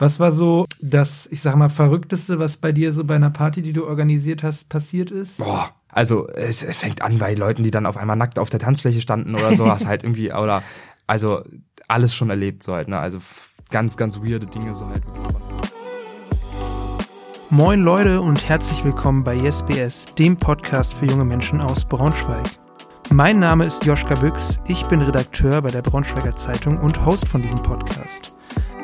Was 0.00 0.18
war 0.18 0.32
so 0.32 0.64
das, 0.80 1.28
ich 1.30 1.42
sag 1.42 1.56
mal, 1.56 1.68
verrückteste, 1.68 2.38
was 2.38 2.56
bei 2.56 2.72
dir 2.72 2.94
so 2.94 3.04
bei 3.04 3.16
einer 3.16 3.28
Party, 3.28 3.60
die 3.60 3.74
du 3.74 3.86
organisiert 3.86 4.42
hast, 4.42 4.70
passiert 4.70 5.10
ist? 5.10 5.36
Boah, 5.36 5.72
also 5.90 6.26
es 6.26 6.62
fängt 6.62 7.02
an 7.02 7.18
bei 7.18 7.34
Leuten, 7.34 7.64
die 7.64 7.70
dann 7.70 7.84
auf 7.84 7.98
einmal 7.98 8.16
nackt 8.16 8.38
auf 8.38 8.48
der 8.48 8.60
Tanzfläche 8.60 9.02
standen 9.02 9.34
oder 9.34 9.54
sowas 9.54 9.86
halt 9.86 10.02
irgendwie, 10.02 10.32
oder 10.32 10.62
also 11.06 11.42
alles 11.86 12.14
schon 12.14 12.30
erlebt 12.30 12.62
so 12.62 12.72
halt, 12.72 12.88
ne? 12.88 12.98
Also 12.98 13.18
ganz, 13.70 13.98
ganz 13.98 14.16
weirde 14.20 14.46
Dinge 14.46 14.74
so 14.74 14.86
halt. 14.86 15.02
Moin 17.50 17.82
Leute 17.82 18.22
und 18.22 18.48
herzlich 18.48 18.82
willkommen 18.82 19.22
bei 19.22 19.34
YesBS, 19.36 20.06
dem 20.14 20.38
Podcast 20.38 20.94
für 20.94 21.04
junge 21.04 21.26
Menschen 21.26 21.60
aus 21.60 21.84
Braunschweig. 21.84 22.46
Mein 23.10 23.38
Name 23.38 23.66
ist 23.66 23.84
Joschka 23.84 24.14
Büchs, 24.14 24.60
ich 24.66 24.82
bin 24.86 25.02
Redakteur 25.02 25.60
bei 25.60 25.70
der 25.70 25.82
Braunschweiger 25.82 26.36
Zeitung 26.36 26.78
und 26.78 27.04
Host 27.04 27.28
von 27.28 27.42
diesem 27.42 27.62
Podcast. 27.62 28.32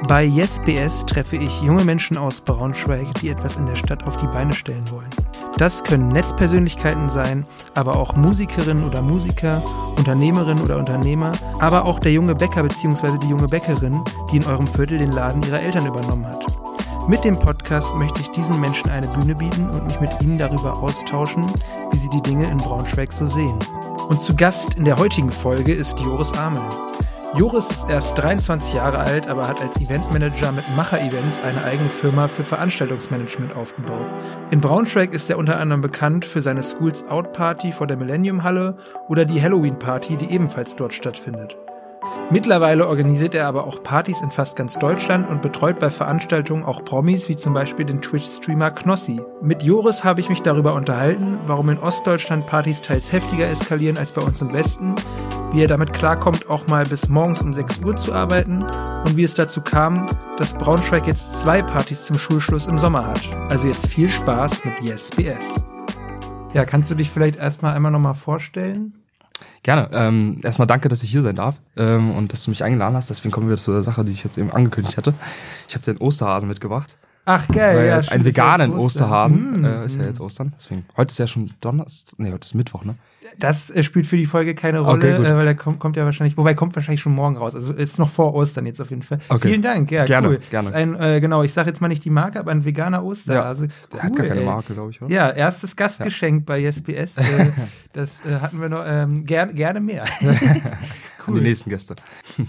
Bei 0.02 0.24
YesBS 0.24 1.06
treffe 1.06 1.36
ich 1.36 1.62
junge 1.62 1.82
Menschen 1.84 2.16
aus 2.16 2.40
Braunschweig, 2.40 3.14
die 3.20 3.30
etwas 3.30 3.56
in 3.56 3.66
der 3.66 3.74
Stadt 3.74 4.04
auf 4.04 4.16
die 4.18 4.26
Beine 4.26 4.52
stellen 4.52 4.88
wollen. 4.90 5.08
Das 5.56 5.82
können 5.82 6.08
Netzpersönlichkeiten 6.08 7.08
sein, 7.08 7.46
aber 7.74 7.96
auch 7.96 8.14
Musikerinnen 8.14 8.84
oder 8.84 9.00
Musiker, 9.00 9.62
Unternehmerinnen 9.96 10.62
oder 10.62 10.76
Unternehmer, 10.76 11.32
aber 11.60 11.86
auch 11.86 11.98
der 11.98 12.12
junge 12.12 12.34
Bäcker 12.34 12.62
bzw. 12.62 13.18
die 13.18 13.28
junge 13.28 13.48
Bäckerin, 13.48 14.04
die 14.30 14.36
in 14.36 14.46
eurem 14.46 14.66
Viertel 14.66 14.98
den 14.98 15.12
Laden 15.12 15.42
ihrer 15.42 15.60
Eltern 15.60 15.86
übernommen 15.86 16.26
hat. 16.26 16.44
Mit 17.08 17.24
dem 17.24 17.38
Podcast 17.38 17.94
möchte 17.94 18.20
ich 18.20 18.30
diesen 18.30 18.60
Menschen 18.60 18.90
eine 18.90 19.08
Bühne 19.08 19.34
bieten 19.34 19.70
und 19.70 19.86
mich 19.86 20.00
mit 20.00 20.10
ihnen 20.20 20.38
darüber 20.38 20.76
austauschen, 20.76 21.46
wie 21.90 21.96
sie 21.96 22.10
die 22.10 22.22
Dinge 22.22 22.50
in 22.50 22.58
Braunschweig 22.58 23.12
so 23.12 23.24
sehen. 23.24 23.58
Und 24.08 24.22
zu 24.22 24.36
Gast 24.36 24.74
in 24.74 24.84
der 24.84 24.98
heutigen 24.98 25.32
Folge 25.32 25.72
ist 25.72 25.98
Joris 25.98 26.32
Amel. 26.32 26.62
Joris 27.36 27.70
ist 27.70 27.90
erst 27.90 28.16
23 28.16 28.72
Jahre 28.72 28.98
alt, 28.98 29.28
aber 29.28 29.46
hat 29.46 29.60
als 29.60 29.76
Eventmanager 29.78 30.52
mit 30.52 30.64
Macher 30.74 30.98
Events 31.02 31.38
eine 31.44 31.62
eigene 31.64 31.90
Firma 31.90 32.28
für 32.28 32.44
Veranstaltungsmanagement 32.44 33.54
aufgebaut. 33.54 34.06
In 34.50 34.62
Braunschweig 34.62 35.12
ist 35.12 35.28
er 35.28 35.36
unter 35.36 35.58
anderem 35.58 35.82
bekannt 35.82 36.24
für 36.24 36.40
seine 36.40 36.62
Schools 36.62 37.06
Out 37.08 37.34
Party 37.34 37.72
vor 37.72 37.86
der 37.86 37.98
Millennium 37.98 38.42
Halle 38.42 38.78
oder 39.08 39.26
die 39.26 39.42
Halloween 39.42 39.78
Party, 39.78 40.16
die 40.16 40.32
ebenfalls 40.32 40.76
dort 40.76 40.94
stattfindet. 40.94 41.58
Mittlerweile 42.28 42.88
organisiert 42.88 43.36
er 43.36 43.46
aber 43.46 43.68
auch 43.68 43.84
Partys 43.84 44.20
in 44.20 44.32
fast 44.32 44.56
ganz 44.56 44.76
Deutschland 44.78 45.28
und 45.30 45.42
betreut 45.42 45.78
bei 45.78 45.90
Veranstaltungen 45.90 46.64
auch 46.64 46.84
Promis 46.84 47.28
wie 47.28 47.36
zum 47.36 47.54
Beispiel 47.54 47.84
den 47.84 48.02
Twitch-Streamer 48.02 48.72
Knossi. 48.72 49.20
Mit 49.42 49.62
Joris 49.62 50.02
habe 50.02 50.18
ich 50.20 50.28
mich 50.28 50.42
darüber 50.42 50.74
unterhalten, 50.74 51.38
warum 51.46 51.70
in 51.70 51.78
Ostdeutschland 51.78 52.44
Partys 52.48 52.82
teils 52.82 53.12
heftiger 53.12 53.48
eskalieren 53.48 53.96
als 53.96 54.10
bei 54.10 54.22
uns 54.22 54.40
im 54.42 54.52
Westen, 54.52 54.96
wie 55.52 55.62
er 55.62 55.68
damit 55.68 55.92
klarkommt, 55.92 56.50
auch 56.50 56.66
mal 56.66 56.82
bis 56.84 57.08
morgens 57.08 57.42
um 57.42 57.54
6 57.54 57.78
Uhr 57.84 57.94
zu 57.94 58.12
arbeiten 58.12 58.64
und 59.04 59.16
wie 59.16 59.24
es 59.24 59.34
dazu 59.34 59.60
kam, 59.60 60.08
dass 60.36 60.52
Braunschweig 60.52 61.06
jetzt 61.06 61.40
zwei 61.40 61.62
Partys 61.62 62.06
zum 62.06 62.18
Schulschluss 62.18 62.66
im 62.66 62.78
Sommer 62.78 63.06
hat. 63.06 63.22
Also 63.50 63.68
jetzt 63.68 63.86
viel 63.86 64.08
Spaß 64.08 64.64
mit 64.64 64.80
YesBS. 64.82 65.64
Ja, 66.52 66.64
kannst 66.64 66.90
du 66.90 66.96
dich 66.96 67.10
vielleicht 67.10 67.36
erstmal 67.36 67.74
einmal 67.74 67.92
nochmal 67.92 68.14
vorstellen? 68.14 68.94
Gerne. 69.62 69.90
Ähm, 69.92 70.40
erstmal 70.42 70.66
danke, 70.66 70.88
dass 70.88 71.02
ich 71.02 71.10
hier 71.10 71.22
sein 71.22 71.36
darf 71.36 71.56
ähm, 71.76 72.12
und 72.12 72.32
dass 72.32 72.44
du 72.44 72.50
mich 72.50 72.62
eingeladen 72.62 72.94
hast. 72.94 73.10
Deswegen 73.10 73.32
kommen 73.32 73.48
wir 73.48 73.56
zu 73.56 73.72
der 73.72 73.82
Sache, 73.82 74.04
die 74.04 74.12
ich 74.12 74.24
jetzt 74.24 74.38
eben 74.38 74.52
angekündigt 74.52 74.96
hatte. 74.96 75.14
Ich 75.68 75.74
habe 75.74 75.84
den 75.84 75.98
Osterhasen 75.98 76.48
mitgebracht. 76.48 76.96
Ach 77.28 77.48
geil, 77.48 77.86
ja. 77.88 78.12
Ein 78.12 78.24
veganen 78.24 78.72
Osterhasen. 78.72 79.60
Mm, 79.60 79.64
äh, 79.64 79.84
ist 79.84 79.98
ja 79.98 80.06
jetzt 80.06 80.20
Ostern. 80.20 80.54
Deswegen. 80.56 80.86
Heute 80.96 81.10
ist 81.10 81.18
ja 81.18 81.26
schon 81.26 81.50
Donnerstag. 81.60 82.16
Nee, 82.18 82.30
heute 82.30 82.44
ist 82.44 82.54
Mittwoch, 82.54 82.84
ne? 82.84 82.94
Das 83.36 83.68
äh, 83.72 83.82
spielt 83.82 84.06
für 84.06 84.16
die 84.16 84.26
Folge 84.26 84.54
keine 84.54 84.78
Rolle, 84.78 85.16
okay, 85.16 85.26
äh, 85.26 85.36
weil 85.36 85.44
der 85.44 85.56
kommt, 85.56 85.80
kommt 85.80 85.96
ja 85.96 86.04
wahrscheinlich, 86.04 86.36
wobei 86.36 86.54
kommt 86.54 86.76
wahrscheinlich 86.76 87.00
schon 87.00 87.14
morgen 87.16 87.36
raus. 87.36 87.56
Also 87.56 87.72
ist 87.72 87.98
noch 87.98 88.10
vor 88.10 88.32
Ostern 88.32 88.64
jetzt 88.64 88.80
auf 88.80 88.90
jeden 88.90 89.02
Fall. 89.02 89.18
Okay. 89.28 89.48
Vielen 89.48 89.62
Dank, 89.62 89.90
ja, 89.90 90.04
gerne, 90.04 90.28
cool. 90.28 90.40
Gerne. 90.50 90.68
Ist 90.68 90.74
ein, 90.76 90.94
äh, 90.94 91.20
genau, 91.20 91.42
ich 91.42 91.52
sage 91.52 91.68
jetzt 91.68 91.80
mal 91.80 91.88
nicht 91.88 92.04
die 92.04 92.10
Marke, 92.10 92.38
aber 92.38 92.52
ein 92.52 92.64
veganer 92.64 93.04
Osterhase. 93.04 93.66
Ja, 93.66 93.72
der 93.92 94.02
hat 94.04 94.16
gar 94.16 94.26
keine. 94.26 94.40
Marke, 94.42 94.74
glaube 94.74 94.92
ich, 94.92 95.02
oder? 95.02 95.10
Ja, 95.12 95.30
erstes 95.30 95.74
Gastgeschenk 95.74 96.40
ja. 96.40 96.44
bei 96.46 96.60
YesBS. 96.60 97.18
Äh, 97.18 97.50
das 97.92 98.22
hatten 98.24 98.60
wir 98.60 98.68
noch 98.68 98.84
ähm, 98.86 99.24
ger 99.24 99.46
gerne 99.46 99.80
mehr. 99.80 100.04
cool. 100.22 100.36
An 101.26 101.34
die 101.34 101.40
nächsten 101.40 101.70
Gäste. 101.70 101.96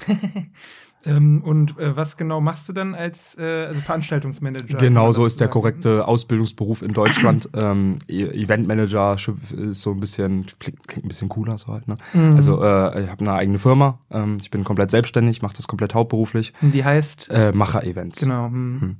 Ähm, 1.06 1.42
und 1.44 1.78
äh, 1.80 1.96
was 1.96 2.18
genau 2.18 2.42
machst 2.42 2.68
du 2.68 2.74
dann 2.74 2.96
als 2.96 3.38
äh, 3.38 3.66
also 3.68 3.82
Veranstaltungsmanager? 3.82 4.78
Genau, 4.78 5.14
so 5.14 5.26
ist 5.26 5.40
der 5.40 5.48
korrekte 5.48 6.08
Ausbildungsberuf 6.08 6.82
in 6.82 6.94
Deutschland. 6.94 7.50
ähm, 7.54 7.98
e 8.08 8.24
Eventmanager 8.24 9.16
ist 9.16 9.82
so 9.82 9.92
ein 9.92 10.00
bisschen, 10.00 10.46
klingt, 10.60 10.88
klingt 10.88 11.06
ein 11.06 11.08
bisschen 11.08 11.30
cooler 11.30 11.58
so 11.58 11.68
halt. 11.68 11.88
Ne? 11.88 11.98
Mhm. 12.14 12.36
Also 12.36 12.64
äh, 12.64 13.04
ich 13.04 13.10
habe 13.10 13.22
eine 13.22 13.34
eigene 13.34 13.60
Firma, 13.60 14.00
ähm, 14.12 14.38
ich 14.42 14.52
bin 14.52 14.64
komplett 14.64 14.92
selbstständig, 14.92 15.42
mache 15.42 15.56
das 15.56 15.68
komplett 15.68 15.94
hauptberuflich. 15.94 16.54
Die 16.62 16.84
heißt? 16.84 17.30
Äh, 17.30 17.52
Macher 17.54 17.84
Events. 17.84 18.20
Genau. 18.20 18.50
Mhm. 18.50 18.98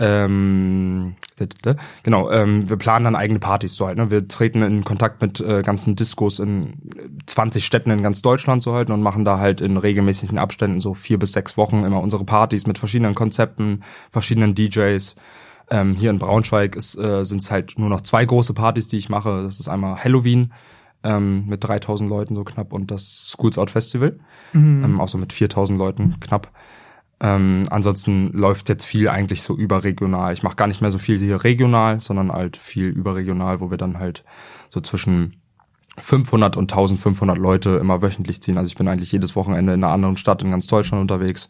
Ähm, 0.00 1.16
genau, 2.04 2.30
ähm, 2.30 2.68
wir 2.68 2.76
planen 2.76 3.04
dann 3.04 3.16
eigene 3.16 3.40
Partys 3.40 3.74
so 3.74 3.86
halt. 3.86 3.98
Ne? 3.98 4.10
Wir 4.10 4.28
treten 4.28 4.62
in 4.62 4.84
Kontakt 4.84 5.20
mit 5.20 5.40
äh, 5.40 5.62
ganzen 5.62 5.96
Discos 5.96 6.38
in 6.38 6.74
20 7.26 7.64
Städten 7.64 7.90
in 7.90 8.02
ganz 8.02 8.22
Deutschland 8.22 8.62
so 8.62 8.74
halt 8.74 8.90
und 8.90 9.02
machen 9.02 9.24
da 9.24 9.38
halt 9.38 9.60
in 9.60 9.76
regelmäßigen 9.76 10.38
Abständen 10.38 10.80
so 10.80 10.94
vier 10.94 11.18
bis 11.18 11.32
sechs 11.32 11.56
Wochen 11.56 11.84
immer 11.84 12.00
unsere 12.00 12.24
Partys 12.24 12.66
mit 12.66 12.78
verschiedenen 12.78 13.16
Konzepten, 13.16 13.82
verschiedenen 14.12 14.54
DJs. 14.54 15.16
Ähm, 15.70 15.94
hier 15.96 16.10
in 16.10 16.18
Braunschweig 16.18 16.76
ist, 16.76 16.96
äh, 16.96 17.24
sind 17.24 17.42
es 17.42 17.50
halt 17.50 17.78
nur 17.78 17.88
noch 17.88 18.00
zwei 18.02 18.24
große 18.24 18.54
Partys, 18.54 18.86
die 18.86 18.98
ich 18.98 19.08
mache. 19.08 19.42
Das 19.42 19.58
ist 19.58 19.68
einmal 19.68 20.02
Halloween 20.02 20.52
ähm, 21.02 21.46
mit 21.46 21.64
3000 21.64 22.08
Leuten 22.08 22.34
so 22.34 22.44
knapp 22.44 22.72
und 22.72 22.90
das 22.90 23.34
Schools 23.36 23.58
Out 23.58 23.70
Festival, 23.70 24.18
mhm. 24.52 24.84
ähm, 24.84 25.00
auch 25.00 25.08
so 25.08 25.18
mit 25.18 25.32
4000 25.32 25.78
Leuten 25.78 26.20
knapp. 26.20 26.50
Ähm, 27.20 27.64
ansonsten 27.70 28.28
läuft 28.32 28.68
jetzt 28.68 28.84
viel 28.84 29.08
eigentlich 29.08 29.42
so 29.42 29.56
überregional. 29.56 30.32
Ich 30.32 30.42
mache 30.42 30.56
gar 30.56 30.68
nicht 30.68 30.80
mehr 30.80 30.92
so 30.92 30.98
viel 30.98 31.18
hier 31.18 31.42
regional, 31.42 32.00
sondern 32.00 32.30
halt 32.30 32.56
viel 32.56 32.86
überregional, 32.86 33.60
wo 33.60 33.70
wir 33.70 33.76
dann 33.76 33.98
halt 33.98 34.24
so 34.68 34.80
zwischen 34.80 35.40
500 36.00 36.56
und 36.56 36.70
1500 36.70 37.36
Leute 37.36 37.70
immer 37.70 38.02
wöchentlich 38.02 38.40
ziehen. 38.40 38.56
Also 38.56 38.68
ich 38.68 38.76
bin 38.76 38.86
eigentlich 38.86 39.10
jedes 39.10 39.34
Wochenende 39.34 39.74
in 39.74 39.82
einer 39.82 39.92
anderen 39.92 40.16
Stadt 40.16 40.42
in 40.42 40.50
ganz 40.52 40.66
Deutschland 40.68 41.00
unterwegs 41.00 41.48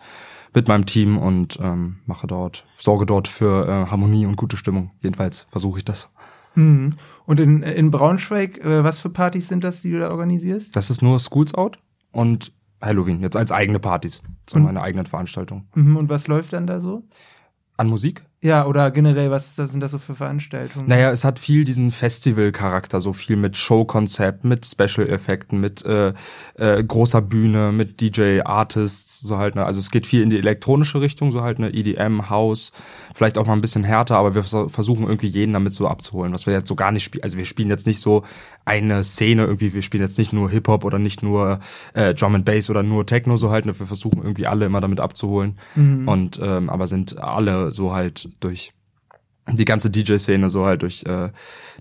mit 0.54 0.68
meinem 0.68 0.86
Team 0.86 1.18
und 1.18 1.58
ähm, 1.60 1.98
mache 2.06 2.26
dort, 2.26 2.64
sorge 2.78 3.04
dort 3.04 3.28
für 3.28 3.68
äh, 3.68 3.90
Harmonie 3.90 4.24
und 4.24 4.36
gute 4.36 4.56
Stimmung. 4.56 4.92
Jedenfalls 5.00 5.46
versuche 5.50 5.78
ich 5.78 5.84
das. 5.84 6.08
Mhm. 6.54 6.94
Und 7.26 7.40
in, 7.40 7.62
in 7.62 7.90
Braunschweig, 7.90 8.58
äh, 8.64 8.82
was 8.82 9.00
für 9.00 9.10
Partys 9.10 9.48
sind 9.48 9.64
das, 9.64 9.82
die 9.82 9.90
du 9.90 9.98
da 9.98 10.10
organisierst? 10.10 10.74
Das 10.74 10.88
ist 10.88 11.02
nur 11.02 11.18
Schools 11.18 11.54
Out 11.54 11.78
und 12.10 12.52
Halloween, 12.80 13.20
jetzt 13.20 13.36
als 13.36 13.52
eigene 13.52 13.78
Partys, 13.78 14.22
zu 14.46 14.58
meiner 14.58 14.82
eigenen 14.82 15.06
Veranstaltung. 15.06 15.68
Mhm, 15.74 15.96
und 15.96 16.08
was 16.08 16.28
läuft 16.28 16.52
dann 16.52 16.66
da 16.66 16.80
so? 16.80 17.02
An 17.76 17.88
Musik? 17.88 18.24
Ja, 18.40 18.66
oder 18.66 18.92
generell, 18.92 19.32
was 19.32 19.56
sind 19.56 19.80
das 19.80 19.90
so 19.90 19.98
für 19.98 20.14
Veranstaltungen? 20.14 20.86
Naja, 20.86 21.10
es 21.10 21.24
hat 21.24 21.40
viel 21.40 21.64
diesen 21.64 21.90
Festival-Charakter, 21.90 23.00
so 23.00 23.12
viel 23.12 23.34
mit 23.34 23.56
Show-Konzept, 23.56 24.44
mit 24.44 24.64
Special-Effekten, 24.64 25.60
mit 25.60 25.84
äh, 25.84 26.12
äh, 26.54 26.84
großer 26.84 27.20
Bühne, 27.20 27.72
mit 27.72 28.00
DJ-Artists, 28.00 29.18
so 29.18 29.38
halt, 29.38 29.56
ne? 29.56 29.66
Also 29.66 29.80
es 29.80 29.90
geht 29.90 30.06
viel 30.06 30.22
in 30.22 30.30
die 30.30 30.38
elektronische 30.38 31.00
Richtung, 31.00 31.32
so 31.32 31.42
halt 31.42 31.58
eine 31.58 31.74
EDM, 31.74 32.30
House, 32.30 32.70
vielleicht 33.12 33.38
auch 33.38 33.46
mal 33.46 33.54
ein 33.54 33.60
bisschen 33.60 33.82
härter, 33.82 34.16
aber 34.16 34.36
wir 34.36 34.44
versuchen 34.44 35.08
irgendwie 35.08 35.26
jeden 35.26 35.52
damit 35.52 35.72
so 35.72 35.88
abzuholen, 35.88 36.32
was 36.32 36.46
wir 36.46 36.52
jetzt 36.52 36.68
so 36.68 36.76
gar 36.76 36.92
nicht 36.92 37.02
spielen. 37.02 37.24
Also 37.24 37.38
wir 37.38 37.44
spielen 37.44 37.70
jetzt 37.70 37.88
nicht 37.88 37.98
so 37.98 38.22
eine 38.64 39.02
Szene 39.02 39.46
irgendwie, 39.46 39.74
wir 39.74 39.82
spielen 39.82 40.04
jetzt 40.04 40.16
nicht 40.16 40.32
nur 40.32 40.48
Hip-Hop 40.48 40.84
oder 40.84 41.00
nicht 41.00 41.24
nur 41.24 41.58
äh, 41.92 42.14
Drum 42.14 42.36
and 42.36 42.44
Bass 42.44 42.70
oder 42.70 42.84
nur 42.84 43.04
Techno, 43.04 43.36
so 43.36 43.50
halt, 43.50 43.66
ne? 43.66 43.76
Wir 43.76 43.88
versuchen 43.88 44.22
irgendwie 44.22 44.46
alle 44.46 44.66
immer 44.66 44.80
damit 44.80 45.00
abzuholen. 45.00 45.58
Mhm. 45.74 46.06
Und 46.06 46.40
ähm, 46.40 46.70
aber 46.70 46.86
sind 46.86 47.18
alle 47.18 47.72
so 47.72 47.92
halt 47.92 48.27
durch 48.40 48.72
die 49.50 49.64
ganze 49.64 49.90
DJ-Szene 49.90 50.50
so 50.50 50.66
halt 50.66 50.82
durch 50.82 51.04
äh, 51.06 51.30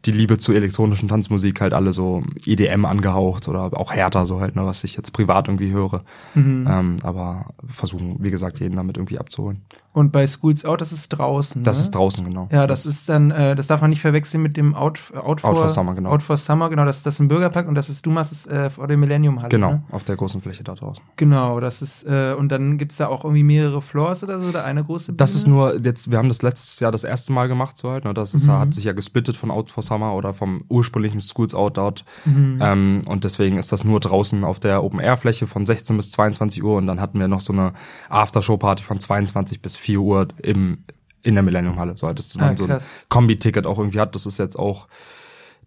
die 0.06 0.12
Liebe 0.12 0.38
zu 0.38 0.54
elektronischen 0.54 1.10
Tanzmusik 1.10 1.60
halt 1.60 1.74
alle 1.74 1.92
so 1.92 2.24
EDM 2.46 2.86
angehaucht 2.86 3.48
oder 3.48 3.78
auch 3.78 3.92
härter 3.92 4.26
so 4.26 4.40
halt, 4.40 4.56
ne, 4.56 4.66
was 4.66 4.84
ich 4.84 4.96
jetzt 4.96 5.12
privat 5.12 5.48
irgendwie 5.48 5.72
höre. 5.72 6.04
Mhm. 6.36 6.68
Ähm, 6.70 6.98
aber 7.04 7.54
versuchen, 7.68 8.18
wie 8.20 8.32
gesagt, 8.32 8.60
jeden 8.60 8.76
damit 8.76 8.98
irgendwie 8.98 9.20
abzuholen. 9.20 9.64
Und 9.98 10.12
bei 10.12 10.28
Schools 10.28 10.64
Out, 10.64 10.80
das 10.82 10.92
ist 10.92 11.10
draußen. 11.10 11.64
Das 11.64 11.80
ne? 11.80 11.84
ist 11.86 11.96
draußen, 11.96 12.24
genau. 12.24 12.48
Ja, 12.52 12.68
das 12.68 12.86
ist 12.86 13.10
dann, 13.10 13.32
äh, 13.32 13.56
das 13.56 13.66
darf 13.66 13.82
man 13.82 13.90
nicht 13.90 14.02
verwechseln 14.02 14.44
mit 14.44 14.56
dem 14.56 14.76
Out, 14.76 15.12
Out, 15.16 15.42
for, 15.42 15.50
Out 15.50 15.58
for 15.58 15.70
Summer, 15.70 15.96
genau. 15.96 16.12
Out 16.12 16.22
for 16.22 16.38
Summer, 16.38 16.70
genau, 16.70 16.86
das, 16.86 17.02
das 17.02 17.16
ist 17.16 17.20
ein 17.20 17.28
Bürgerpark 17.28 17.68
und 17.68 17.74
das 17.74 17.90
ist, 17.90 18.06
du 18.06 18.12
machst 18.12 18.32
es 18.32 18.46
äh, 18.46 18.70
vor 18.70 18.88
der 18.88 18.96
Millennium 18.96 19.40
Halle. 19.40 19.50
Genau, 19.50 19.72
ne? 19.72 19.84
auf 19.90 20.04
der 20.04 20.16
großen 20.16 20.40
Fläche 20.40 20.64
da 20.64 20.76
draußen. 20.76 21.04
Genau, 21.16 21.60
das 21.60 21.82
ist, 21.82 22.04
äh, 22.04 22.36
und 22.38 22.52
dann 22.52 22.78
gibt's 22.78 22.98
da 22.98 23.08
auch 23.08 23.24
irgendwie 23.24 23.42
mehrere 23.42 23.82
Floors 23.82 24.24
oder 24.24 24.40
so, 24.40 24.50
oder 24.50 24.66
eine 24.66 24.84
große 24.84 25.14
Bühne? 25.14 25.18
Das 25.18 25.34
ist 25.34 25.48
nur, 25.48 25.84
jetzt, 25.84 26.12
wir 26.12 26.20
haben 26.20 26.28
das 26.28 26.44
letztes 26.44 26.80
Jahr 26.80 26.92
das 26.92 27.04
erste 27.04 27.34
Mal 27.34 27.48
gemacht, 27.48 27.76
so 27.76 27.90
halt, 27.90 28.06
ne? 28.06 28.14
Das 28.14 28.36
ist, 28.36 28.46
mhm. 28.46 28.52
hat 28.52 28.76
sich 28.76 28.84
ja 28.84 28.94
gesplittet 28.94 29.36
von 29.36 29.50
Out 29.50 29.72
for 29.72 29.82
Summer 29.82 30.14
oder 30.14 30.36
vom 30.36 30.64
ursprünglichen 30.70 31.22
Schools 31.22 31.56
Out 31.56 31.78
dort. 31.78 32.06
Mhm. 32.24 32.60
Ähm, 32.62 33.02
und 33.08 33.24
deswegen 33.24 33.58
ist 33.58 33.72
das 33.72 33.84
nur 33.84 34.00
draußen 34.00 34.44
auf 34.44 34.60
der 34.60 34.84
Open-Air-Fläche 34.84 35.48
von 35.48 35.66
16 35.66 35.98
bis 35.98 36.12
22 36.12 36.64
Uhr 36.64 36.78
und 36.78 36.86
dann 36.86 37.02
hatten 37.02 37.20
wir 37.20 37.28
noch 37.28 37.42
so 37.42 37.52
eine 37.52 37.74
Aftershow-Party 38.10 38.84
von 38.84 39.00
22 39.00 39.60
bis 39.60 39.76
4 39.76 39.87
Uhr 39.96 40.28
im 40.42 40.80
in 41.24 41.36
der 41.36 41.44
Millennium 41.44 41.78
Halle. 41.78 41.96
So, 41.98 42.12
dass 42.12 42.36
man 42.36 42.54
ah, 42.54 42.58
so 42.58 42.66
ein 42.66 42.80
Kombi-Ticket 43.10 43.68
auch 43.68 43.78
irgendwie 43.80 44.00
hat. 44.00 44.16
Das 44.16 44.26
ist 44.26 44.38
jetzt 44.38 44.58
auch 44.58 44.88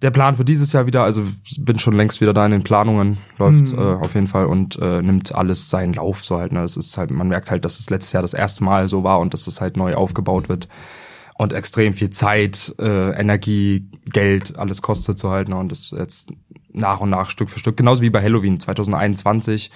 der 0.02 0.10
Plan 0.10 0.36
für 0.36 0.44
dieses 0.44 0.72
Jahr 0.72 0.86
wieder, 0.86 1.04
also 1.04 1.22
bin 1.58 1.78
schon 1.78 1.94
längst 1.94 2.20
wieder 2.20 2.32
da 2.32 2.46
in 2.46 2.52
den 2.52 2.62
Planungen, 2.62 3.18
läuft 3.36 3.72
Mhm. 3.72 3.78
äh, 3.78 3.94
auf 3.96 4.14
jeden 4.14 4.28
Fall 4.28 4.46
und 4.46 4.78
äh, 4.80 5.02
nimmt 5.02 5.34
alles 5.34 5.68
seinen 5.68 5.92
Lauf 5.92 6.24
so 6.24 6.38
halt. 6.38 6.52
Ne? 6.52 6.62
Es 6.62 6.76
ist 6.76 6.96
halt, 6.96 7.10
man 7.10 7.28
merkt 7.28 7.50
halt, 7.50 7.64
dass 7.64 7.78
es 7.78 7.90
letztes 7.90 8.12
Jahr 8.12 8.22
das 8.22 8.32
erste 8.32 8.64
Mal 8.64 8.88
so 8.88 9.04
war 9.04 9.20
und 9.20 9.34
dass 9.34 9.46
es 9.46 9.60
halt 9.60 9.76
neu 9.76 9.94
aufgebaut 9.94 10.48
wird 10.48 10.68
und 11.34 11.52
extrem 11.52 11.92
viel 11.92 12.10
Zeit, 12.10 12.74
äh, 12.78 13.10
Energie, 13.10 13.90
Geld, 14.06 14.56
alles 14.58 14.80
kostet 14.80 15.18
so 15.18 15.30
halt. 15.30 15.50
Ne? 15.50 15.56
Und 15.56 15.70
das 15.70 15.90
jetzt 15.90 16.30
nach 16.72 17.00
und 17.00 17.10
nach 17.10 17.28
Stück 17.28 17.50
für 17.50 17.58
Stück, 17.58 17.76
genauso 17.76 18.00
wie 18.00 18.10
bei 18.10 18.22
Halloween 18.22 18.58
2021 18.58 19.70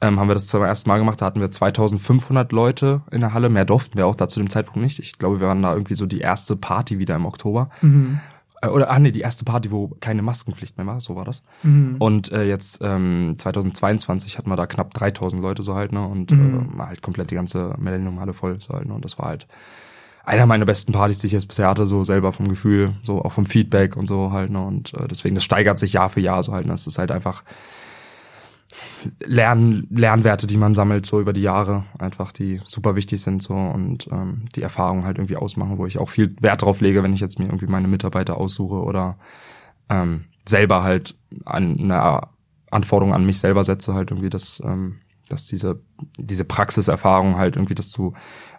ähm, 0.00 0.18
haben 0.18 0.28
wir 0.28 0.34
das 0.34 0.46
zum 0.46 0.62
ersten 0.62 0.88
Mal 0.88 0.98
gemacht. 0.98 1.20
Da 1.20 1.26
hatten 1.26 1.40
wir 1.40 1.50
2500 1.50 2.52
Leute 2.52 3.02
in 3.10 3.20
der 3.20 3.34
Halle. 3.34 3.48
Mehr 3.48 3.64
durften 3.64 3.98
wir 3.98 4.06
auch 4.06 4.14
da 4.14 4.28
zu 4.28 4.40
dem 4.40 4.48
Zeitpunkt 4.50 4.80
nicht. 4.80 4.98
Ich 4.98 5.18
glaube, 5.18 5.40
wir 5.40 5.48
waren 5.48 5.62
da 5.62 5.72
irgendwie 5.72 5.94
so 5.94 6.06
die 6.06 6.20
erste 6.20 6.56
Party 6.56 6.98
wieder 6.98 7.16
im 7.16 7.26
Oktober. 7.26 7.70
Mhm. 7.82 8.20
Äh, 8.62 8.68
Oder, 8.68 8.90
ah 8.90 8.98
nee, 8.98 9.10
die 9.10 9.20
erste 9.20 9.44
Party, 9.44 9.70
wo 9.70 9.88
keine 10.00 10.22
Maskenpflicht 10.22 10.76
mehr 10.78 10.86
war, 10.86 11.00
so 11.00 11.16
war 11.16 11.24
das. 11.24 11.42
Mhm. 11.62 11.96
Und 11.98 12.32
äh, 12.32 12.44
jetzt 12.44 12.80
ähm, 12.82 13.34
2022 13.38 14.38
hatten 14.38 14.48
wir 14.50 14.56
da 14.56 14.66
knapp 14.66 14.94
3000 14.94 15.42
Leute 15.42 15.62
so 15.62 15.74
halt, 15.74 15.92
ne? 15.92 16.06
Und 16.06 16.30
Mhm. 16.30 16.68
äh, 16.74 16.78
war 16.78 16.88
halt 16.88 17.02
komplett 17.02 17.30
die 17.30 17.34
ganze 17.36 17.74
Millennium-Halle 17.78 18.32
voll 18.32 18.58
so 18.60 18.74
halt, 18.74 18.86
ne? 18.86 18.94
Und 18.94 19.04
das 19.04 19.18
war 19.18 19.26
halt 19.26 19.46
einer 20.24 20.46
meiner 20.46 20.66
besten 20.66 20.92
Partys, 20.92 21.18
die 21.18 21.26
ich 21.26 21.32
jetzt 21.32 21.48
bisher 21.48 21.68
hatte, 21.68 21.86
so 21.86 22.04
selber 22.04 22.32
vom 22.32 22.48
Gefühl, 22.48 22.92
so 23.02 23.22
auch 23.24 23.32
vom 23.32 23.46
Feedback 23.46 23.96
und 23.96 24.06
so 24.06 24.30
halt, 24.32 24.50
ne? 24.50 24.64
Und 24.64 24.94
äh, 24.94 25.08
deswegen, 25.08 25.34
das 25.34 25.44
steigert 25.44 25.78
sich 25.78 25.92
Jahr 25.94 26.08
für 26.10 26.20
Jahr 26.20 26.42
so 26.42 26.52
halt, 26.52 26.66
ne? 26.66 26.72
Das 26.72 26.86
ist 26.86 26.98
halt 26.98 27.10
einfach 27.10 27.42
Lern, 29.20 29.86
Lernwerte, 29.90 30.46
die 30.46 30.56
man 30.56 30.74
sammelt, 30.74 31.06
so 31.06 31.20
über 31.20 31.32
die 31.32 31.42
Jahre, 31.42 31.84
einfach, 31.98 32.32
die 32.32 32.60
super 32.66 32.94
wichtig 32.94 33.20
sind 33.20 33.42
so 33.42 33.54
und 33.54 34.08
ähm, 34.12 34.48
die 34.54 34.62
Erfahrung 34.62 35.04
halt 35.04 35.18
irgendwie 35.18 35.36
ausmachen, 35.36 35.78
wo 35.78 35.86
ich 35.86 35.98
auch 35.98 36.10
viel 36.10 36.36
Wert 36.40 36.62
drauf 36.62 36.80
lege, 36.80 37.02
wenn 37.02 37.12
ich 37.12 37.20
jetzt 37.20 37.38
mir 37.38 37.46
irgendwie 37.46 37.66
meine 37.66 37.88
Mitarbeiter 37.88 38.36
aussuche 38.36 38.82
oder 38.82 39.18
ähm, 39.88 40.26
selber 40.48 40.82
halt 40.82 41.16
an 41.44 41.78
eine 41.78 42.28
Anforderung 42.70 43.14
an 43.14 43.26
mich 43.26 43.40
selber 43.40 43.64
setze, 43.64 43.94
halt 43.94 44.10
irgendwie, 44.10 44.30
dass, 44.30 44.62
ähm, 44.64 45.00
dass 45.28 45.46
diese, 45.46 45.80
diese 46.18 46.44
Praxiserfahrung 46.44 47.36
halt 47.36 47.56
irgendwie, 47.56 47.74
dass 47.74 47.90
du 47.90 48.14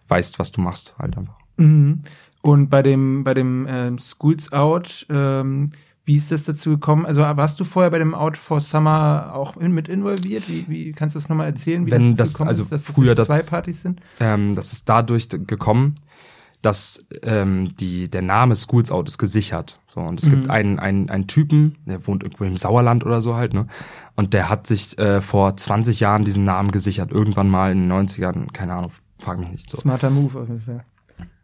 weißt, 0.10 0.40
was 0.40 0.52
du 0.52 0.62
machst, 0.62 0.94
halt 1.00 1.18
einfach. 1.18 1.38
Mhm. 1.58 2.04
Und 2.42 2.69
bei 2.69 2.81
dem, 2.81 3.24
bei 3.24 3.34
dem 3.34 3.66
ähm, 3.69 3.98
Schools 3.98 4.52
Out, 4.52 5.06
ähm, 5.10 5.69
wie 6.06 6.15
ist 6.15 6.31
das 6.31 6.44
dazu 6.45 6.71
gekommen? 6.71 7.06
Also 7.06 7.21
warst 7.21 7.59
du 7.59 7.63
vorher 7.63 7.92
bei 7.92 8.00
dem 8.00 8.15
Out 8.15 8.36
for 8.38 8.59
Summer 8.59 9.31
auch 9.33 9.56
in, 9.57 9.71
mit 9.71 9.88
involviert? 9.88 10.48
Wie, 10.50 10.68
wie 10.68 10.92
kannst 10.94 11.15
du 11.15 11.19
das 11.19 11.30
nochmal 11.30 11.48
erzählen, 11.48 11.86
wie 11.86 11.92
Wenn 11.92 12.15
das, 12.15 12.18
das- 12.18 12.33
gekommen 12.33 12.48
also 12.50 12.63
ist, 12.63 12.71
dass 12.71 12.83
früher 12.83 13.13
das 13.15 13.27
zwei 13.27 13.42
Partys 13.44 13.81
sind? 13.81 14.01
Ähm, 14.19 14.56
das 14.56 14.74
ist 14.74 14.89
dadurch 14.89 15.30
gekommen, 15.30 15.95
dass 16.63 17.03
ähm, 17.24 17.69
die, 17.80 18.07
der 18.09 18.21
Name 18.21 18.56
Schools 18.56 18.92
Out 18.92 19.07
ist 19.07 19.18
gesichert. 19.18 19.80
So, 19.88 20.00
und 20.00 20.19
es 20.19 20.27
Mhm. 20.27 20.31
gibt 20.31 20.50
einen, 20.50 20.80
einen, 20.80 21.09
einen 21.09 21.27
Typen, 21.27 21.75
der 21.86 22.06
wohnt 22.07 22.24
irgendwo 22.24 22.44
im 22.44 22.57
Sauerland 22.57 23.03
oder 23.06 23.21
so 23.21 23.36
halt, 23.36 23.53
ne? 23.53 23.68
Und 24.15 24.33
der 24.33 24.48
hat 24.50 24.68
sich 24.68 24.98
äh, 25.00 25.21
vor 25.21 25.57
20 25.57 26.00
Jahren 26.00 26.24
diesen 26.25 26.44
Namen 26.44 26.71
gesichert, 26.71 27.12
irgendwann 27.12 27.50
mal 27.50 27.71
in 27.71 27.88
den 27.89 27.92
90ern, 27.92 28.51
keine 28.53 28.74
Ahnung, 28.74 28.92
frag 29.19 29.39
mich 29.39 29.50
nicht 29.50 29.69
so. 29.69 29.77
Smarter 29.77 30.09
Move 30.12 30.39
auf 30.39 30.48
jeden 30.50 30.62
Fall. 30.62 30.83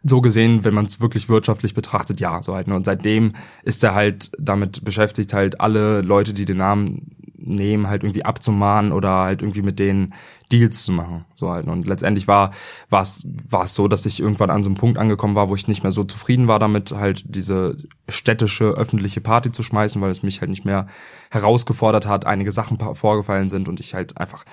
So 0.04 0.22
gesehen, 0.22 0.64
wenn 0.64 0.74
man 0.74 0.86
es 0.86 1.02
wirklich 1.02 1.28
wirtschaftlich 1.30 1.74
betrachtet, 1.74 2.20
ja, 2.20 2.42
so 2.42 2.56
halt. 2.56 2.68
Ne? 2.68 2.76
Und 2.76 2.86
seitdem 2.86 3.34
ist 3.64 3.84
er 3.84 3.94
halt 3.96 4.32
damit 4.40 4.84
beschäftigt, 4.84 5.34
halt 5.34 5.60
alle 5.60 6.02
Leute, 6.02 6.34
die 6.34 6.46
den 6.46 6.58
Namen 6.58 7.17
nehmen, 7.38 7.88
halt 7.88 8.04
irgendwie 8.04 8.25
abzumahnen 8.25 8.92
oder 8.92 9.10
halt 9.10 9.42
irgendwie 9.42 9.62
mit 9.62 9.80
denen 9.80 10.13
Deals 10.51 10.84
zu 10.84 10.92
machen. 10.92 11.25
So 11.36 11.51
halt. 11.51 11.68
Und 11.68 11.88
letztendlich 11.88 12.28
war 12.28 12.51
war 12.89 13.01
es 13.01 13.25
war 13.50 13.66
es 13.66 13.74
so, 13.74 13.88
dass 13.88 14.06
ich 14.06 14.19
irgendwann 14.19 14.50
an 14.50 14.63
so 14.63 14.69
einem 14.69 14.78
Punkt 14.78 14.98
angekommen 14.98 15.36
war, 15.36 15.50
wo 15.50 15.56
ich 15.56 15.68
nicht 15.68 15.84
mehr 15.84 15.92
so 15.92 16.04
zufrieden 16.04 16.48
war 16.48 16.60
damit, 16.60 16.92
halt 16.92 17.24
diese 17.25 17.78
städtische 18.07 18.69
öffentliche 18.69 19.22
Party 19.22 19.51
zu 19.51 19.63
schmeißen, 19.63 20.01
weil 20.01 20.12
es 20.12 20.24
mich 20.24 20.42
halt 20.42 20.50
nicht 20.50 20.66
mehr 20.66 20.88
herausgefordert 21.30 22.07
hat, 22.07 22.25
einige 22.25 22.51
Sachen 22.51 22.80
vorgefallen 22.95 23.50
sind 23.50 23.68
und 23.68 23.80
ich 23.80 23.94
halt 23.94 24.18
einfach 24.18 24.45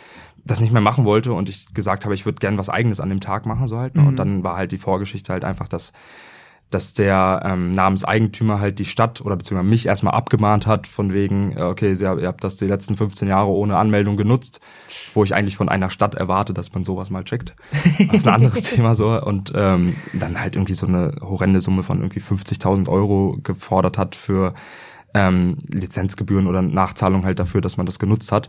das 0.44 0.60
nicht 0.60 0.72
mehr 0.72 0.82
machen 0.82 1.04
wollte 1.04 1.32
und 1.32 1.48
ich 1.48 1.72
gesagt 1.72 2.04
habe, 2.04 2.14
ich 2.14 2.26
würde 2.26 2.38
gern 2.38 2.58
was 2.58 2.68
eigenes 2.68 3.00
an 3.00 3.08
dem 3.08 3.20
Tag 3.20 3.46
machen, 3.46 3.68
so 3.68 3.78
halt. 3.78 3.94
Ne? 3.94 4.02
Mhm. 4.02 4.08
Und 4.08 4.16
dann 4.16 4.44
war 4.44 4.56
halt 4.56 4.72
die 4.72 4.78
Vorgeschichte 4.78 5.32
halt 5.32 5.44
einfach, 5.44 5.68
dass 5.68 5.92
dass 6.70 6.92
der 6.92 7.42
ähm, 7.44 7.70
Namenseigentümer 7.70 8.58
halt 8.58 8.78
die 8.78 8.84
Stadt 8.84 9.20
oder 9.20 9.36
beziehungsweise 9.36 9.68
mich 9.68 9.86
erstmal 9.86 10.14
abgemahnt 10.14 10.66
hat, 10.66 10.86
von 10.86 11.12
wegen, 11.12 11.60
okay, 11.60 11.94
Sie, 11.94 12.04
ihr 12.04 12.26
habt 12.26 12.42
das 12.42 12.56
die 12.56 12.66
letzten 12.66 12.96
15 12.96 13.28
Jahre 13.28 13.50
ohne 13.50 13.76
Anmeldung 13.76 14.16
genutzt, 14.16 14.60
wo 15.14 15.22
ich 15.22 15.34
eigentlich 15.34 15.56
von 15.56 15.68
einer 15.68 15.90
Stadt 15.90 16.14
erwarte, 16.14 16.52
dass 16.52 16.72
man 16.72 16.84
sowas 16.84 17.10
mal 17.10 17.24
checkt. 17.24 17.54
Das 18.06 18.16
ist 18.18 18.26
ein 18.26 18.34
anderes 18.34 18.62
Thema 18.62 18.94
so. 18.94 19.20
Und 19.22 19.52
ähm, 19.54 19.94
dann 20.12 20.40
halt 20.40 20.56
irgendwie 20.56 20.74
so 20.74 20.86
eine 20.86 21.16
horrende 21.20 21.60
Summe 21.60 21.82
von 21.82 21.98
irgendwie 21.98 22.20
50.000 22.20 22.88
Euro 22.88 23.38
gefordert 23.42 23.98
hat 23.98 24.14
für 24.14 24.54
ähm, 25.14 25.56
Lizenzgebühren 25.68 26.46
oder 26.46 26.60
Nachzahlung 26.60 27.24
halt 27.24 27.38
dafür, 27.38 27.60
dass 27.60 27.76
man 27.76 27.86
das 27.86 27.98
genutzt 27.98 28.32
hat. 28.32 28.48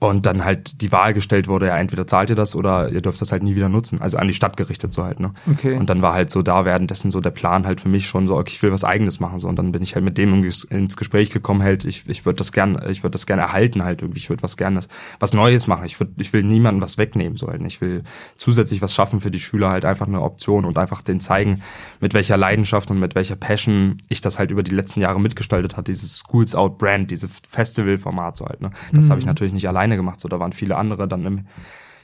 Und 0.00 0.24
dann 0.24 0.46
halt 0.46 0.80
die 0.80 0.92
Wahl 0.92 1.12
gestellt 1.12 1.46
wurde, 1.46 1.66
ja, 1.66 1.76
entweder 1.76 2.06
zahlt 2.06 2.30
ihr 2.30 2.34
das 2.36 2.56
oder 2.56 2.90
ihr 2.90 3.02
dürft 3.02 3.20
das 3.20 3.32
halt 3.32 3.42
nie 3.42 3.54
wieder 3.54 3.68
nutzen. 3.68 4.00
Also 4.00 4.16
an 4.16 4.28
die 4.28 4.32
Stadt 4.34 4.56
gerichtet 4.56 4.94
so 4.94 5.04
halt, 5.04 5.20
ne? 5.20 5.32
Okay. 5.52 5.76
Und 5.76 5.90
dann 5.90 6.00
war 6.00 6.14
halt 6.14 6.30
so 6.30 6.40
da 6.40 6.64
währenddessen 6.64 7.10
so 7.10 7.20
der 7.20 7.32
Plan 7.32 7.66
halt 7.66 7.82
für 7.82 7.90
mich 7.90 8.08
schon 8.08 8.26
so, 8.26 8.36
okay, 8.38 8.52
ich 8.54 8.62
will 8.62 8.72
was 8.72 8.82
eigenes 8.82 9.20
machen 9.20 9.38
so 9.40 9.46
und 9.46 9.56
dann 9.56 9.72
bin 9.72 9.82
ich 9.82 9.94
halt 9.94 10.04
mit 10.04 10.16
dem 10.16 10.42
ins- 10.42 10.96
Gespräch 10.96 11.28
gekommen 11.28 11.62
halt, 11.62 11.84
ich, 11.84 12.08
ich 12.08 12.24
würde 12.24 12.36
das 12.36 12.50
gern, 12.52 12.80
ich 12.88 13.02
würde 13.02 13.10
das 13.12 13.26
gerne 13.26 13.42
erhalten 13.42 13.84
halt 13.84 14.00
irgendwie, 14.00 14.20
ich 14.20 14.30
würde 14.30 14.42
was 14.42 14.56
gerne 14.56 14.80
was 15.18 15.34
Neues 15.34 15.66
machen. 15.66 15.84
Ich 15.84 16.00
würde 16.00 16.12
ich 16.16 16.32
will 16.32 16.44
niemandem 16.44 16.80
was 16.82 16.96
wegnehmen 16.96 17.36
so 17.36 17.48
halt. 17.48 17.60
Ich 17.66 17.82
will 17.82 18.02
zusätzlich 18.38 18.80
was 18.80 18.94
schaffen 18.94 19.20
für 19.20 19.30
die 19.30 19.38
Schüler 19.38 19.68
halt 19.68 19.84
einfach 19.84 20.06
eine 20.06 20.22
Option 20.22 20.64
und 20.64 20.78
einfach 20.78 21.02
denen 21.02 21.20
zeigen, 21.20 21.60
mit 22.00 22.14
welcher 22.14 22.38
Leidenschaft 22.38 22.90
und 22.90 23.00
mit 23.00 23.14
welcher 23.14 23.36
Passion 23.36 23.98
ich 24.08 24.22
das 24.22 24.38
halt 24.38 24.50
über 24.50 24.62
die 24.62 24.70
letzten 24.74 25.02
Jahre 25.02 25.20
mitgestaltet 25.20 25.76
hat, 25.76 25.88
dieses 25.88 26.16
Schools 26.26 26.54
Out 26.54 26.78
Brand, 26.78 27.10
diese 27.10 27.28
Festival-Format 27.50 28.36
so 28.38 28.46
halt. 28.46 28.62
Ne? 28.62 28.70
Das 28.92 29.04
Mhm. 29.06 29.10
habe 29.10 29.20
ich 29.20 29.26
natürlich 29.26 29.52
nicht 29.52 29.68
alleine 29.68 29.89
gemacht, 29.96 30.20
so 30.20 30.28
da 30.28 30.40
waren 30.40 30.52
viele 30.52 30.76
andere 30.76 31.08
dann 31.08 31.24
im 31.26 31.46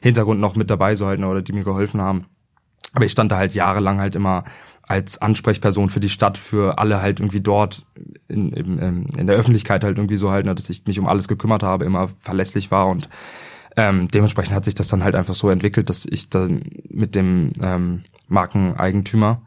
Hintergrund 0.01 0.41
noch 0.41 0.57
mit 0.57 0.71
dabei 0.71 0.95
so 0.95 1.07
halt, 1.07 1.21
ne, 1.21 1.29
oder 1.29 1.43
die 1.43 1.53
mir 1.53 1.65
geholfen 1.65 2.01
haben. 2.01 2.27
Aber 2.93 3.05
ich 3.05 3.13
stand 3.13 3.33
da 3.33 3.37
halt 3.37 3.55
jahrelang 3.55 4.01
halt 4.01 4.15
immer 4.15 4.45
als 4.83 5.21
Ansprechperson 5.21 5.91
für 5.91 6.01
die 6.01 6.09
Stadt, 6.09 6.39
für 6.39 6.79
alle 6.79 7.03
halt 7.03 7.19
irgendwie 7.19 7.41
dort 7.41 7.85
in, 8.29 8.53
in, 8.53 8.79
in 8.79 9.07
in 9.19 9.27
der 9.27 9.37
Öffentlichkeit 9.37 9.83
halt 9.83 9.99
irgendwie 9.99 10.17
so 10.17 10.31
halt, 10.31 10.47
ne, 10.47 10.55
dass 10.55 10.71
ich 10.71 10.87
mich 10.87 10.99
um 10.99 11.09
alles 11.09 11.29
gekümmert 11.29 11.63
habe, 11.63 11.85
immer 11.85 12.09
verlässlich 12.21 12.71
war 12.71 12.87
und 12.87 13.09
ähm, 13.77 14.09
dementsprechend 14.09 14.55
hat 14.55 14.65
sich 14.65 14.75
das 14.75 14.89
dann 14.89 15.05
halt 15.05 15.15
einfach 15.15 15.35
so 15.35 15.51
entwickelt, 15.51 15.91
dass 15.91 16.07
ich 16.07 16.31
dann 16.31 16.63
mit 16.89 17.15
dem 17.15 17.53
ähm, 17.61 18.05
Markeneigentümer 18.29 19.43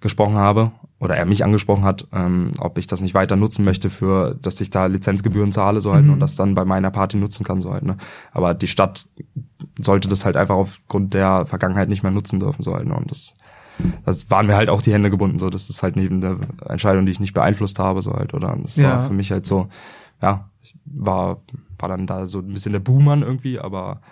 gesprochen 0.00 0.36
habe 0.36 0.72
oder 1.00 1.16
er 1.16 1.24
mich 1.26 1.42
angesprochen 1.44 1.84
hat, 1.84 2.06
ähm, 2.12 2.52
ob 2.58 2.78
ich 2.78 2.86
das 2.86 3.00
nicht 3.00 3.14
weiter 3.14 3.34
nutzen 3.34 3.64
möchte 3.64 3.90
für, 3.90 4.36
dass 4.40 4.60
ich 4.60 4.70
da 4.70 4.86
Lizenzgebühren 4.86 5.50
zahle 5.50 5.80
so 5.80 5.92
halt 5.94 6.04
Mhm. 6.04 6.12
und 6.12 6.20
das 6.20 6.36
dann 6.36 6.54
bei 6.54 6.64
meiner 6.64 6.90
Party 6.90 7.16
nutzen 7.16 7.42
kann 7.42 7.62
so 7.62 7.72
halt. 7.72 7.84
Ne? 7.84 7.96
Aber 8.32 8.52
die 8.54 8.66
Stadt 8.68 9.08
sollte 9.78 10.08
das 10.08 10.24
halt 10.26 10.36
einfach 10.36 10.54
aufgrund 10.56 11.14
der 11.14 11.46
Vergangenheit 11.46 11.88
nicht 11.88 12.02
mehr 12.02 12.12
nutzen 12.12 12.38
dürfen 12.38 12.62
so 12.62 12.74
halt. 12.74 12.86
Ne? 12.86 12.94
Und 12.94 13.10
das, 13.10 13.34
das 14.04 14.30
waren 14.30 14.46
mir 14.46 14.56
halt 14.56 14.68
auch 14.68 14.82
die 14.82 14.92
Hände 14.92 15.08
gebunden 15.10 15.38
so. 15.38 15.48
Das 15.48 15.70
ist 15.70 15.82
halt 15.82 15.96
neben 15.96 16.20
der 16.20 16.36
Entscheidung, 16.68 17.06
die 17.06 17.12
ich 17.12 17.20
nicht 17.20 17.32
beeinflusst 17.34 17.78
habe 17.78 18.02
so 18.02 18.12
halt. 18.12 18.34
Oder 18.34 18.56
das 18.62 18.76
Ja. 18.76 18.98
war 18.98 19.06
für 19.06 19.14
mich 19.14 19.32
halt 19.32 19.46
so, 19.46 19.68
ja, 20.20 20.50
ich 20.62 20.74
war 20.84 21.38
war 21.78 21.88
dann 21.88 22.06
da 22.06 22.26
so 22.26 22.40
ein 22.40 22.52
bisschen 22.52 22.72
der 22.72 22.80
Buhmann 22.80 23.22
irgendwie, 23.22 23.58
aber 23.58 24.02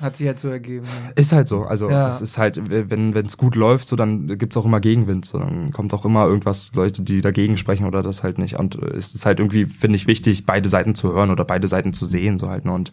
Hat 0.00 0.16
sich 0.16 0.26
halt 0.26 0.40
so 0.40 0.48
ergeben. 0.48 0.86
ist 1.14 1.32
halt 1.32 1.46
so. 1.46 1.62
Also 1.64 1.90
Ja. 1.90 2.08
es 2.08 2.20
ist 2.22 2.38
halt, 2.38 2.58
wenn 2.70 3.14
wenn 3.14 3.26
es 3.26 3.36
gut 3.36 3.54
läuft, 3.54 3.86
so 3.86 3.96
dann 3.96 4.38
gibt's 4.38 4.56
auch 4.56 4.64
immer 4.64 4.80
Gegenwind. 4.80 5.26
So, 5.26 5.38
dann 5.38 5.72
kommt 5.72 5.92
auch 5.92 6.04
immer 6.04 6.26
irgendwas 6.26 6.72
Leute, 6.74 7.02
die 7.02 7.20
dagegen 7.20 7.56
sprechen 7.58 7.86
oder 7.86 8.02
das 8.02 8.22
halt 8.22 8.38
nicht. 8.38 8.58
Und 8.58 8.76
äh, 8.76 8.96
es 8.96 9.14
ist 9.14 9.26
halt 9.26 9.38
irgendwie, 9.40 9.66
finde 9.66 9.96
ich, 9.96 10.06
wichtig, 10.06 10.46
beide 10.46 10.68
Seiten 10.68 10.94
zu 10.94 11.12
hören 11.12 11.30
oder 11.30 11.44
beide 11.44 11.68
Seiten 11.68 11.92
zu 11.92 12.06
sehen, 12.06 12.38
so 12.38 12.48
halt. 12.48 12.64
Ne? 12.64 12.72
Und 12.72 12.92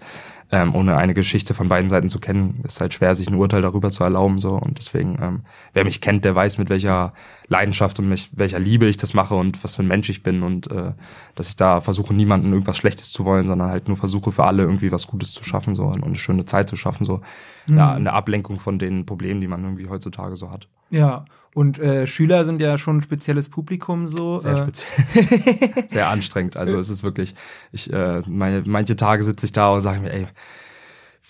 ähm, 0.51 0.73
ohne 0.75 0.95
eine 0.95 1.13
Geschichte 1.13 1.53
von 1.53 1.67
beiden 1.67 1.89
Seiten 1.89 2.07
zu 2.09 2.19
kennen, 2.19 2.61
ist 2.65 2.79
halt 2.79 2.93
schwer, 2.93 3.15
sich 3.15 3.27
ein 3.27 3.35
Urteil 3.35 3.61
darüber 3.61 3.91
zu 3.91 4.03
erlauben. 4.03 4.39
So 4.39 4.55
und 4.55 4.77
deswegen, 4.77 5.17
ähm, 5.21 5.41
wer 5.73 5.83
mich 5.83 5.99
kennt, 5.99 6.23
der 6.23 6.35
weiß, 6.35 6.57
mit 6.57 6.69
welcher 6.69 7.13
Leidenschaft 7.47 7.99
und 7.99 8.07
mit 8.09 8.29
welcher 8.33 8.59
Liebe 8.59 8.85
ich 8.87 8.97
das 8.97 9.13
mache 9.13 9.35
und 9.35 9.63
was 9.63 9.75
für 9.75 9.83
ein 9.83 9.87
Mensch 9.87 10.09
ich 10.09 10.23
bin 10.23 10.43
und 10.43 10.71
äh, 10.71 10.93
dass 11.35 11.49
ich 11.49 11.55
da 11.57 11.81
versuche, 11.81 12.13
niemanden 12.13 12.51
irgendwas 12.51 12.77
Schlechtes 12.77 13.11
zu 13.11 13.25
wollen, 13.25 13.47
sondern 13.47 13.69
halt 13.69 13.87
nur 13.87 13.97
versuche 13.97 14.31
für 14.31 14.45
alle 14.45 14.63
irgendwie 14.63 14.91
was 14.91 15.07
Gutes 15.07 15.33
zu 15.33 15.43
schaffen 15.43 15.75
so 15.75 15.83
und 15.83 16.03
eine 16.03 16.17
schöne 16.17 16.45
Zeit 16.45 16.69
zu 16.69 16.75
schaffen 16.75 17.05
so. 17.05 17.21
Ja, 17.67 17.73
Mhm. 17.91 17.95
eine 17.97 18.13
Ablenkung 18.13 18.61
von 18.61 18.79
den 18.79 19.05
Problemen, 19.05 19.41
die 19.41 19.47
man 19.47 19.61
irgendwie 19.61 19.89
heutzutage 19.89 20.37
so 20.37 20.49
hat. 20.49 20.69
Ja, 20.89 21.25
und 21.57 21.79
äh, 21.79 22.05
Schüler 22.05 22.45
sind 22.45 22.61
ja 22.61 22.77
schon 22.77 22.97
ein 22.97 23.01
spezielles 23.01 23.49
Publikum 23.49 24.05
so. 24.05 24.37
Sehr 24.37 24.53
äh, 24.53 24.57
speziell. 24.57 25.85
Sehr 25.87 26.07
anstrengend. 26.07 26.55
Also 26.55 26.77
es 26.77 26.91
ist 26.91 27.01
wirklich, 27.01 27.33
ich, 27.71 27.91
äh, 27.91 28.21
meine, 28.27 28.61
manche 28.67 28.95
Tage 28.95 29.23
sitze 29.23 29.47
ich 29.47 29.53
da 29.53 29.73
und 29.73 29.81
sage 29.81 30.01
mir, 30.01 30.13
ey, 30.13 30.27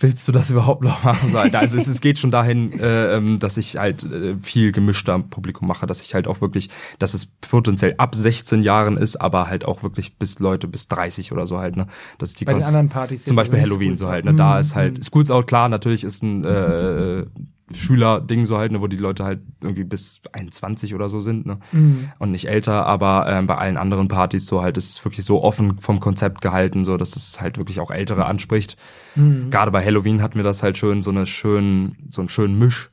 willst 0.01 0.27
du 0.27 0.33
das 0.33 0.49
überhaupt 0.49 0.83
noch 0.83 1.01
machen? 1.01 1.33
Also 1.53 1.77
es, 1.77 1.87
es 1.87 2.01
geht 2.01 2.19
schon 2.19 2.29
dahin, 2.29 2.77
äh, 2.77 3.15
ähm, 3.15 3.39
dass 3.39 3.55
ich 3.55 3.77
halt 3.77 4.03
äh, 4.03 4.35
viel 4.41 4.73
gemischter 4.73 5.17
Publikum 5.19 5.65
mache, 5.65 5.87
dass 5.87 6.01
ich 6.01 6.13
halt 6.13 6.27
auch 6.27 6.41
wirklich, 6.41 6.71
dass 6.99 7.13
es 7.13 7.27
potenziell 7.27 7.95
ab 7.97 8.13
16 8.13 8.61
Jahren 8.63 8.97
ist, 8.97 9.15
aber 9.15 9.47
halt 9.47 9.63
auch 9.63 9.81
wirklich 9.81 10.17
bis 10.17 10.39
Leute 10.39 10.67
bis 10.67 10.89
30 10.89 11.31
oder 11.31 11.47
so 11.47 11.59
halt, 11.59 11.77
ne? 11.77 11.87
Dass 12.17 12.31
ich 12.31 12.35
die 12.35 12.43
bei 12.43 12.53
den 12.53 12.65
anderen 12.65 12.89
Partys. 12.89 13.23
zum 13.23 13.37
Beispiel 13.37 13.61
Halloween 13.61 13.97
so 13.97 14.09
halt. 14.09 14.25
Ne? 14.25 14.33
Da 14.35 14.55
Mhm, 14.55 14.59
ist 14.59 14.75
halt 14.75 14.97
mhm. 14.97 15.03
Schools 15.03 15.31
Out 15.31 15.47
klar, 15.47 15.69
natürlich 15.69 16.03
ist 16.03 16.21
ein 16.21 16.43
äh, 16.43 17.25
Schülerding 17.73 18.45
so 18.45 18.57
halt, 18.57 18.71
ne, 18.71 18.81
wo 18.81 18.87
die 18.87 18.97
Leute 18.97 19.25
halt 19.25 19.41
irgendwie 19.61 19.83
bis 19.83 20.21
21 20.31 20.95
oder 20.95 21.09
so 21.09 21.19
sind, 21.19 21.45
ne? 21.45 21.59
Mhm. 21.71 22.11
Und 22.17 22.31
nicht 22.31 22.47
älter, 22.47 22.85
aber 22.85 23.25
ähm, 23.27 23.47
bei 23.47 23.55
allen 23.55 23.77
anderen 23.77 24.07
Partys 24.07 24.45
so 24.45 24.61
halt 24.61 24.77
ist 24.77 24.89
es 24.89 25.03
wirklich 25.03 25.25
so 25.25 25.43
offen 25.43 25.79
vom 25.79 25.99
Konzept 25.99 26.41
gehalten, 26.41 26.85
so 26.85 26.95
dass 26.95 27.15
es 27.15 27.41
halt 27.41 27.57
wirklich 27.57 27.79
auch 27.79 27.91
Ältere 27.91 28.25
anspricht. 28.25 28.77
Mhm. 29.15 29.49
Gerade 29.49 29.71
bei 29.71 29.83
Halloween 29.83 30.21
hatten 30.21 30.35
wir 30.35 30.43
das 30.43 30.63
halt 30.63 30.77
schön, 30.77 31.01
so 31.01 31.09
eine 31.09 31.25
schön, 31.25 31.97
so 32.09 32.21
einen 32.21 32.29
schönen 32.29 32.57
Misch, 32.57 32.89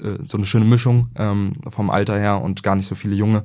äh, 0.00 0.18
so 0.24 0.38
eine 0.38 0.46
schöne 0.46 0.64
Mischung 0.64 1.08
ähm, 1.16 1.52
vom 1.68 1.90
Alter 1.90 2.18
her 2.18 2.40
und 2.40 2.62
gar 2.62 2.76
nicht 2.76 2.86
so 2.86 2.94
viele 2.94 3.14
Junge. 3.14 3.44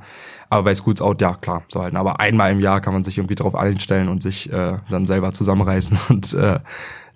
Aber 0.50 0.64
bei 0.64 0.76
Schools 0.76 1.02
Out, 1.02 1.22
ja 1.22 1.36
klar, 1.36 1.64
so 1.68 1.82
halt. 1.82 1.96
Aber 1.96 2.20
einmal 2.22 2.52
im 2.52 2.62
Jahr 2.62 2.80
kann 2.80 2.94
man 2.94 3.04
sich 3.04 3.18
irgendwie 3.18 3.36
drauf 3.36 3.56
einstellen 3.56 4.08
und 4.08 4.24
sich 4.24 4.52
äh, 4.52 4.78
dann 4.90 5.06
selber 5.06 5.34
zusammenreißen 5.34 5.98
und 6.10 6.34
äh, 6.34 6.60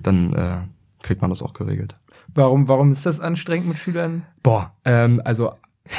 dann 0.02 0.34
äh, 0.34 0.58
kriegt 1.02 1.22
man 1.22 1.30
das 1.30 1.42
auch 1.42 1.54
geregelt. 1.54 1.96
Warum, 2.34 2.68
warum 2.68 2.92
ist 2.92 3.06
das 3.06 3.20
anstrengend 3.20 3.68
mit 3.68 3.78
Schülern? 3.78 4.24
Boah, 4.42 4.74
ähm, 4.86 5.22
also 5.24 5.52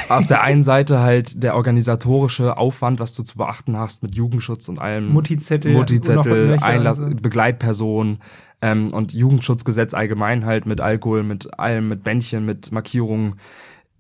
auf 0.09 0.27
der 0.27 0.43
einen 0.43 0.65
Seite 0.65 1.01
halt 1.01 1.43
der 1.43 1.57
organisatorische 1.57 2.57
Aufwand, 2.57 3.01
was 3.01 3.15
du 3.15 3.23
zu 3.23 3.37
beachten 3.37 3.77
hast 3.77 4.03
mit 4.03 4.15
Jugendschutz 4.15 4.69
und 4.69 4.79
allem. 4.79 5.09
Mutti-Zettel, 5.13 5.73
Mutti-Zettel, 5.73 6.59
Einlass, 6.61 6.99
also. 6.99 7.15
Begleitperson 7.17 8.19
ähm, 8.63 8.89
und 8.93 9.13
Jugendschutzgesetz 9.13 9.93
allgemein 9.93 10.47
halt 10.47 10.65
mit 10.67 10.81
Alkohol, 10.81 11.23
mit 11.23 11.59
allem, 11.59 11.89
mit 11.89 12.03
Bändchen, 12.03 12.47
mit 12.47 12.73
Markierungen, 12.73 13.35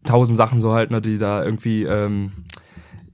tausend 0.05 0.39
Sachen 0.39 0.61
so 0.61 0.73
halt, 0.73 0.91
ne, 0.91 1.03
die 1.03 1.19
da 1.19 1.45
irgendwie 1.45 1.85
ähm, 1.85 2.33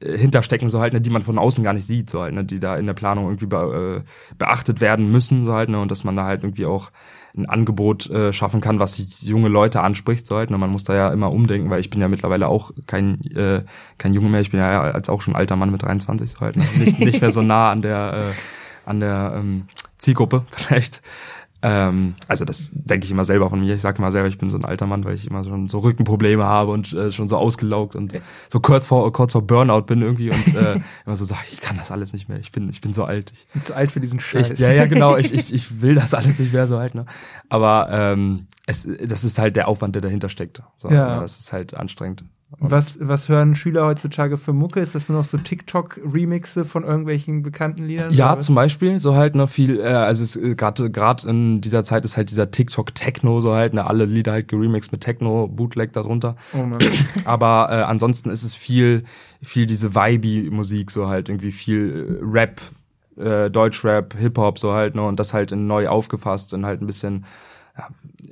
hinterstecken, 0.00 0.69
so 0.69 0.80
halt, 0.80 0.92
ne, 0.92 1.00
die 1.00 1.11
man 1.11 1.23
von 1.23 1.38
außen 1.38 1.62
gar 1.62 1.73
nicht 1.73 1.87
sieht, 1.87 2.11
so 2.11 2.23
halt, 2.23 2.35
ne, 2.35 2.45
die 2.45 2.59
da 2.59 2.76
in 2.76 2.87
der 2.87 2.95
Planung 2.95 3.26
irgendwie 3.26 3.47
be, 3.47 4.02
äh, 4.04 4.35
beachtet 4.38 4.80
werden 4.80 5.11
müssen, 5.11 5.45
so 5.45 5.52
halt, 5.52 5.69
ne, 5.69 5.80
und 5.80 5.90
dass 5.90 6.04
man 6.04 6.16
da 6.16 6.25
halt 6.25 6.42
irgendwie 6.42 6.66
auch 6.66 6.90
ein 7.37 7.47
Angebot 7.47 8.11
äh, 8.11 8.33
schaffen 8.33 8.61
kann, 8.61 8.78
was 8.78 9.23
junge 9.23 9.49
Leute 9.49 9.83
anspricht, 9.83 10.26
so 10.26 10.37
halt, 10.37 10.50
ne, 10.50 10.59
man 10.59 10.71
muss 10.71 10.85
da 10.85 10.95
ja 10.95 11.12
immer 11.12 11.33
umdenken, 11.33 11.71
weil 11.71 11.80
ich 11.80 11.90
bin 11.90 12.00
ja 12.00 12.09
mittlerweile 12.09 12.49
auch 12.49 12.71
kein 12.87 13.21
äh, 13.35 13.62
kein 13.99 14.14
Junge 14.14 14.30
mehr, 14.30 14.40
ich 14.40 14.50
bin 14.50 14.61
ja 14.61 14.80
als 14.80 15.09
auch 15.09 15.21
schon 15.21 15.37
alter 15.37 15.57
Mann 15.57 15.71
mit 15.71 15.83
23, 15.83 16.30
so 16.30 16.40
halt, 16.40 16.57
ne, 16.57 16.64
nicht, 16.78 16.99
nicht 16.99 17.21
mehr 17.21 17.30
so 17.30 17.42
nah 17.42 17.71
an 17.71 17.83
der 17.83 18.30
äh, 18.30 18.88
an 18.88 19.00
der 19.00 19.35
ähm, 19.37 19.69
Zielgruppe 19.99 20.45
vielleicht. 20.50 21.02
Ähm, 21.62 22.14
also 22.26 22.45
das 22.45 22.71
denke 22.73 23.05
ich 23.05 23.11
immer 23.11 23.25
selber 23.25 23.50
von 23.50 23.61
mir. 23.61 23.75
Ich 23.75 23.83
sage 23.83 23.99
immer 23.99 24.12
selber, 24.12 24.29
ich 24.29 24.38
bin 24.38 24.49
so 24.49 24.57
ein 24.57 24.64
alter 24.64 24.87
Mann, 24.87 25.05
weil 25.05 25.14
ich 25.14 25.26
immer 25.26 25.45
schon 25.45 25.69
so 25.69 25.81
Rückenprobleme 25.81 26.45
habe 26.45 26.73
und 26.73 26.93
äh, 26.93 27.12
schon 27.12 27.29
so 27.29 27.37
ausgelaugt 27.37 27.95
und 27.97 28.14
so 28.49 28.61
kurz 28.61 28.87
vor 28.87 29.12
kurz 29.12 29.33
vor 29.33 29.43
Burnout 29.43 29.83
bin 29.83 30.00
irgendwie 30.00 30.31
und 30.31 30.55
äh, 30.55 30.81
immer 31.07 31.17
so 31.17 31.25
sage, 31.25 31.47
ich 31.50 31.61
kann 31.61 31.76
das 31.76 31.90
alles 31.90 32.12
nicht 32.12 32.29
mehr. 32.29 32.38
Ich 32.38 32.50
bin 32.52 32.71
ich 32.71 32.81
bin 32.81 32.95
so 32.95 33.05
alt. 33.05 33.33
Ich 33.33 33.47
bin 33.52 33.62
zu 33.62 33.75
alt 33.75 33.93
für 33.93 34.00
diesen 34.00 34.21
Scheiß. 34.21 34.52
Ich, 34.52 34.59
ja 34.59 34.73
ja 34.73 34.87
genau. 34.87 35.17
Ich, 35.17 35.35
ich 35.35 35.52
ich 35.61 35.83
will 35.83 35.95
das 35.95 36.14
alles 36.14 36.38
nicht 36.38 36.52
mehr 36.52 36.67
so 36.67 36.79
halt. 36.79 36.95
Ne? 36.95 37.05
Aber 37.49 37.88
ähm, 37.90 38.47
es 38.67 38.88
das 39.05 39.25
ist 39.25 39.38
halt 39.38 39.57
der 39.57 39.69
Aufwand, 39.69 39.95
der 39.95 40.02
dahinter 40.02 40.31
steckt. 40.31 40.62
So, 40.79 40.88
ja. 40.88 40.95
ja. 40.95 41.21
Das 41.21 41.37
ist 41.37 41.52
halt 41.52 41.75
anstrengend. 41.75 42.25
Was, 42.59 42.99
was 43.00 43.28
hören 43.28 43.54
Schüler 43.54 43.87
heutzutage 43.87 44.37
für 44.37 44.52
Mucke? 44.52 44.80
Ist 44.80 44.97
das 44.97 45.09
nur 45.09 45.19
noch 45.19 45.25
so 45.25 45.38
TikTok-Remixe 45.38 46.64
von 46.64 46.83
irgendwelchen 46.83 47.42
bekannten 47.42 47.85
Liedern? 47.85 48.12
Ja, 48.12 48.40
zum 48.40 48.57
Beispiel, 48.57 48.99
so 48.99 49.14
halt 49.14 49.37
noch 49.37 49.49
viel, 49.49 49.78
äh, 49.78 49.85
also 49.85 50.25
es 50.25 50.35
äh, 50.35 50.57
gerade 50.57 50.90
gerade 50.90 51.28
in 51.28 51.61
dieser 51.61 51.85
Zeit 51.85 52.04
ist 52.04 52.16
halt 52.16 52.30
dieser 52.30 52.50
TikTok-Techno, 52.50 53.40
so 53.40 53.54
halt, 53.54 53.75
ne, 53.75 53.87
alle 53.87 54.04
Lieder 54.04 54.33
halt 54.33 54.49
geremixed 54.49 54.90
mit 54.90 55.00
Techno, 55.00 55.47
Bootleg 55.47 55.92
darunter. 55.92 56.37
Oh 56.52 56.64
Mann. 56.64 56.80
Aber 57.25 57.69
äh, 57.71 57.83
ansonsten 57.83 58.30
ist 58.30 58.42
es 58.42 58.57
viel, 58.57 59.04
viel 59.42 59.66
diese 59.66 59.95
Vibe-Musik, 59.95 60.90
so 60.90 61.07
halt, 61.07 61.28
irgendwie 61.28 61.52
viel 61.52 62.19
äh, 62.21 62.25
Rap, 62.25 62.61
äh, 63.16 63.49
Deutschrap, 63.49 64.16
Hip-Hop, 64.19 64.59
so 64.59 64.73
halt, 64.73 64.97
ne, 64.97 65.07
und 65.07 65.21
das 65.21 65.33
halt 65.33 65.52
in 65.52 65.69
neu 65.69 65.87
aufgefasst 65.87 66.52
und 66.52 66.66
halt 66.66 66.83
ein 66.83 66.87
bisschen 66.88 67.26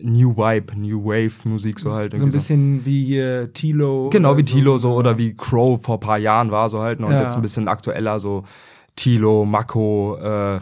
New 0.00 0.36
Vibe, 0.36 0.76
New 0.76 1.04
Wave 1.04 1.32
Musik 1.44 1.78
so 1.78 1.92
halt. 1.92 2.16
So 2.16 2.24
ein 2.24 2.32
bisschen 2.32 2.80
so. 2.80 2.86
wie 2.86 3.18
äh, 3.18 3.48
Tilo. 3.48 4.10
Genau, 4.10 4.36
wie 4.36 4.42
so. 4.42 4.54
Tilo 4.54 4.78
so 4.78 4.94
oder 4.94 5.18
wie 5.18 5.34
Crow 5.34 5.80
vor 5.82 6.00
paar 6.00 6.18
Jahren 6.18 6.50
war 6.50 6.68
so 6.68 6.80
halt. 6.80 7.00
Ne? 7.00 7.06
Und 7.06 7.12
ja. 7.12 7.22
jetzt 7.22 7.34
ein 7.34 7.42
bisschen 7.42 7.68
aktueller 7.68 8.20
so 8.20 8.44
Tilo, 8.96 9.44
Mako, 9.44 10.18
äh, 10.20 10.60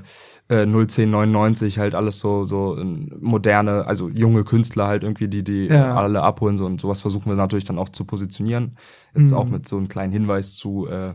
äh, 0.48 0.64
01099 0.64 1.78
halt 1.78 1.94
alles 1.94 2.20
so 2.20 2.44
so 2.44 2.78
moderne, 3.20 3.86
also 3.86 4.08
junge 4.08 4.44
Künstler 4.44 4.86
halt 4.86 5.02
irgendwie, 5.02 5.28
die 5.28 5.42
die 5.42 5.66
ja. 5.66 5.94
alle 5.94 6.22
abholen 6.22 6.56
so 6.56 6.66
und 6.66 6.80
sowas 6.80 7.00
versuchen 7.00 7.30
wir 7.30 7.36
natürlich 7.36 7.64
dann 7.64 7.78
auch 7.78 7.88
zu 7.88 8.04
positionieren. 8.04 8.76
Jetzt 9.14 9.30
mhm. 9.30 9.36
auch 9.36 9.48
mit 9.48 9.66
so 9.66 9.76
einem 9.76 9.88
kleinen 9.88 10.12
Hinweis 10.12 10.54
zu 10.54 10.86
äh, 10.86 11.14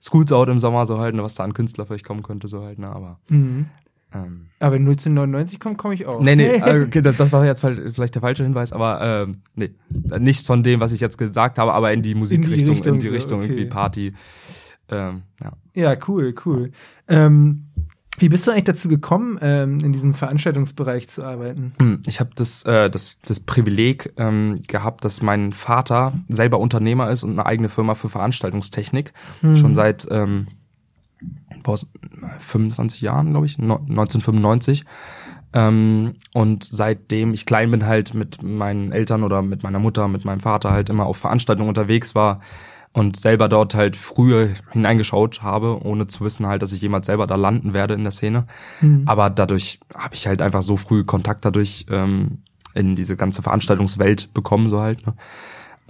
Schools 0.00 0.32
Out 0.32 0.48
im 0.48 0.60
Sommer 0.60 0.86
so 0.86 0.98
halt, 0.98 1.14
ne, 1.14 1.22
was 1.22 1.34
da 1.34 1.44
an 1.44 1.52
Künstler 1.52 1.84
vielleicht 1.84 2.06
kommen 2.06 2.22
könnte 2.22 2.48
so 2.48 2.62
halt, 2.62 2.78
ne, 2.78 2.88
aber 2.88 3.18
mhm. 3.28 3.66
Ähm, 4.12 4.46
aber 4.58 4.74
wenn 4.74 4.82
1999 4.82 5.60
kommt, 5.60 5.78
komme 5.78 5.94
ich 5.94 6.06
auch. 6.06 6.20
Nee, 6.20 6.36
nee, 6.36 6.56
äh, 6.56 6.84
okay, 6.86 7.00
das, 7.00 7.16
das 7.16 7.32
war 7.32 7.44
jetzt 7.46 7.60
vielleicht 7.60 8.14
der 8.14 8.22
falsche 8.22 8.42
Hinweis, 8.42 8.72
aber 8.72 9.00
ähm, 9.02 9.42
nee, 9.54 9.70
nicht 10.18 10.46
von 10.46 10.62
dem, 10.62 10.80
was 10.80 10.92
ich 10.92 11.00
jetzt 11.00 11.16
gesagt 11.16 11.58
habe, 11.58 11.72
aber 11.72 11.92
in 11.92 12.02
die 12.02 12.14
Musikrichtung, 12.14 12.52
in 12.58 12.64
die 12.64 12.70
Richtung, 12.70 12.94
in 12.94 13.00
die 13.00 13.08
Richtung 13.08 13.38
okay. 13.40 13.48
irgendwie 13.48 13.66
Party. 13.66 14.14
Ähm, 14.88 15.22
ja. 15.42 15.52
ja, 15.74 15.96
cool, 16.08 16.34
cool. 16.44 16.72
Ähm, 17.08 17.66
wie 18.18 18.28
bist 18.28 18.46
du 18.46 18.50
eigentlich 18.50 18.64
dazu 18.64 18.88
gekommen, 18.88 19.38
ähm, 19.40 19.78
in 19.80 19.92
diesem 19.92 20.12
Veranstaltungsbereich 20.12 21.08
zu 21.08 21.24
arbeiten? 21.24 21.72
Hm, 21.78 22.02
ich 22.06 22.20
habe 22.20 22.30
das, 22.34 22.64
äh, 22.64 22.90
das, 22.90 23.18
das 23.24 23.40
Privileg 23.40 24.12
ähm, 24.18 24.60
gehabt, 24.68 25.04
dass 25.04 25.22
mein 25.22 25.52
Vater 25.52 26.12
selber 26.28 26.58
Unternehmer 26.58 27.10
ist 27.10 27.22
und 27.22 27.30
eine 27.30 27.46
eigene 27.46 27.70
Firma 27.70 27.94
für 27.94 28.10
Veranstaltungstechnik 28.10 29.14
hm. 29.40 29.56
schon 29.56 29.74
seit 29.74 30.06
ähm, 30.10 30.48
vor 31.64 31.78
25 32.38 33.00
Jahren, 33.00 33.30
glaube 33.30 33.46
ich, 33.46 33.58
1995. 33.58 34.84
Ähm, 35.52 36.14
und 36.32 36.64
seitdem 36.64 37.34
ich 37.34 37.46
klein 37.46 37.70
bin, 37.70 37.86
halt 37.86 38.14
mit 38.14 38.42
meinen 38.42 38.92
Eltern 38.92 39.24
oder 39.24 39.42
mit 39.42 39.62
meiner 39.62 39.80
Mutter, 39.80 40.06
mit 40.08 40.24
meinem 40.24 40.40
Vater 40.40 40.70
halt 40.70 40.90
immer 40.90 41.06
auf 41.06 41.16
Veranstaltungen 41.16 41.68
unterwegs 41.68 42.14
war 42.14 42.40
und 42.92 43.18
selber 43.18 43.48
dort 43.48 43.74
halt 43.74 43.96
früher 43.96 44.50
hineingeschaut 44.70 45.42
habe, 45.42 45.80
ohne 45.84 46.06
zu 46.06 46.24
wissen 46.24 46.46
halt, 46.46 46.62
dass 46.62 46.72
ich 46.72 46.80
jemals 46.80 47.06
selber 47.06 47.26
da 47.26 47.36
landen 47.36 47.72
werde 47.72 47.94
in 47.94 48.02
der 48.02 48.12
Szene. 48.12 48.46
Mhm. 48.80 49.02
Aber 49.06 49.30
dadurch 49.30 49.80
habe 49.94 50.14
ich 50.14 50.26
halt 50.26 50.42
einfach 50.42 50.62
so 50.62 50.76
früh 50.76 51.04
Kontakt 51.04 51.44
dadurch 51.44 51.86
ähm, 51.90 52.38
in 52.74 52.96
diese 52.96 53.16
ganze 53.16 53.42
Veranstaltungswelt 53.42 54.32
bekommen, 54.34 54.68
so 54.68 54.80
halt. 54.80 55.06
Ne? 55.06 55.14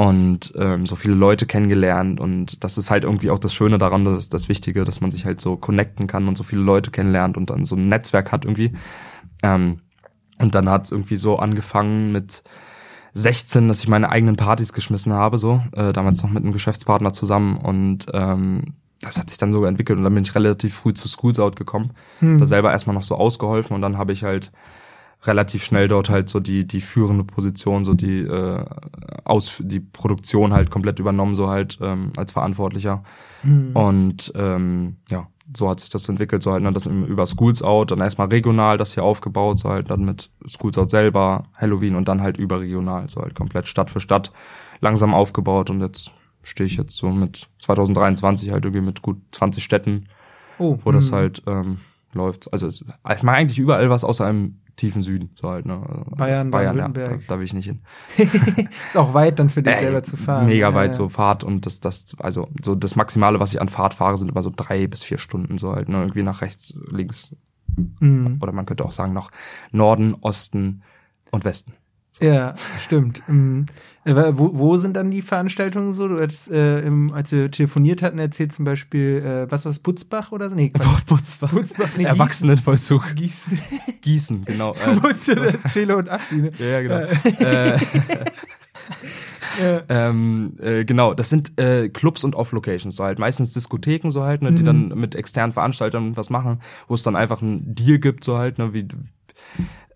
Und 0.00 0.54
ähm, 0.56 0.86
so 0.86 0.96
viele 0.96 1.12
Leute 1.12 1.44
kennengelernt 1.44 2.20
und 2.20 2.64
das 2.64 2.78
ist 2.78 2.90
halt 2.90 3.04
irgendwie 3.04 3.28
auch 3.28 3.38
das 3.38 3.52
Schöne 3.52 3.76
daran, 3.76 4.06
das 4.06 4.18
ist 4.18 4.32
das 4.32 4.48
Wichtige, 4.48 4.84
dass 4.84 5.02
man 5.02 5.10
sich 5.10 5.26
halt 5.26 5.42
so 5.42 5.58
connecten 5.58 6.06
kann 6.06 6.26
und 6.26 6.38
so 6.38 6.42
viele 6.42 6.62
Leute 6.62 6.90
kennenlernt 6.90 7.36
und 7.36 7.50
dann 7.50 7.66
so 7.66 7.76
ein 7.76 7.90
Netzwerk 7.90 8.32
hat 8.32 8.46
irgendwie. 8.46 8.72
Ähm, 9.42 9.80
und 10.38 10.54
dann 10.54 10.70
hat 10.70 10.84
es 10.84 10.90
irgendwie 10.90 11.18
so 11.18 11.38
angefangen 11.38 12.12
mit 12.12 12.42
16, 13.12 13.68
dass 13.68 13.80
ich 13.80 13.88
meine 13.88 14.08
eigenen 14.08 14.36
Partys 14.36 14.72
geschmissen 14.72 15.12
habe, 15.12 15.36
so 15.36 15.62
äh, 15.72 15.92
damals 15.92 16.22
noch 16.22 16.30
mit 16.30 16.44
einem 16.44 16.54
Geschäftspartner 16.54 17.12
zusammen 17.12 17.58
und 17.58 18.06
ähm, 18.14 18.76
das 19.02 19.18
hat 19.18 19.28
sich 19.28 19.36
dann 19.36 19.52
sogar 19.52 19.68
entwickelt 19.68 19.98
und 19.98 20.04
dann 20.04 20.14
bin 20.14 20.24
ich 20.24 20.34
relativ 20.34 20.76
früh 20.76 20.94
zu 20.94 21.08
Schools 21.08 21.38
Out 21.38 21.56
gekommen, 21.56 21.90
hm. 22.20 22.38
da 22.38 22.46
selber 22.46 22.72
erstmal 22.72 22.96
noch 22.96 23.02
so 23.02 23.16
ausgeholfen 23.16 23.74
und 23.74 23.82
dann 23.82 23.98
habe 23.98 24.14
ich 24.14 24.24
halt 24.24 24.50
relativ 25.24 25.62
schnell 25.64 25.88
dort 25.88 26.08
halt 26.08 26.28
so 26.28 26.40
die 26.40 26.66
die 26.66 26.80
führende 26.80 27.24
Position, 27.24 27.84
so 27.84 27.94
die 27.94 28.20
äh, 28.20 28.64
aus 29.24 29.56
die 29.58 29.80
Produktion 29.80 30.52
halt 30.52 30.70
komplett 30.70 30.98
übernommen, 30.98 31.34
so 31.34 31.48
halt 31.48 31.78
ähm, 31.82 32.12
als 32.16 32.32
Verantwortlicher. 32.32 33.02
Mhm. 33.42 33.70
Und 33.74 34.32
ähm, 34.34 34.96
ja, 35.10 35.28
so 35.54 35.68
hat 35.68 35.80
sich 35.80 35.90
das 35.90 36.08
entwickelt, 36.08 36.42
so 36.42 36.52
halt 36.52 36.62
ne, 36.62 36.72
das 36.72 36.86
über 36.86 37.26
Schools 37.26 37.62
Out, 37.62 37.90
dann 37.90 38.00
erstmal 38.00 38.28
regional 38.28 38.78
das 38.78 38.94
hier 38.94 39.04
aufgebaut, 39.04 39.58
so 39.58 39.68
halt 39.68 39.90
dann 39.90 40.04
mit 40.04 40.30
Schools 40.46 40.78
Out 40.78 40.90
selber, 40.90 41.44
Halloween 41.54 41.96
und 41.96 42.08
dann 42.08 42.22
halt 42.22 42.38
überregional, 42.38 43.08
so 43.10 43.20
halt 43.20 43.34
komplett 43.34 43.66
Stadt 43.66 43.90
für 43.90 44.00
Stadt 44.00 44.32
langsam 44.80 45.14
aufgebaut 45.14 45.68
und 45.70 45.80
jetzt 45.80 46.12
stehe 46.42 46.66
ich 46.66 46.76
jetzt 46.76 46.96
so 46.96 47.10
mit 47.10 47.48
2023 47.60 48.50
halt 48.50 48.64
irgendwie 48.64 48.84
mit 48.84 49.02
gut 49.02 49.18
20 49.32 49.62
Städten, 49.62 50.06
oh, 50.58 50.78
wo 50.84 50.92
das 50.92 51.10
hm. 51.10 51.14
halt 51.14 51.42
ähm, 51.46 51.78
läuft. 52.14 52.52
Also 52.52 52.66
es, 52.66 52.82
ich 52.82 53.22
mache 53.22 53.36
eigentlich 53.36 53.58
überall 53.58 53.90
was 53.90 54.04
außer 54.04 54.26
einem 54.26 54.60
tiefen 54.80 55.02
Süden, 55.02 55.30
so 55.34 55.50
halt, 55.50 55.66
ne? 55.66 56.06
Bayern, 56.16 56.50
Bayern, 56.50 56.76
ja, 56.76 56.88
da, 56.88 57.18
da, 57.28 57.38
will 57.38 57.44
ich 57.44 57.52
nicht 57.52 57.66
hin. 57.66 57.80
ist 58.88 58.96
auch 58.96 59.12
weit 59.12 59.38
dann 59.38 59.50
für 59.50 59.62
dich 59.62 59.74
äh, 59.74 59.80
selber 59.80 60.02
zu 60.02 60.16
fahren. 60.16 60.46
Mega 60.46 60.72
weit 60.74 60.92
ja. 60.92 60.94
so 60.94 61.08
Fahrt 61.10 61.44
und 61.44 61.66
das, 61.66 61.80
das, 61.80 62.16
also 62.18 62.48
so 62.62 62.74
das 62.74 62.96
Maximale, 62.96 63.40
was 63.40 63.52
ich 63.52 63.60
an 63.60 63.68
Fahrt 63.68 63.92
fahre, 63.92 64.16
sind 64.16 64.30
immer 64.30 64.42
so 64.42 64.50
drei 64.54 64.86
bis 64.86 65.02
vier 65.02 65.18
Stunden, 65.18 65.58
so 65.58 65.72
halt, 65.74 65.90
ne? 65.90 65.98
Irgendwie 65.98 66.22
nach 66.22 66.40
rechts, 66.40 66.74
links. 66.90 67.36
Mhm. 67.76 68.38
Oder 68.40 68.52
man 68.52 68.64
könnte 68.64 68.84
auch 68.86 68.92
sagen, 68.92 69.12
nach 69.12 69.30
Norden, 69.70 70.14
Osten 70.22 70.82
und 71.30 71.44
Westen. 71.44 71.74
Ja, 72.20 72.54
stimmt. 72.84 73.22
Mhm. 73.28 73.66
Äh, 74.04 74.14
wo, 74.32 74.50
wo 74.54 74.78
sind 74.78 74.94
dann 74.96 75.10
die 75.10 75.20
Veranstaltungen 75.20 75.92
so? 75.92 76.08
Du 76.08 76.20
hattest, 76.20 76.50
äh, 76.50 76.80
im, 76.80 77.12
als 77.12 77.32
wir 77.32 77.50
telefoniert 77.50 78.00
hatten, 78.02 78.18
erzählt 78.18 78.52
zum 78.52 78.64
Beispiel, 78.64 79.22
äh, 79.22 79.50
was 79.50 79.64
war 79.64 79.70
das, 79.72 79.78
Butzbach 79.78 80.32
oder 80.32 80.48
so? 80.48 80.56
Nee, 80.56 80.72
Butzbach. 81.06 81.52
Butzbach 81.52 81.90
nee, 81.98 82.04
Erwachsenenvollzug. 82.04 83.14
Gießen. 83.14 83.58
Gießen, 84.00 84.44
genau. 84.46 84.74
Äh, 84.80 85.02
Wusste 85.02 85.34
das 85.36 85.72
Fehler 85.72 85.98
und 85.98 86.08
Achti, 86.08 86.36
ne? 86.36 86.50
Ja, 86.58 86.66
ja, 86.66 86.82
genau. 86.82 86.96
äh, 87.44 87.78
ja. 89.62 89.82
ähm, 89.88 90.54
äh, 90.60 90.84
genau, 90.84 91.12
das 91.12 91.28
sind 91.28 91.58
äh, 91.58 91.90
Clubs 91.90 92.24
und 92.24 92.34
Off-Locations, 92.34 92.96
so 92.96 93.04
halt 93.04 93.18
meistens 93.18 93.52
Diskotheken 93.52 94.10
so 94.10 94.24
halt, 94.24 94.40
ne, 94.40 94.52
die 94.52 94.62
mhm. 94.62 94.66
dann 94.66 94.88
mit 94.88 95.14
externen 95.14 95.52
Veranstaltern 95.52 96.16
was 96.16 96.30
machen, 96.30 96.60
wo 96.88 96.94
es 96.94 97.02
dann 97.02 97.16
einfach 97.16 97.42
einen 97.42 97.74
Deal 97.74 97.98
gibt, 97.98 98.24
so 98.24 98.38
halt, 98.38 98.58
ne, 98.58 98.72
wie 98.72 98.88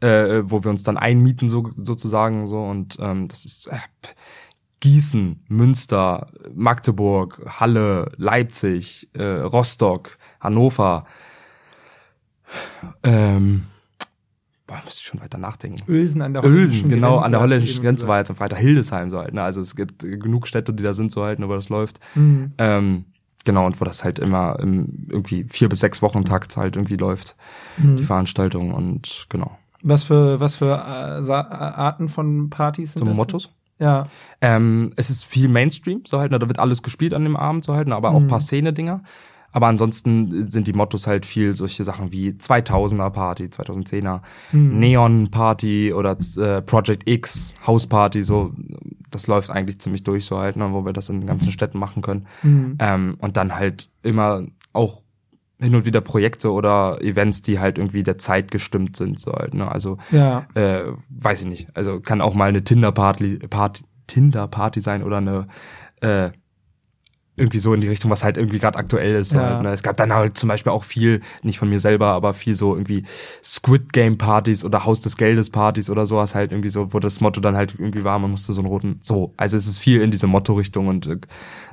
äh, 0.00 0.42
wo 0.44 0.62
wir 0.64 0.70
uns 0.70 0.82
dann 0.82 0.96
einmieten 0.96 1.48
so 1.48 1.70
sozusagen 1.76 2.48
so 2.48 2.62
und 2.64 2.96
ähm, 3.00 3.28
das 3.28 3.44
ist 3.44 3.66
äh, 3.68 3.78
Gießen, 4.80 5.44
Münster, 5.48 6.28
Magdeburg, 6.54 7.42
Halle, 7.60 8.12
Leipzig, 8.16 9.08
äh, 9.14 9.22
Rostock, 9.24 10.18
Hannover. 10.40 11.06
Ähm, 13.02 13.64
boah, 14.66 14.80
muss 14.84 14.98
ich 14.98 15.04
schon 15.04 15.20
weiter 15.20 15.38
nachdenken. 15.38 15.82
Ösen 15.90 16.22
an 16.22 16.34
der 16.34 16.44
Ösen, 16.44 16.88
genau, 16.88 17.18
an 17.18 17.32
der 17.32 17.40
holländischen 17.40 17.82
Grenze 17.82 18.08
war 18.08 18.18
jetzt 18.18 18.38
weiter 18.40 18.56
Hildesheim 18.56 19.10
so 19.10 19.18
halt. 19.18 19.34
Ne? 19.34 19.42
Also 19.42 19.60
es 19.60 19.74
gibt 19.76 20.00
genug 20.00 20.46
Städte, 20.46 20.72
die 20.72 20.82
da 20.82 20.92
sind 20.94 21.10
so 21.10 21.22
halt, 21.24 21.38
ne, 21.38 21.48
wo 21.48 21.54
das 21.54 21.68
läuft. 21.68 21.98
Mhm. 22.14 22.52
Ähm, 22.58 23.04
genau, 23.44 23.66
und 23.66 23.80
wo 23.80 23.84
das 23.84 24.04
halt 24.04 24.18
immer 24.18 24.58
im, 24.60 25.06
irgendwie 25.08 25.44
vier 25.48 25.68
bis 25.68 25.80
sechs 25.80 26.02
Wochen 26.02 26.24
Takt 26.24 26.56
halt 26.56 26.76
irgendwie 26.76 26.96
läuft, 26.96 27.36
Mhm. 27.78 27.96
die 27.96 28.04
Veranstaltung 28.04 28.72
und 28.72 29.26
genau. 29.28 29.58
Was 29.86 30.02
für, 30.04 30.40
was 30.40 30.56
für 30.56 30.74
äh, 30.74 31.22
Sa 31.22 31.42
Arten 31.42 32.08
von 32.08 32.50
Partys 32.50 32.94
sind 32.94 33.00
Zum 33.00 33.08
das? 33.08 33.16
Mottos. 33.16 33.50
Ja. 33.78 34.04
Ähm, 34.40 34.92
es 34.96 35.10
ist 35.10 35.24
viel 35.24 35.48
Mainstream, 35.48 36.02
so 36.06 36.18
halt, 36.18 36.30
ne, 36.32 36.38
da 36.38 36.48
wird 36.48 36.58
alles 36.58 36.82
gespielt 36.82 37.12
an 37.12 37.22
dem 37.24 37.36
Abend, 37.36 37.64
so 37.64 37.74
halt, 37.74 37.86
ne, 37.88 37.94
aber 37.94 38.10
auch 38.10 38.18
Mhm. 38.20 38.26
ein 38.26 38.28
paar 38.28 38.40
Szene-Dinger. 38.40 39.02
Aber 39.52 39.68
ansonsten 39.68 40.50
sind 40.50 40.66
die 40.66 40.72
Mottos 40.72 41.06
halt 41.06 41.24
viel 41.26 41.52
solche 41.52 41.84
Sachen 41.84 42.10
wie 42.10 42.30
2000er 42.30 43.10
Party, 43.10 43.44
2010er, 43.50 44.22
Mhm. 44.52 44.78
Neon 44.80 45.30
Party 45.30 45.92
oder 45.92 46.16
äh, 46.38 46.60
Project 46.62 47.08
X, 47.08 47.54
House 47.64 47.86
Party, 47.86 48.22
so. 48.24 48.52
Das 49.12 49.28
läuft 49.28 49.50
eigentlich 49.50 49.78
ziemlich 49.80 50.02
durch, 50.02 50.24
so 50.24 50.38
halt, 50.38 50.56
ne, 50.56 50.72
wo 50.72 50.84
wir 50.84 50.92
das 50.92 51.08
in 51.08 51.20
den 51.20 51.28
ganzen 51.28 51.52
Städten 51.52 51.78
machen 51.78 52.02
können. 52.02 52.26
Mhm. 52.42 52.76
Ähm, 52.80 53.16
und 53.20 53.36
dann 53.36 53.54
halt 53.54 53.88
immer 54.02 54.42
auch 54.72 55.03
hin 55.64 55.74
und 55.74 55.86
wieder 55.86 56.00
Projekte 56.00 56.52
oder 56.52 57.00
Events, 57.02 57.42
die 57.42 57.58
halt 57.58 57.78
irgendwie 57.78 58.02
der 58.02 58.18
Zeit 58.18 58.50
gestimmt 58.50 58.96
sind, 58.96 59.18
so 59.18 59.32
halt, 59.32 59.54
ne, 59.54 59.70
also 59.70 59.98
Ja. 60.12 60.46
äh, 60.54 60.82
weiß 61.08 61.40
ich 61.42 61.46
nicht. 61.48 61.68
Also 61.74 62.00
kann 62.00 62.20
auch 62.20 62.34
mal 62.34 62.48
eine 62.48 62.62
Tinder-Party 62.62 63.38
Party, 63.48 63.84
Tinder-Party 64.06 64.80
sein 64.80 65.02
oder 65.02 65.16
eine 65.18 65.48
äh, 66.00 66.30
irgendwie 67.36 67.58
so 67.58 67.74
in 67.74 67.80
die 67.80 67.88
Richtung, 67.88 68.10
was 68.10 68.22
halt 68.22 68.36
irgendwie 68.36 68.58
gerade 68.58 68.78
aktuell 68.78 69.16
ist. 69.16 69.32
Ja. 69.32 69.40
Halt, 69.40 69.62
ne? 69.62 69.72
Es 69.72 69.82
gab 69.82 69.96
dann 69.96 70.12
halt 70.12 70.38
zum 70.38 70.48
Beispiel 70.48 70.70
auch 70.70 70.84
viel, 70.84 71.20
nicht 71.42 71.58
von 71.58 71.68
mir 71.68 71.80
selber, 71.80 72.08
aber 72.08 72.32
viel 72.32 72.54
so 72.54 72.74
irgendwie 72.74 73.04
Squid 73.42 73.92
Game 73.92 74.18
Partys 74.18 74.64
oder 74.64 74.84
Haus 74.84 75.00
des 75.00 75.16
Geldes 75.16 75.50
Partys 75.50 75.90
oder 75.90 76.06
sowas 76.06 76.34
halt 76.34 76.52
irgendwie 76.52 76.68
so, 76.68 76.92
wo 76.92 77.00
das 77.00 77.20
Motto 77.20 77.40
dann 77.40 77.56
halt 77.56 77.74
irgendwie 77.78 78.04
war, 78.04 78.18
man 78.18 78.30
musste 78.30 78.52
so 78.52 78.60
einen 78.60 78.68
roten, 78.68 79.00
so, 79.02 79.32
also 79.36 79.56
es 79.56 79.66
ist 79.66 79.78
viel 79.78 80.00
in 80.00 80.10
diese 80.12 80.26
Motto-Richtung 80.28 80.86
und 80.86 81.06
äh, 81.06 81.18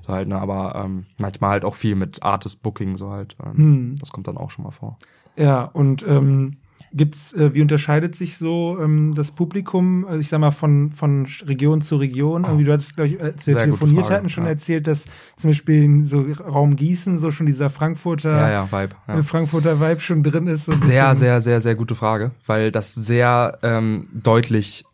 so 0.02 0.14
halt, 0.14 0.28
ne, 0.28 0.40
aber 0.40 0.82
ähm, 0.84 1.06
manchmal 1.20 1.52
halt 1.52 1.66
auch 1.66 1.76
viel 1.76 1.96
mit 1.96 2.24
Artist 2.24 2.64
Booking 2.64 2.98
so 2.98 3.12
halt. 3.12 3.36
Ähm, 3.46 3.58
Hm. 3.58 3.96
Das 4.00 4.12
kommt 4.12 4.28
dann 4.28 4.38
auch 4.38 4.50
schon 4.50 4.64
mal 4.64 4.72
vor. 4.72 4.98
Ja, 5.36 5.64
und 5.64 6.04
ähm, 6.08 6.58
gibt's, 6.94 7.34
äh, 7.34 7.54
wie 7.54 7.62
unterscheidet 7.62 8.16
sich 8.16 8.38
so 8.38 8.78
ähm, 8.82 9.14
das 9.16 9.32
Publikum, 9.32 10.06
also 10.06 10.20
ich 10.20 10.30
sag 10.30 10.40
mal, 10.40 10.52
von, 10.52 10.92
von 10.92 11.28
Region 11.46 11.82
zu 11.82 11.98
Region? 11.98 12.44
Irgendwie, 12.44 12.66
du 12.66 12.74
hattest, 12.74 12.96
glaube 12.96 13.10
ich, 13.10 13.22
als 13.22 13.48
wir 13.48 13.54
Sehr 13.54 13.64
telefoniert 13.66 14.06
Frage, 14.06 14.16
hatten, 14.16 14.30
schon 14.30 14.44
ja. 14.44 14.52
erzählt, 14.52 14.88
dass 14.88 15.06
zum 15.38 15.52
Beispiel 15.52 15.84
in 15.84 16.06
so 16.06 16.26
Raum 16.40 16.76
Gießen 16.76 17.18
so 17.20 17.32
schon 17.32 17.46
dieser 17.46 17.70
Frankfurter, 17.70 18.32
Ja, 18.32 18.52
ja, 18.52 18.72
Vibe. 18.72 18.96
Ja. 19.08 19.20
äh, 19.20 19.24
Frankfurter 19.24 19.80
Vibe 19.80 20.02
schon 20.02 20.24
drin 20.24 20.48
ist. 20.48 20.66
So 20.66 20.76
Sehr, 20.76 21.16
sehr, 21.16 21.42
sehr, 21.42 21.62
sehr 21.62 21.76
gute 21.76 21.96
Frage, 21.96 22.32
weil 22.46 22.72
das 22.72 22.94
sehr 22.94 23.60
ähm, 23.64 24.08
deutlich 24.14 24.86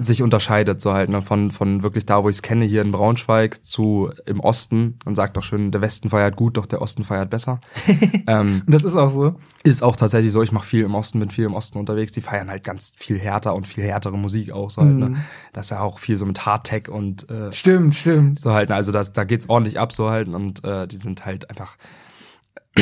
sich 0.00 0.22
unterscheidet, 0.22 0.80
so 0.80 0.92
halt, 0.94 1.10
ne, 1.10 1.20
von, 1.22 1.50
von 1.50 1.82
wirklich 1.82 2.06
da, 2.06 2.22
wo 2.24 2.28
ich 2.28 2.36
es 2.36 2.42
kenne, 2.42 2.64
hier 2.64 2.80
in 2.82 2.90
Braunschweig 2.90 3.62
zu 3.64 4.10
im 4.26 4.40
Osten. 4.40 4.98
Man 5.04 5.14
sagt 5.14 5.36
auch 5.36 5.42
schön, 5.42 5.70
der 5.72 5.80
Westen 5.80 6.08
feiert 6.10 6.36
gut, 6.36 6.56
doch 6.56 6.66
der 6.66 6.80
Osten 6.80 7.04
feiert 7.04 7.30
besser. 7.30 7.60
ähm, 8.26 8.62
das 8.66 8.84
ist 8.84 8.94
auch 8.96 9.10
so. 9.10 9.34
ist 9.64 9.82
auch 9.82 9.96
tatsächlich 9.96 10.32
so, 10.32 10.42
ich 10.42 10.52
mache 10.52 10.66
viel 10.66 10.84
im 10.84 10.94
Osten, 10.94 11.20
bin 11.20 11.28
viel 11.28 11.44
im 11.44 11.54
Osten 11.54 11.78
unterwegs, 11.78 12.12
die 12.12 12.20
feiern 12.20 12.48
halt 12.48 12.64
ganz 12.64 12.92
viel 12.96 13.18
härter 13.18 13.54
und 13.54 13.66
viel 13.66 13.84
härtere 13.84 14.16
Musik 14.16 14.52
auch, 14.52 14.70
so 14.70 14.82
halt, 14.82 14.94
Mhm. 14.94 14.98
ne. 15.00 15.16
Das 15.52 15.66
ist 15.66 15.70
ja 15.70 15.80
auch 15.80 15.98
viel 15.98 16.16
so 16.16 16.24
mit 16.24 16.46
Hardtech 16.46 16.88
und 16.88 17.28
äh, 17.30 17.52
Stimmt, 17.52 17.94
stimmt. 17.94 18.38
so 18.38 18.52
halt, 18.52 18.68
ne, 18.70 18.74
also 18.76 18.92
das, 18.92 19.12
da 19.12 19.24
geht's 19.24 19.48
ordentlich 19.50 19.78
ab, 19.78 19.92
so 19.92 20.08
halt, 20.10 20.28
und 20.28 20.64
äh, 20.64 20.86
die 20.86 20.96
sind 20.96 21.26
halt 21.26 21.50
einfach 21.50 21.76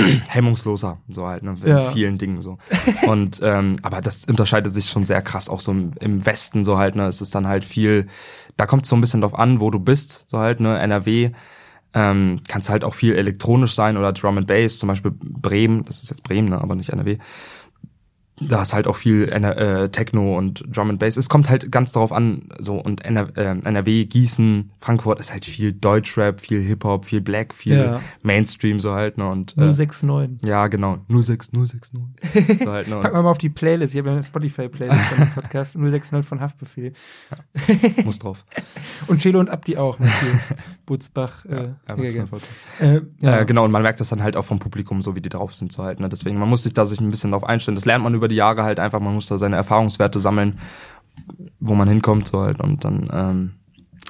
hemmungsloser, 0.29 0.99
so 1.09 1.27
halt, 1.27 1.43
ne, 1.43 1.57
in 1.63 1.69
Ja. 1.69 1.91
vielen 1.91 2.19
Dingen 2.19 2.43
so. 2.43 2.59
Und 3.07 3.41
ähm, 3.43 3.77
aber 3.83 4.01
das 4.01 4.25
unterscheidet 4.25 4.73
sich 4.75 4.89
schon 4.91 5.05
sehr 5.05 5.23
krass, 5.23 5.49
auch 5.49 5.61
so 5.61 5.73
im, 5.73 5.93
im 6.01 6.25
Westen, 6.27 6.65
so 6.65 6.79
halt, 6.79 6.97
ne, 6.97 7.07
es 7.07 7.21
ist 7.21 7.35
dann 7.35 7.47
halt 7.47 7.65
viel, 7.65 8.07
da 8.57 8.67
kommt 8.67 8.85
es 8.85 8.89
so 8.89 8.97
ein 8.97 9.01
bisschen 9.01 9.21
drauf 9.21 9.39
an, 9.39 9.61
wo 9.61 9.71
du 9.71 9.79
bist, 9.79 10.25
so 10.29 10.39
halt, 10.39 10.61
ne, 10.61 10.79
NRW, 10.79 11.31
ähm, 11.95 12.41
kannst 12.49 12.69
halt 12.69 12.85
auch 12.85 12.95
viel 12.95 13.15
elektronisch 13.15 13.75
sein 13.75 13.97
oder 13.97 14.13
Drum 14.13 14.37
and 14.39 14.47
Bass, 14.47 14.79
zum 14.79 14.89
Beispiel 14.89 15.13
Bremen, 15.19 15.85
das 15.87 16.03
ist 16.03 16.11
jetzt 16.11 16.23
Bremen, 16.25 16.49
ne, 16.51 16.61
aber 16.61 16.75
nicht 16.75 16.91
NRW. 16.91 17.19
Da 18.39 18.61
ist 18.63 18.75
halt 18.75 18.87
auch 18.87 18.97
viel 18.97 19.29
äh, 19.31 19.89
Techno 19.89 20.37
und 20.37 20.63
Drum 20.69 20.91
and 20.91 20.99
Bass. 20.99 21.17
Es 21.17 21.29
kommt 21.31 21.49
halt 21.49 21.73
ganz 21.73 21.93
darauf 21.93 22.13
an, 22.13 22.51
so 22.59 22.75
und 22.79 23.03
NR 23.05 23.29
äh, 23.37 23.59
NRW, 23.65 24.05
Gießen, 24.05 24.73
Frankfurt 24.79 25.21
ist 25.21 25.33
halt 25.33 25.47
viel 25.47 25.73
Deutschrap, 25.73 26.41
viel 26.43 26.61
Hip 26.61 26.85
Hop, 26.85 27.07
viel 27.07 27.23
Black, 27.23 27.55
viel 27.55 27.77
Ja. 27.79 28.01
Mainstream 28.23 28.79
so 28.79 28.93
halt, 28.93 29.17
ne 29.17 29.27
und 29.29 29.57
äh, 29.57 29.73
069. 29.73 30.47
ja, 30.47 30.67
genau, 30.67 30.99
06069. 31.09 32.61
so 32.65 32.71
halt, 32.71 32.89
ne, 32.89 32.97
Packen 33.01 33.17
wir 33.17 33.23
mal 33.23 33.31
auf 33.31 33.39
die 33.39 33.49
Playlist. 33.49 33.95
Ich 33.95 33.99
habe 33.99 34.11
ja 34.11 34.15
eine 34.17 34.25
Spotify-Playlist 34.25 35.01
von 35.01 35.19
dem 35.19 35.31
Podcast. 35.31 35.75
069 35.79 36.29
von 36.29 36.41
Haftbefehl. 36.41 36.93
muss 38.05 38.19
drauf. 38.19 38.45
Und 39.09 39.21
Chelo 39.21 39.41
und 39.41 39.51
Abdi 39.51 39.77
auch. 39.77 39.97
viel 39.99 40.41
Butzbach. 40.85 41.45
Äh, 41.45 41.75
Ja, 41.89 41.97
ja, 41.97 42.09
ja, 42.09 42.25
äh, 42.81 43.01
ja. 43.21 43.41
Äh, 43.41 43.45
genau, 43.45 43.65
und 43.65 43.71
man 43.71 43.83
merkt 43.83 44.01
das 44.01 44.09
dann 44.09 44.23
halt 44.23 44.37
auch 44.37 44.45
vom 44.45 44.59
Publikum, 44.59 45.03
so 45.03 45.15
wie 45.15 45.21
die 45.21 45.29
drauf 45.29 45.55
sind, 45.55 45.71
so 45.73 45.83
halt, 45.83 46.01
ne? 46.01 46.09
Deswegen, 46.09 46.39
man 46.39 46.49
muss 46.49 46.63
sich 46.63 46.75
da 46.75 46.87
sich 46.87 47.01
ein 47.01 47.11
bisschen 47.11 47.31
drauf 47.33 47.45
einstellen. 47.45 47.75
Das 47.77 47.85
lernt 47.85 48.03
man 48.05 48.15
über 48.15 48.26
die 48.29 48.37
Jahre 48.37 48.63
halt 48.63 48.81
einfach, 48.81 49.01
man 49.01 49.15
muss 49.15 49.27
da 49.29 49.39
seine 49.39 49.57
Erfahrungswerte 49.57 50.19
sammeln, 50.21 50.59
wo 51.61 51.75
man 51.75 51.89
hinkommt, 51.89 52.29
so 52.29 52.41
halt, 52.41 52.61
und 52.61 52.85
dann 52.85 53.09
ähm, 53.13 53.53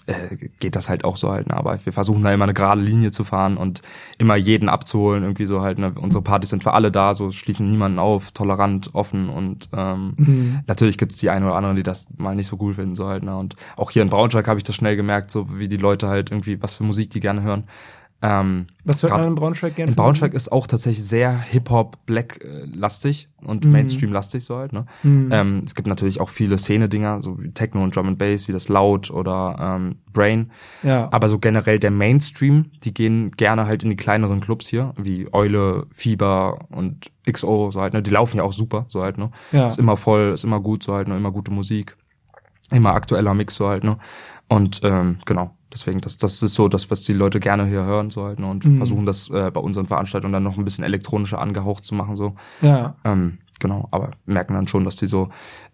äh, 0.06 0.36
geht 0.60 0.76
das 0.76 0.88
halt 0.88 1.04
auch 1.04 1.16
so 1.16 1.30
halt, 1.30 1.48
ne? 1.48 1.56
Aber 1.56 1.78
wir 1.84 1.92
versuchen 1.92 2.22
da 2.22 2.32
immer 2.32 2.44
eine 2.44 2.54
gerade 2.54 2.80
Linie 2.80 3.10
zu 3.10 3.24
fahren 3.24 3.56
und 3.56 3.82
immer 4.18 4.36
jeden 4.36 4.68
abzuholen, 4.68 5.24
irgendwie 5.24 5.46
so 5.46 5.62
halt, 5.62 5.78
ne? 5.78 5.92
Unsere 5.96 6.22
Partys 6.22 6.50
sind 6.50 6.62
für 6.62 6.74
alle 6.74 6.92
da, 6.92 7.14
so 7.14 7.32
schließen 7.32 7.70
niemanden 7.70 7.98
auf, 7.98 8.30
tolerant, 8.32 8.90
offen 8.94 9.28
und 9.28 9.68
ähm, 9.72 10.14
Mhm. 10.16 10.60
Natürlich 10.66 10.98
gibt's 10.98 11.16
die 11.16 11.30
einen 11.30 11.44
oder 11.44 11.56
anderen, 11.56 11.76
die 11.76 11.82
das 11.82 12.06
mal 12.16 12.34
nicht 12.36 12.46
so 12.46 12.56
cool 12.60 12.74
finden, 12.74 12.94
so 12.94 13.06
halt, 13.08 13.22
ne? 13.24 13.36
Und 13.36 13.56
auch 13.76 13.90
hier 13.90 14.02
in 14.02 14.10
Braunschweig 14.10 14.46
habe 14.46 14.58
ich 14.58 14.64
das 14.64 14.76
schnell 14.76 14.96
gemerkt, 14.96 15.30
so 15.30 15.58
wie 15.58 15.68
die 15.68 15.76
Leute 15.76 16.08
halt 16.08 16.30
irgendwie, 16.30 16.62
was 16.62 16.74
für 16.74 16.84
Musik 16.84 17.10
die 17.10 17.20
gerne 17.20 17.42
hören. 17.42 17.64
Ähm, 18.22 18.66
Was 18.84 19.02
hört 19.02 19.12
man 19.12 19.26
in 19.28 19.34
Braunschweig 19.34 19.76
gerne? 19.76 19.90
in 19.90 19.96
Braunschweig 19.96 20.32
ist 20.32 20.50
auch 20.50 20.66
tatsächlich 20.66 21.04
sehr 21.06 21.38
Hip-Hop, 21.38 21.98
Black-lastig 22.06 23.28
und 23.44 23.64
Mhm. 23.64 23.72
Mainstream-lastig 23.72 24.42
so 24.44 24.56
halt, 24.56 24.72
ne? 24.72 24.86
Mhm. 25.02 25.28
Ähm, 25.32 25.62
es 25.66 25.74
gibt 25.74 25.86
natürlich 25.86 26.20
auch 26.20 26.30
viele 26.30 26.58
Szene-Dinger, 26.58 27.20
so 27.20 27.40
wie 27.42 27.50
Techno 27.52 27.82
und 27.84 27.94
Drum 27.94 28.08
and 28.08 28.18
Bass, 28.18 28.48
wie 28.48 28.52
das 28.52 28.68
Loud 28.68 29.10
oder 29.10 29.56
ähm, 29.60 29.96
Brain. 30.12 30.50
ja. 30.82 31.08
Aber 31.12 31.28
so 31.28 31.38
generell 31.38 31.78
der 31.78 31.90
Mainstream, 31.90 32.70
die 32.84 32.94
gehen 32.94 33.32
gerne 33.32 33.66
halt 33.66 33.82
in 33.82 33.90
die 33.90 33.96
kleineren 33.96 34.40
Clubs 34.40 34.66
hier, 34.66 34.94
wie 34.96 35.28
Eule, 35.32 35.86
Fieber 35.92 36.58
und 36.70 37.10
XO, 37.30 37.70
so 37.70 37.80
halt, 37.80 37.92
ne? 37.92 38.02
Die 38.02 38.10
laufen 38.10 38.38
ja 38.38 38.44
auch 38.44 38.52
super, 38.54 38.86
so 38.88 39.02
halt, 39.02 39.18
ne? 39.18 39.30
ja. 39.52 39.68
Ist 39.68 39.78
immer 39.78 39.96
voll, 39.96 40.32
ist 40.34 40.44
immer 40.44 40.60
gut, 40.60 40.82
so 40.82 40.94
halt, 40.94 41.08
ne? 41.08 41.16
Immer 41.16 41.32
gute 41.32 41.50
Musik. 41.50 41.96
Immer 42.70 42.94
aktueller 42.94 43.34
Mix, 43.34 43.54
so 43.54 43.68
halt, 43.68 43.84
ne? 43.84 43.98
Und 44.48 44.80
ähm, 44.84 45.18
genau, 45.24 45.55
deswegen, 45.76 46.00
das, 46.00 46.16
das 46.18 46.42
ist 46.42 46.54
so 46.54 46.68
das, 46.68 46.90
was 46.90 47.02
die 47.02 47.12
Leute 47.12 47.38
gerne 47.40 47.66
hier 47.66 47.84
hören, 47.84 48.10
so 48.10 48.26
ne? 48.28 48.46
Und 48.46 48.64
Mhm. 48.64 48.78
versuchen 48.78 49.06
das 49.06 49.28
äh, 49.30 49.50
bei 49.52 49.60
unseren 49.60 49.86
Veranstaltungen 49.86 50.32
dann 50.32 50.42
noch 50.42 50.56
ein 50.58 50.64
bisschen 50.64 50.84
elektronischer 50.84 51.40
angehaucht 51.40 51.84
zu 51.84 51.94
machen, 51.94 52.16
so. 52.16 52.34
ja. 52.62 52.96
Ähm, 53.04 53.38
genau, 53.60 53.88
aber 53.90 54.10
merken 54.24 54.54
dann 54.54 54.68
schon, 54.68 54.84
dass 54.84 54.96
die 54.96 55.06
so 55.06 55.28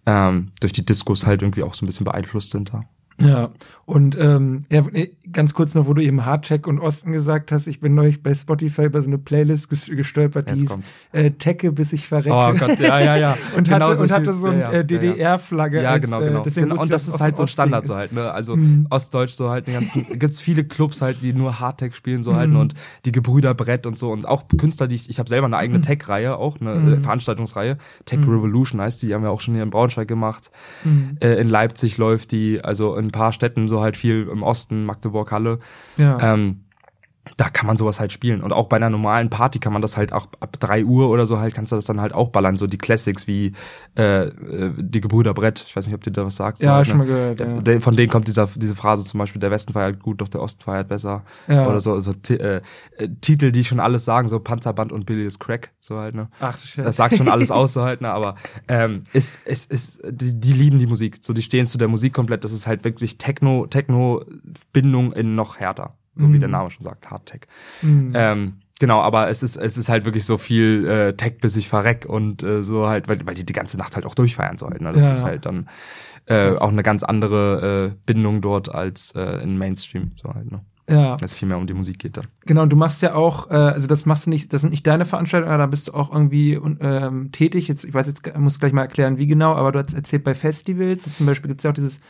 ähm, 0.07 0.51
durch 0.61 0.73
die 0.73 0.85
Diskos 0.85 1.27
halt 1.27 1.43
irgendwie 1.43 1.63
auch 1.63 1.75
so 1.75 1.85
ein 1.85 1.87
bisschen 1.87 2.05
beeinflusst 2.05 2.51
sind 2.51 2.73
da. 2.73 2.83
Ja, 3.29 3.51
und 3.85 4.17
ähm, 4.19 4.61
ja, 4.71 4.85
ganz 5.33 5.55
kurz 5.55 5.75
noch, 5.75 5.87
wo 5.87 5.93
du 5.95 6.03
eben 6.03 6.25
Hardcheck 6.25 6.67
und 6.67 6.79
Osten 6.79 7.13
gesagt 7.13 7.53
hast, 7.53 7.67
ich 7.67 7.81
bin 7.81 7.95
neulich 7.95 8.23
bei 8.23 8.33
Spotify 8.33 8.85
über 8.85 9.03
so 9.03 9.09
eine 9.09 9.19
Playlist 9.19 9.71
ges- 9.71 9.95
gestolpert, 9.95 10.51
die 10.51 10.61
hieß 10.61 10.79
äh, 11.13 11.31
Tecke, 11.33 11.73
bis 11.73 11.93
ich 11.93 12.07
verrecke. 12.07 12.35
Oh 12.35 12.55
Gott, 12.55 12.79
ja, 12.79 13.01
ja, 13.01 13.17
ja. 13.17 13.37
und 13.57 13.65
Genau 13.69 13.77
hatte, 13.89 13.91
und 13.91 13.97
solche- 13.97 14.15
hatte 14.15 14.35
so 14.35 14.47
ein 14.49 14.61
ja, 14.61 14.73
äh, 14.73 14.85
DDR-Flagge. 14.85 15.83
Ja, 15.83 15.91
als, 15.93 16.05
genau, 16.05 16.21
äh, 16.21 16.27
genau. 16.29 16.43
deswegen 16.43 16.69
genau. 16.71 16.81
Und 16.83 16.93
das 16.93 17.09
ist 17.09 17.21
halt 17.21 17.37
so 17.37 17.47
Standard 17.47 17.83
ist. 17.85 17.89
so 17.89 17.97
halt, 17.97 18.13
ne? 18.13 18.31
Also 18.31 18.57
Mhm. 18.57 18.87
Ostdeutsch 18.91 19.33
so 19.33 19.51
halt, 19.51 19.67
ganzen, 19.67 20.07
gibt's 20.19 20.41
viele 20.41 20.65
Clubs 20.65 21.03
halt, 21.03 21.19
die 21.23 21.33
nur 21.33 21.61
Hardtech 21.61 21.95
spielen 21.95 22.23
so 22.23 22.35
halt 22.35 22.51
Mhm. 22.51 22.57
und 22.57 22.75
die 23.05 23.13
Gebrüder 23.13 23.55
Brett 23.55 23.87
und 23.87 23.99
so 23.99 24.11
und 24.11 24.27
auch 24.27 24.45
Künstler, 24.59 24.87
die 24.89 24.95
ich, 24.95 25.11
ich 25.11 25.19
habe 25.19 25.29
selber 25.29 25.47
eine 25.47 25.57
eigene 25.57 25.81
Tech-Reihe, 25.81 26.37
auch 26.37 26.61
eine 26.61 26.75
Mhm. 26.75 26.93
äh, 26.95 27.01
Veranstaltungsreihe, 27.01 27.79
Tech 28.07 28.21
Mhm. 28.21 28.29
Revolution 28.31 28.81
heißt 28.81 29.03
die, 29.03 29.07
die 29.09 29.15
haben 29.15 29.23
wir 29.23 29.31
auch 29.31 29.41
schon 29.41 29.55
hier 29.55 29.63
in 29.63 29.71
Braunschweig 29.71 30.09
gemacht. 30.09 30.51
Mhm. 30.85 31.17
Äh, 31.21 31.35
in 31.41 31.49
Leipzig 31.49 31.99
läuft 31.99 32.33
die, 32.33 32.61
also 32.63 32.97
in 32.97 33.11
ein 33.13 33.19
paar 33.21 33.33
Städten 33.33 33.69
so 33.69 33.83
halt 33.83 33.97
viel 33.97 34.29
im 34.31 34.43
Osten, 34.43 34.85
Magdeburg, 34.85 35.31
Halle. 35.31 35.59
Ja. 35.97 36.19
Ähm, 36.35 36.65
da 37.37 37.49
kann 37.49 37.67
man 37.67 37.77
sowas 37.77 38.01
halt 38.01 38.13
spielen. 38.13 38.43
Und 38.43 38.53
auch 38.53 38.69
bei 38.69 38.77
einer 38.77 38.91
normalen 38.91 39.31
Party 39.31 39.59
kann 39.59 39.73
man 39.73 39.81
das 39.81 39.97
halt 39.97 40.13
auch 40.13 40.27
ab 40.41 40.57
drei 40.59 40.85
Uhr 40.85 41.09
oder 41.09 41.27
so 41.27 41.39
halt, 41.39 41.55
kannst 41.55 41.71
du 41.73 41.77
das 41.77 41.85
dann 41.85 42.01
halt 42.01 42.13
auch 42.13 42.31
ballern. 42.31 42.57
So 42.57 42.67
die 42.67 42.79
Classics 42.79 43.27
wie 43.27 43.53
äh, 43.97 44.25
äh, 44.27 44.73
die 44.77 45.01
Gebrüder 45.01 45.33
Brett. 45.33 45.65
Ich 45.67 45.77
weiß 45.77 45.87
nicht, 45.87 45.95
ob 45.95 46.03
dir 46.03 46.11
da 46.11 46.25
was 46.25 46.37
sagt. 46.37 46.63
Ja, 46.63 46.79
so, 46.79 46.91
schon 46.91 46.99
ne? 46.99 47.05
mal 47.05 47.11
gehört. 47.11 47.41
Der, 47.41 47.49
Ja. 47.49 47.61
der, 47.61 47.81
von 47.81 47.97
denen 47.97 48.11
kommt 48.11 48.27
dieser, 48.27 48.49
diese 48.57 48.75
Phrase 48.75 49.05
zum 49.05 49.19
Beispiel, 49.19 49.41
der 49.41 49.51
Westen 49.51 49.73
feiert 49.73 50.01
gut, 50.01 50.21
doch 50.21 50.29
der 50.29 50.43
Osten 50.43 50.63
feiert 50.63 50.89
besser. 50.89 51.23
Ja. 51.47 51.67
Oder 51.69 51.81
so, 51.81 51.99
so 52.01 52.13
äh, 52.29 52.61
äh, 52.97 53.09
Titel, 53.21 53.53
die 53.53 53.65
schon 53.65 53.81
alles 53.81 54.05
sagen, 54.05 54.29
so 54.29 54.41
Panzerband 54.41 54.93
und 54.93 55.07
Billy 55.07 55.25
is 55.25 55.39
Crack, 55.39 55.71
so 55.81 55.99
halt, 55.99 56.15
ne? 56.15 56.29
Ach 56.41 56.57
du 56.57 56.67
Scheiße. 56.67 56.83
Das 56.83 56.97
sagt 56.97 57.17
schon 57.17 57.29
alles 57.29 57.51
aus, 57.53 57.73
so 57.73 57.83
halt, 57.83 58.01
ne? 58.01 58.11
Aber 58.11 58.37
ähm, 58.69 59.05
ist, 59.13 59.39
ist, 59.47 59.71
ist, 59.71 60.01
die, 60.11 60.39
die 60.39 60.53
lieben 60.53 60.79
die 60.81 60.87
Musik. 60.87 61.19
So, 61.21 61.33
die 61.33 61.43
stehen 61.43 61.67
zu 61.67 61.79
der 61.79 61.89
Musik 61.89 62.13
komplett. 62.13 62.45
Das 62.45 62.53
ist 62.53 62.67
halt 62.67 62.85
wirklich 62.85 63.19
Techno, 63.19 63.67
Techno-Bindung 63.67 65.13
in 65.13 65.35
noch 65.35 65.59
härter. 65.59 65.95
So 66.17 66.27
wie 66.29 66.37
Mhm. 66.37 66.41
der 66.41 66.49
Name 66.51 66.71
schon 66.71 66.85
sagt, 66.85 67.11
Hardtech. 67.11 67.43
Mhm. 67.83 68.13
Ähm, 68.15 68.55
genau, 68.79 69.01
aber 69.01 69.29
es 69.31 69.43
ist, 69.43 69.57
es 69.57 69.79
ist 69.79 69.89
halt 69.89 70.05
wirklich 70.05 70.25
so 70.25 70.37
viel 70.39 70.87
äh, 70.87 71.13
Tech, 71.17 71.39
bis 71.41 71.57
ich 71.57 71.69
verreck 71.69 72.05
und 72.07 72.43
äh, 72.43 72.63
so 72.63 72.89
halt, 72.89 73.09
weil, 73.09 73.25
weil 73.27 73.35
die 73.35 73.45
die 73.47 73.53
ganze 73.55 73.79
Nacht 73.79 73.97
halt 73.97 74.05
auch 74.07 74.15
durchfeiern 74.15 74.59
sollen. 74.59 74.83
Ne? 74.83 74.93
Das 74.93 75.03
Ja. 75.05 75.13
ist 75.13 75.25
halt 75.25 75.47
dann 75.47 75.69
äh, 76.27 76.51
auch 76.57 76.69
eine 76.69 76.83
ganz 76.83 77.03
andere 77.03 77.93
äh, 77.93 77.97
Bindung 78.07 78.43
dort 78.43 78.69
als 78.75 79.13
äh, 79.17 79.43
in 79.43 79.57
Mainstream. 79.59 80.13
So 80.23 80.33
halt, 80.35 80.51
ne? 80.53 80.61
ja. 80.89 81.17
Dass 81.17 81.33
es 81.33 81.39
viel 81.39 81.49
mehr 81.49 81.57
um 81.57 81.67
die 81.67 81.75
Musik 81.75 81.99
geht 81.99 82.17
dann. 82.19 82.27
Genau, 82.45 82.63
und 82.63 82.71
du 82.71 82.77
machst 82.77 83.01
ja 83.03 83.15
auch, 83.15 83.51
äh, 83.51 83.55
also 83.55 83.87
das 83.87 84.05
machst 84.05 84.27
du 84.27 84.31
nicht, 84.31 84.53
das 84.53 84.61
sind 84.61 84.71
nicht 84.71 84.87
deine 84.87 85.05
Veranstaltungen, 85.07 85.53
aber 85.53 85.63
da 85.63 85.67
bist 85.67 85.89
du 85.89 85.95
auch 85.95 86.13
irgendwie 86.13 86.53
ähm, 86.81 87.33
tätig. 87.33 87.69
Jetzt, 87.69 87.85
ich 87.85 87.95
weiß 87.95 88.07
jetzt, 88.07 88.27
ich 88.27 88.37
muss 88.37 88.59
gleich 88.61 88.73
mal 88.73 88.83
erklären, 88.83 89.17
wie 89.17 89.27
genau, 89.27 89.55
aber 89.55 89.73
du 89.73 89.79
hast 89.79 89.95
erzählt 89.95 90.25
bei 90.25 90.35
Festivals, 90.35 91.05
zum 91.17 91.25
Beispiel 91.27 91.49
gibt's 91.49 91.65
ja 91.65 91.71
auch 91.71 91.75
dieses 91.75 92.01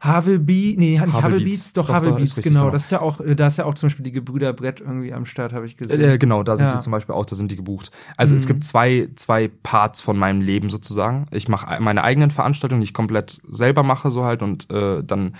Havel 0.00 0.38
Beat, 0.38 0.78
nee, 0.78 0.90
nicht 0.92 1.00
Havel 1.00 1.12
Havel 1.22 1.38
Beats. 1.40 1.44
Beats, 1.64 1.72
doch, 1.72 1.86
Doch, 1.88 1.94
Havel 1.94 2.10
doch, 2.10 2.16
Beats, 2.18 2.30
ist 2.30 2.36
richtig, 2.38 2.52
genau. 2.52 2.64
genau. 2.66 2.72
Das 2.72 2.84
ist 2.84 2.92
ja 2.92 3.00
auch, 3.00 3.20
äh, 3.20 3.34
da 3.34 3.48
ist 3.48 3.58
ja 3.58 3.64
auch 3.64 3.74
zum 3.74 3.88
Beispiel 3.88 4.04
die 4.04 4.12
Gebrüder 4.12 4.52
Brett 4.52 4.80
irgendwie 4.80 5.12
am 5.12 5.24
Start, 5.26 5.52
habe 5.52 5.66
ich 5.66 5.76
gesehen. 5.76 6.00
Äh, 6.00 6.18
genau, 6.18 6.44
da 6.44 6.56
sind 6.56 6.66
Ja. 6.66 6.76
die 6.76 6.80
zum 6.80 6.92
Beispiel 6.92 7.14
auch, 7.16 7.26
da 7.26 7.34
sind 7.34 7.50
die 7.50 7.56
gebucht. 7.56 7.90
Also 8.16 8.36
es 8.36 8.44
Mhm. 8.44 8.48
gibt 8.48 8.64
zwei, 8.64 9.08
zwei 9.16 9.50
Parts 9.62 10.00
von 10.00 10.16
meinem 10.16 10.40
Leben 10.40 10.70
sozusagen. 10.70 11.24
Ich 11.32 11.48
mache 11.48 11.82
meine 11.82 12.04
eigenen 12.04 12.30
Veranstaltungen, 12.30 12.80
die 12.80 12.84
ich 12.84 12.94
komplett 12.94 13.40
selber 13.50 13.82
mache, 13.82 14.10
so 14.12 14.24
halt, 14.24 14.42
und 14.42 14.70
äh, 14.70 15.02
dann 15.02 15.34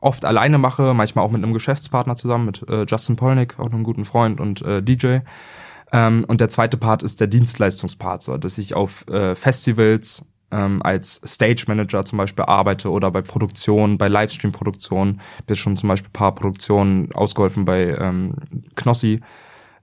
oft 0.00 0.24
alleine 0.26 0.58
mache, 0.58 0.92
manchmal 0.92 1.24
auch 1.24 1.30
mit 1.30 1.42
einem 1.42 1.54
Geschäftspartner 1.54 2.14
zusammen, 2.16 2.44
mit 2.44 2.68
äh, 2.68 2.84
Justin 2.86 3.16
Polnick, 3.16 3.58
auch 3.58 3.72
einem 3.72 3.82
guten 3.82 4.04
Freund 4.04 4.40
und 4.40 4.60
äh, 4.62 4.82
DJ. 4.82 5.18
Ähm, 5.90 6.24
und 6.28 6.40
der 6.40 6.48
zweite 6.50 6.76
Part 6.76 7.02
ist 7.02 7.20
der 7.20 7.28
Dienstleistungspart, 7.28 8.22
so 8.22 8.36
dass 8.36 8.58
ich 8.58 8.74
auf 8.74 9.06
äh, 9.08 9.34
Festivals 9.36 10.24
ähm, 10.52 10.82
als 10.82 11.20
Stage 11.26 11.64
Manager 11.66 12.04
zum 12.04 12.18
Beispiel 12.18 12.44
arbeite 12.44 12.90
oder 12.90 13.10
bei 13.10 13.22
Produktionen, 13.22 13.98
bei 13.98 14.08
Livestream-Produktionen. 14.08 15.20
Bin 15.46 15.56
schon 15.56 15.76
zum 15.76 15.88
Beispiel 15.88 16.10
ein 16.10 16.12
paar 16.12 16.34
Produktionen 16.34 17.10
ausgeholfen 17.12 17.64
bei 17.64 17.96
ähm, 17.98 18.34
Knossi, 18.76 19.20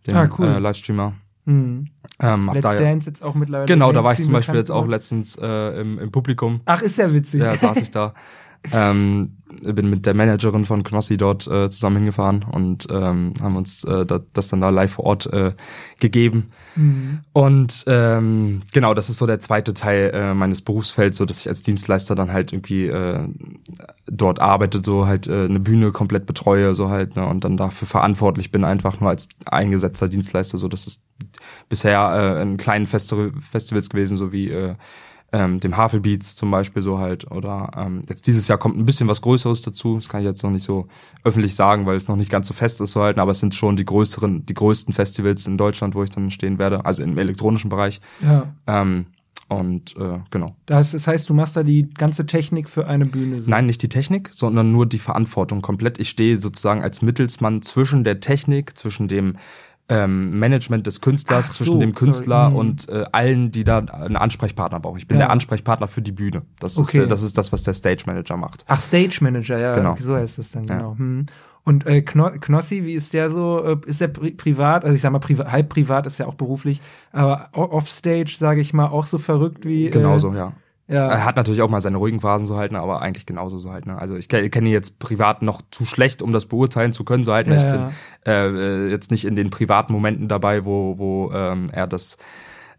dem 0.08 0.16
Ah, 0.16 0.30
cool. 0.38 0.46
äh, 0.48 0.60
Livestreamer. 0.60 1.14
Mhm. 1.46 1.88
Ähm, 2.22 2.52
Let's 2.54 2.62
da, 2.62 2.76
Dance 2.76 3.10
jetzt 3.10 3.24
auch 3.24 3.34
mittlerweile. 3.34 3.66
genau, 3.66 3.92
da 3.92 4.04
war 4.04 4.14
ich 4.14 4.22
zum 4.22 4.34
Beispiel 4.34 4.56
jetzt 4.56 4.72
auch 4.72 4.86
letztens 4.88 5.36
äh, 5.42 5.82
im, 5.82 5.98
im 5.98 6.12
Publikum. 6.12 6.62
Ach, 6.66 6.82
ist 6.82 6.98
ja 6.98 7.12
witzig. 7.12 7.42
Ja, 7.42 7.56
saß 7.58 7.78
ich 7.78 7.92
da. 7.92 8.14
ähm, 8.72 9.38
bin 9.64 9.90
mit 9.90 10.06
der 10.06 10.14
Managerin 10.14 10.66
von 10.66 10.84
Knossi 10.84 11.18
dort 11.18 11.48
äh, 11.48 11.70
zusammen 11.70 11.98
hingefahren 11.98 12.44
und 12.44 12.88
ähm, 12.90 13.34
haben 13.42 13.56
uns 13.56 13.84
äh, 13.84 14.06
das, 14.06 14.22
das 14.34 14.48
dann 14.50 14.62
da 14.62 14.70
live 14.70 14.94
vor 14.94 15.06
Ort 15.06 15.26
äh, 15.28 15.54
gegeben. 16.00 16.52
Mhm. 16.76 17.20
Und 17.34 17.84
ähm, 17.88 18.62
genau, 18.72 18.94
das 18.94 19.10
ist 19.10 19.18
so 19.18 19.26
der 19.26 19.40
zweite 19.40 19.74
Teil 19.74 20.12
äh, 20.14 20.34
meines 20.34 20.62
Berufsfelds, 20.62 21.18
so 21.18 21.26
dass 21.26 21.40
ich 21.40 21.48
als 21.48 21.62
Dienstleister 21.62 22.16
dann 22.16 22.32
halt 22.32 22.54
irgendwie 22.54 22.88
äh, 22.88 23.28
dort 24.08 24.40
arbeite, 24.40 24.82
so 24.84 25.08
halt 25.08 25.28
äh, 25.28 25.46
eine 25.46 25.60
Bühne 25.60 25.92
komplett 25.92 26.26
betreue, 26.26 26.76
so 26.76 26.90
halt, 26.90 27.16
ne, 27.16 27.26
und 27.26 27.44
dann 27.44 27.58
dafür 27.58 27.88
verantwortlich 27.88 28.52
bin, 28.52 28.64
einfach 28.64 29.00
nur 29.00 29.10
als 29.10 29.30
eingesetzter 29.46 30.08
Dienstleister, 30.08 30.58
so 30.58 30.68
dass 30.68 30.88
es 30.88 31.02
bisher 31.70 32.38
äh, 32.38 32.42
in 32.42 32.58
kleinen 32.58 32.88
Festi 32.88 33.32
Festivals 33.52 33.90
gewesen, 33.90 34.18
so 34.18 34.32
wie 34.32 34.50
äh, 34.50 34.76
ähm, 35.32 35.60
dem 35.60 35.78
Havelbeats 35.78 36.36
zum 36.36 36.52
Beispiel 36.52 36.82
so 36.82 37.00
halt 37.00 37.30
oder 37.32 37.72
ähm, 37.78 38.04
jetzt 38.10 38.28
dieses 38.28 38.48
Jahr 38.48 38.58
kommt 38.58 38.78
ein 38.78 38.86
bisschen 38.86 39.08
was 39.08 39.22
Größeres 39.22 39.62
dazu. 39.62 39.96
Das 39.96 40.10
kann 40.10 40.22
ich 40.22 40.26
jetzt 40.26 40.44
noch 40.44 40.52
nicht 40.52 40.64
so 40.64 40.88
öffentlich 41.24 41.56
sagen, 41.56 41.86
weil 41.86 41.98
es 41.98 42.08
noch 42.08 42.16
nicht 42.16 42.32
ganz 42.32 42.48
so 42.48 42.54
fest 42.54 42.82
ist 42.82 42.92
so 42.92 43.02
halt, 43.02 43.20
aber 43.20 43.32
es 43.32 43.40
sind 43.40 43.54
schon 43.54 43.76
die 43.76 43.86
größeren, 43.86 44.46
die 44.46 44.54
größten 44.54 44.94
Festivals 44.94 45.46
in 45.46 45.58
Deutschland, 45.58 45.96
wo 45.96 46.04
ich 46.04 46.10
dann 46.10 46.32
stehen 46.32 46.58
werde, 46.58 46.86
also 46.86 47.04
im 47.04 47.18
elektronischen 47.18 47.70
Bereich. 47.70 48.02
Ja. 48.22 48.48
Ähm, 48.68 49.08
und 49.50 49.98
äh, 49.98 50.20
genau. 50.30 50.56
Das, 50.68 50.92
das 50.92 51.08
heißt, 51.08 51.28
du 51.28 51.34
machst 51.34 51.58
da 51.58 51.64
die 51.64 51.90
ganze 51.90 52.28
Technik 52.28 52.70
für 52.70 52.88
eine 52.88 53.08
Bühne. 53.08 53.42
So. 53.42 53.50
Nein, 53.50 53.66
nicht 53.66 53.82
die 53.82 53.90
Technik, 53.90 54.30
sondern 54.32 54.72
nur 54.72 54.86
die 54.86 55.00
Verantwortung 55.00 55.64
komplett. 55.64 56.00
Ich 56.00 56.10
stehe 56.10 56.38
sozusagen 56.38 56.84
als 56.84 57.02
Mittelsmann 57.02 57.64
zwischen 57.64 58.04
der 58.04 58.20
Technik, 58.20 58.78
zwischen 58.78 59.08
dem 59.08 59.38
ähm, 59.90 60.38
Management 60.40 60.86
des 60.88 61.02
Künstlers, 61.02 61.48
Ach 61.50 61.56
zwischen 61.56 61.74
so, 61.74 61.80
dem 61.80 61.94
Künstler 61.96 62.52
sorry. 62.52 62.54
Mhm. 62.54 62.60
und 62.60 62.90
äh, 62.90 63.06
allen, 63.12 63.52
die 63.52 63.64
da 63.64 63.80
einen 63.80 64.16
Ansprechpartner 64.18 64.80
brauchen. 64.80 64.98
Ich 64.98 65.08
bin 65.08 65.18
Ja. 65.18 65.26
der 65.26 65.32
Ansprechpartner 65.32 65.88
für 65.88 66.02
die 66.02 66.12
Bühne. 66.12 66.44
Das 66.60 66.74
ist, 66.74 66.80
Okay. 66.80 67.00
äh, 67.00 67.08
das 67.08 67.24
ist 67.24 67.38
das, 67.38 67.52
was 67.52 67.64
der 67.64 67.74
Stage 67.74 68.04
Manager 68.06 68.38
macht. 68.38 68.64
Ach, 68.68 68.82
Stage 68.82 69.18
Manager, 69.22 69.58
ja, 69.58 69.76
Genau. 69.76 69.96
so 70.00 70.16
heißt 70.16 70.38
das 70.38 70.52
dann, 70.52 70.64
Ja. 70.66 70.78
genau. 70.78 70.96
Hm. 70.98 71.26
Und 71.66 71.86
äh, 71.86 72.02
Kno 72.02 72.32
Knossi, 72.40 72.86
wie 72.86 72.94
ist 72.94 73.14
der 73.14 73.30
so? 73.30 73.64
Äh, 73.64 73.78
Ist 73.86 74.00
der 74.02 74.08
pri 74.08 74.32
privat, 74.32 74.84
also 74.86 74.96
ich 74.96 75.02
sag 75.02 75.12
mal, 75.12 75.20
priva 75.20 75.52
halb 75.52 75.70
privat 75.70 76.06
ist 76.08 76.18
ja 76.18 76.26
auch 76.26 76.34
beruflich, 76.36 76.82
aber 77.12 77.50
offstage, 77.54 78.36
sage 78.40 78.62
ich 78.62 78.74
mal, 78.74 78.88
auch 78.88 79.06
so 79.06 79.18
verrückt 79.18 79.66
wie. 79.66 79.90
Genauso, 79.90 80.32
Äh, 80.34 80.38
ja. 80.38 80.54
Ja. 80.90 81.08
Er 81.10 81.24
hat 81.26 81.36
natürlich 81.36 81.62
auch 81.62 81.70
mal 81.70 81.82
seine 81.82 81.98
ruhigen 81.98 82.20
Phasen 82.20 82.48
so 82.48 82.58
halt, 82.58 82.72
ne, 82.72 82.80
aber 82.80 83.02
eigentlich 83.02 83.26
genauso 83.26 83.60
so 83.60 83.72
halt. 83.72 83.86
Ne. 83.86 83.98
Also 83.98 84.16
ich 84.16 84.28
ke- 84.28 84.50
kenne 84.50 84.68
ihn 84.70 84.74
jetzt 84.74 85.00
privat 85.00 85.42
noch 85.42 85.62
zu 85.72 85.86
schlecht, 85.86 86.22
um 86.22 86.32
das 86.32 86.46
beurteilen 86.48 86.92
zu 86.94 87.04
können. 87.06 87.24
So 87.24 87.34
halt, 87.34 87.48
ne. 87.48 87.56
Ja, 87.56 87.62
ich 87.62 87.72
bin 88.26 88.56
äh, 88.58 88.88
jetzt 88.90 89.12
nicht 89.12 89.26
in 89.26 89.36
den 89.36 89.50
privaten 89.52 89.94
Momenten 89.94 90.28
dabei, 90.28 90.66
wo, 90.66 90.98
wo 90.98 91.32
ähm, 91.34 91.70
er 91.72 91.88
das 91.88 92.18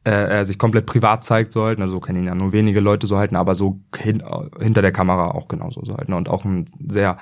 äh, 0.05 0.11
er 0.11 0.44
sich 0.46 0.59
komplett 0.59 0.87
privat 0.87 1.25
zeigt, 1.25 1.53
so 1.53 1.64
halt. 1.64 1.79
Ne. 1.79 1.88
So 1.88 2.01
kennen 2.01 2.20
ihn 2.20 2.27
ja 2.27 2.35
nur 2.35 2.53
wenige 2.53 2.81
Leute 2.81 3.07
so 3.07 3.16
halten, 3.18 3.37
aber 3.37 3.55
so 3.55 3.81
hin, 3.96 4.23
hinter 4.61 4.83
der 4.83 4.92
Kamera 4.92 5.31
auch 5.33 5.46
genauso 5.49 5.85
so 5.85 5.96
halt. 5.96 6.09
Ne. 6.09 6.16
Und 6.16 6.29
auch 6.29 6.44
ein 6.44 6.64
sehr 6.88 7.16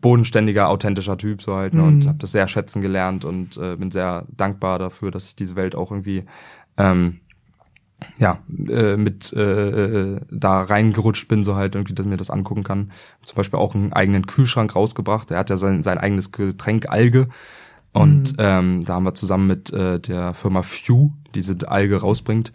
bodenständiger, 0.00 0.68
authentischer 0.68 1.16
Typ 1.18 1.42
so 1.42 1.56
halt. 1.56 1.74
Ne. 1.74 1.82
Und 1.82 2.04
Mhm. 2.04 2.08
habe 2.08 2.18
das 2.18 2.32
sehr 2.32 2.46
schätzen 2.48 2.80
gelernt 2.82 3.24
und 3.24 3.56
äh, 3.56 3.76
bin 3.76 3.90
sehr 3.90 4.26
dankbar 4.36 4.78
dafür, 4.78 5.10
dass 5.10 5.26
ich 5.26 5.36
diese 5.36 5.56
Welt 5.56 5.74
auch 5.74 5.90
irgendwie 5.90 6.24
ähm, 6.76 7.20
ja, 8.18 8.38
äh, 8.68 8.96
mit 8.96 9.32
äh, 9.32 9.40
äh, 9.40 10.20
da 10.30 10.62
reingerutscht 10.62 11.28
bin, 11.28 11.44
so 11.44 11.56
halt 11.56 11.74
irgendwie, 11.74 11.94
dass 11.94 12.06
mir 12.06 12.16
das 12.16 12.30
angucken 12.30 12.64
kann. 12.64 12.92
Zum 13.22 13.36
Beispiel 13.36 13.58
auch 13.58 13.74
einen 13.74 13.92
eigenen 13.92 14.26
Kühlschrank 14.26 14.74
rausgebracht. 14.74 15.30
Er 15.30 15.38
hat 15.38 15.50
ja 15.50 15.56
sein, 15.56 15.82
sein 15.82 15.98
eigenes 15.98 16.32
Getränk 16.32 16.88
Alge. 16.88 17.28
Und 17.92 18.32
Mhm. 18.32 18.36
ähm, 18.38 18.84
da 18.84 18.94
haben 18.94 19.04
wir 19.04 19.14
zusammen 19.14 19.46
mit 19.46 19.72
äh, 19.72 19.98
der 19.98 20.34
Firma 20.34 20.62
Few, 20.62 21.12
diese 21.34 21.56
Alge 21.66 21.96
rausbringt, 22.00 22.52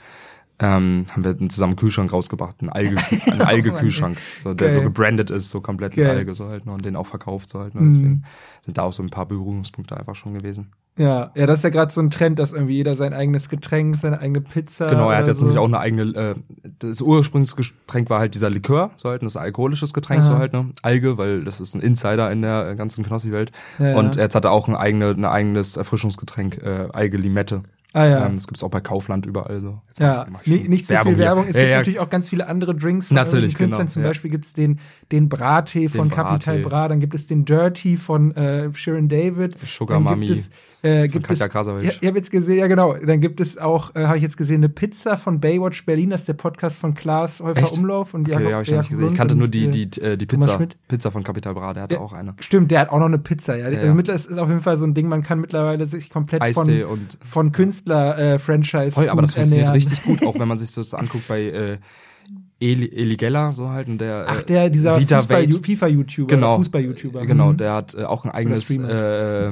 ähm, 0.59 1.05
haben 1.11 1.23
wir 1.23 1.49
zusammen 1.49 1.71
einen 1.71 1.77
Kühlschrank 1.77 2.13
rausgebracht, 2.13 2.57
einen 2.59 2.69
Alge, 2.69 2.95
einen 3.31 3.41
Alge-Kühlschrank, 3.41 4.17
so, 4.43 4.53
der 4.53 4.67
Geil. 4.67 4.75
so 4.75 4.81
gebrandet 4.81 5.29
ist, 5.29 5.49
so 5.49 5.61
komplett 5.61 5.97
mit 5.97 6.05
Geil. 6.05 6.17
Alge 6.17 6.35
so 6.35 6.47
halt, 6.47 6.65
ne, 6.65 6.73
und 6.73 6.85
den 6.85 6.95
auch 6.95 7.07
verkauft 7.07 7.49
so 7.49 7.59
halt. 7.59 7.75
Ne, 7.75 7.81
deswegen 7.87 8.23
sind 8.61 8.77
da 8.77 8.83
auch 8.83 8.93
so 8.93 9.03
ein 9.03 9.09
paar 9.09 9.25
Berührungspunkte 9.25 9.97
einfach 9.97 10.15
schon 10.15 10.35
gewesen. 10.35 10.69
ja, 10.95 11.31
ja, 11.35 11.47
das 11.47 11.59
ist 11.59 11.63
ja 11.63 11.69
gerade 11.71 11.91
so 11.91 12.01
ein 12.01 12.11
Trend, 12.11 12.37
dass 12.39 12.53
irgendwie 12.53 12.75
jeder 12.75 12.93
sein 12.95 13.13
eigenes 13.13 13.49
Getränk, 13.49 13.95
seine 13.95 14.19
eigene 14.19 14.41
Pizza. 14.41 14.87
Genau, 14.87 15.09
er 15.09 15.17
hat 15.17 15.27
jetzt 15.27 15.39
so. 15.39 15.45
nämlich 15.45 15.59
auch 15.59 15.65
eine 15.67 15.79
eigene, 15.79 16.03
äh, 16.15 16.35
das 16.79 17.01
Ursprungsgetränk 17.01 18.09
war 18.09 18.19
halt 18.19 18.35
dieser 18.35 18.51
Likör, 18.51 18.91
so 18.97 19.09
halt, 19.09 19.23
das 19.23 19.33
ist 19.33 19.37
ein 19.37 19.43
alkoholisches 19.43 19.93
Getränk, 19.93 20.21
Aha. 20.21 20.31
so 20.31 20.37
halt, 20.37 20.53
ne, 20.53 20.69
Alge, 20.83 21.17
weil 21.17 21.43
das 21.43 21.59
ist 21.59 21.73
ein 21.73 21.81
Insider 21.81 22.31
in 22.31 22.43
der 22.43 22.75
ganzen 22.75 23.03
Knossi-Welt. 23.03 23.51
Ja, 23.79 23.95
Und 23.95 24.15
ja. 24.15 24.21
jetzt 24.21 24.35
hat 24.35 24.45
er 24.45 24.51
auch 24.51 24.67
ein, 24.67 24.75
eigene, 24.75 25.09
ein 25.09 25.25
eigenes 25.25 25.77
Erfrischungsgetränk, 25.77 26.61
äh, 26.61 26.87
Alge 26.93 27.17
Limette. 27.17 27.63
Ah 27.95 28.05
ja. 28.07 28.25
Ähm, 28.25 28.35
das 28.37 28.47
gibt's 28.47 28.63
auch 28.63 28.69
bei 28.71 28.81
Kaufland 28.81 29.25
überall 29.27 29.61
so. 29.61 29.79
Jetzt 29.87 29.99
Ja, 29.99 30.07
mach 30.17 30.25
ich- 30.25 30.31
mach 30.31 30.41
ich 30.41 30.47
nicht, 30.47 30.69
nicht 30.69 30.87
so 30.87 30.95
viel 30.95 31.03
hier. 31.05 31.17
Werbung. 31.19 31.45
Es 31.47 31.55
ja, 31.55 31.61
gibt 31.61 31.71
ja, 31.71 31.77
natürlich 31.77 31.99
auch 31.99 32.09
ganz 32.09 32.27
viele 32.27 32.47
andere 32.47 32.73
Drinks 32.75 33.09
von 33.09 33.15
Natürlich, 33.15 33.55
Künstlern. 33.55 33.81
genau, 33.81 33.91
Zum. 33.91 34.03
Beispiel 34.03 34.31
gibt's 34.31 34.53
den, 34.53 34.79
den 35.11 35.29
Brattee 35.29 35.89
von 35.89 36.09
Capital. 36.09 36.59
Bra, 36.59 36.87
dann 36.87 36.99
gibt 36.99 37.13
es 37.13 37.27
den 37.27 37.45
Dirty 37.45 37.97
von 37.97 38.35
äh, 38.35 38.73
Sharon 38.73 39.07
David. 39.09 39.57
Sugar 39.65 39.97
dann 39.97 40.03
Mami 40.03 40.25
Gibt 40.27 40.39
es, 40.39 40.49
äh, 40.83 41.07
gibt 41.07 41.25
Katja 41.27 41.45
es, 41.47 41.51
Krasavic. 41.51 41.83
ja, 41.85 41.91
ich 41.99 42.07
habe 42.07 42.17
jetzt 42.17 42.29
gesehen, 42.29 42.59
ja 42.59 42.67
genau, 42.67 42.93
dann 42.93 43.19
gibt 43.21 43.39
es 43.39 43.57
auch, 43.57 43.95
äh, 43.95 44.05
habe 44.05 44.17
ich 44.17 44.23
jetzt 44.23 44.37
gesehen, 44.37 44.57
eine 44.57 44.69
Pizza 44.69 45.17
von 45.17 45.39
Baywatch 45.39 45.85
Berlin, 45.85 46.09
das 46.11 46.21
ist 46.21 46.27
der 46.27 46.33
Podcast 46.33 46.77
von 46.77 46.93
Klaas 46.93 47.39
Häufer 47.41 47.63
Echt? 47.63 47.73
Umlauf 47.77 48.13
und 48.13 48.21
Okay, 48.29 48.31
Jakob, 48.33 48.49
ja, 48.51 48.55
hab 48.57 48.61
ich 48.63 48.67
Jakob 48.69 48.81
nicht 48.83 48.89
gesehen. 48.91 49.07
Ich 49.07 49.13
kannte 49.15 49.35
nur 49.35 49.47
die, 49.47 49.65
äh, 49.65 49.69
die, 49.69 50.01
äh, 50.01 50.17
die 50.17 50.27
Thomas 50.27 50.57
Pizza. 50.57 50.75
Pizza 50.89 51.11
von 51.11 51.23
Capital 51.23 51.53
Bra, 51.53 51.73
der 51.73 51.83
hatte 51.83 51.95
Ja. 51.95 52.01
auch 52.01 52.13
eine. 52.13 52.35
Stimmt, 52.39 52.69
der 52.71 52.81
hat 52.81 52.89
auch 52.89 52.99
noch 52.99 53.05
eine 53.07 53.17
Pizza, 53.19 53.55
ja. 53.57 53.69
Ja, 53.69 53.79
Also 53.79 53.93
mittlerweile 53.95 54.19
ist 54.23 54.29
es 54.29 54.37
auf 54.37 54.49
jeden 54.49 54.61
Fall 54.61 54.77
so 54.77 54.85
ein 54.85 54.93
Ding, 54.93 55.07
man 55.07 55.23
kann 55.23 55.39
mittlerweile 55.41 55.87
sich 55.87 56.09
komplett 56.09 56.41
Eistee 56.41 56.83
von, 56.83 56.91
und 56.99 57.17
von 57.25 57.51
Künstler-Franchise 57.51 58.91
Voll, 58.91 59.09
aber 59.09 59.21
das 59.21 59.33
funktioniert 59.33 59.67
ernähren. 59.69 59.89
richtig 59.89 60.03
gut, 60.03 60.25
auch 60.27 60.39
wenn 60.39 60.47
man 60.47 60.57
sich 60.57 60.71
das 60.75 60.93
anguckt 60.93 61.27
bei 61.27 61.43
äh, 61.43 61.77
Eli, 62.59 62.87
Eli 62.95 63.17
Geller, 63.17 63.51
so 63.51 63.69
halt, 63.69 63.87
und 63.89 63.97
der 63.99 64.25
Ach, 64.27 64.41
äh, 64.41 64.45
der, 64.45 64.69
dieser. 64.69 64.95
FIFA-YouTuber. 64.95 66.27
genau, 66.27 66.57
Fußball-YouTuber. 66.57 67.25
Genau, 67.25 67.51
Mhm. 67.51 67.57
der 67.57 67.73
hat 67.73 67.93
äh, 67.93 68.03
auch 68.03 68.23
ein 68.23 68.31
eigenes 68.31 68.69
äh, 68.69 69.51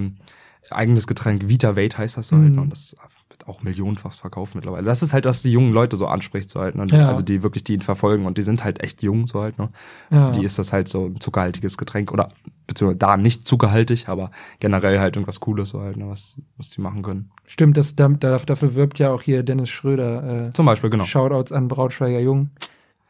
eigenes 0.71 1.07
Getränk, 1.07 1.47
Vita 1.47 1.75
Wade 1.75 1.97
heißt 1.97 2.17
das 2.17 2.27
so 2.29 2.35
halt, 2.37 2.49
Mhm. 2.49 2.55
ne, 2.55 2.61
und 2.61 2.71
das 2.71 2.95
auch 3.47 3.63
millionenfach 3.63 4.13
verkauft 4.13 4.53
mittlerweile. 4.53 4.85
Das 4.85 5.01
ist 5.01 5.13
halt, 5.13 5.25
was 5.25 5.41
die 5.41 5.51
jungen 5.51 5.73
Leute 5.73 5.97
so 5.97 6.05
anspricht, 6.05 6.47
so 6.51 6.59
halt, 6.59 6.75
ne? 6.75 6.85
Ja. 6.91 7.07
Also 7.07 7.23
die 7.23 7.41
wirklich, 7.41 7.63
die 7.63 7.73
ihn 7.73 7.81
verfolgen 7.81 8.27
und 8.27 8.37
die 8.37 8.43
sind 8.43 8.63
halt 8.63 8.81
echt 8.83 9.01
jung, 9.01 9.25
so 9.25 9.41
halt, 9.41 9.57
ne? 9.57 9.69
Ja. 10.11 10.27
Für 10.31 10.39
die 10.39 10.45
ist 10.45 10.59
das 10.59 10.71
halt 10.71 10.87
so 10.87 11.05
ein 11.07 11.19
zuckerhaltiges 11.19 11.77
Getränk 11.79 12.11
oder 12.11 12.29
beziehungsweise 12.67 12.99
da 12.99 13.17
nicht 13.17 13.47
zuckerhaltig, 13.47 14.09
aber 14.09 14.29
generell 14.59 14.99
halt 14.99 15.15
irgendwas 15.15 15.39
Cooles, 15.39 15.69
so 15.69 15.81
halt, 15.81 15.97
ne? 15.97 16.07
Was, 16.07 16.37
was 16.57 16.69
die 16.69 16.81
machen 16.81 17.01
können. 17.01 17.31
Stimmt, 17.47 17.77
das, 17.77 17.95
da, 17.95 18.09
da- 18.09 18.37
dafür 18.37 18.75
wirbt 18.75 18.99
ja 18.99 19.09
auch 19.11 19.23
hier 19.23 19.41
Dennis 19.41 19.69
Schröder. 19.71 20.49
Äh, 20.49 20.53
Zum 20.53 20.67
Beispiel, 20.67 20.91
genau. 20.91 21.05
Shoutouts 21.05 21.51
an 21.51 21.67
Brautschweiger 21.67 22.19
Jung. 22.19 22.51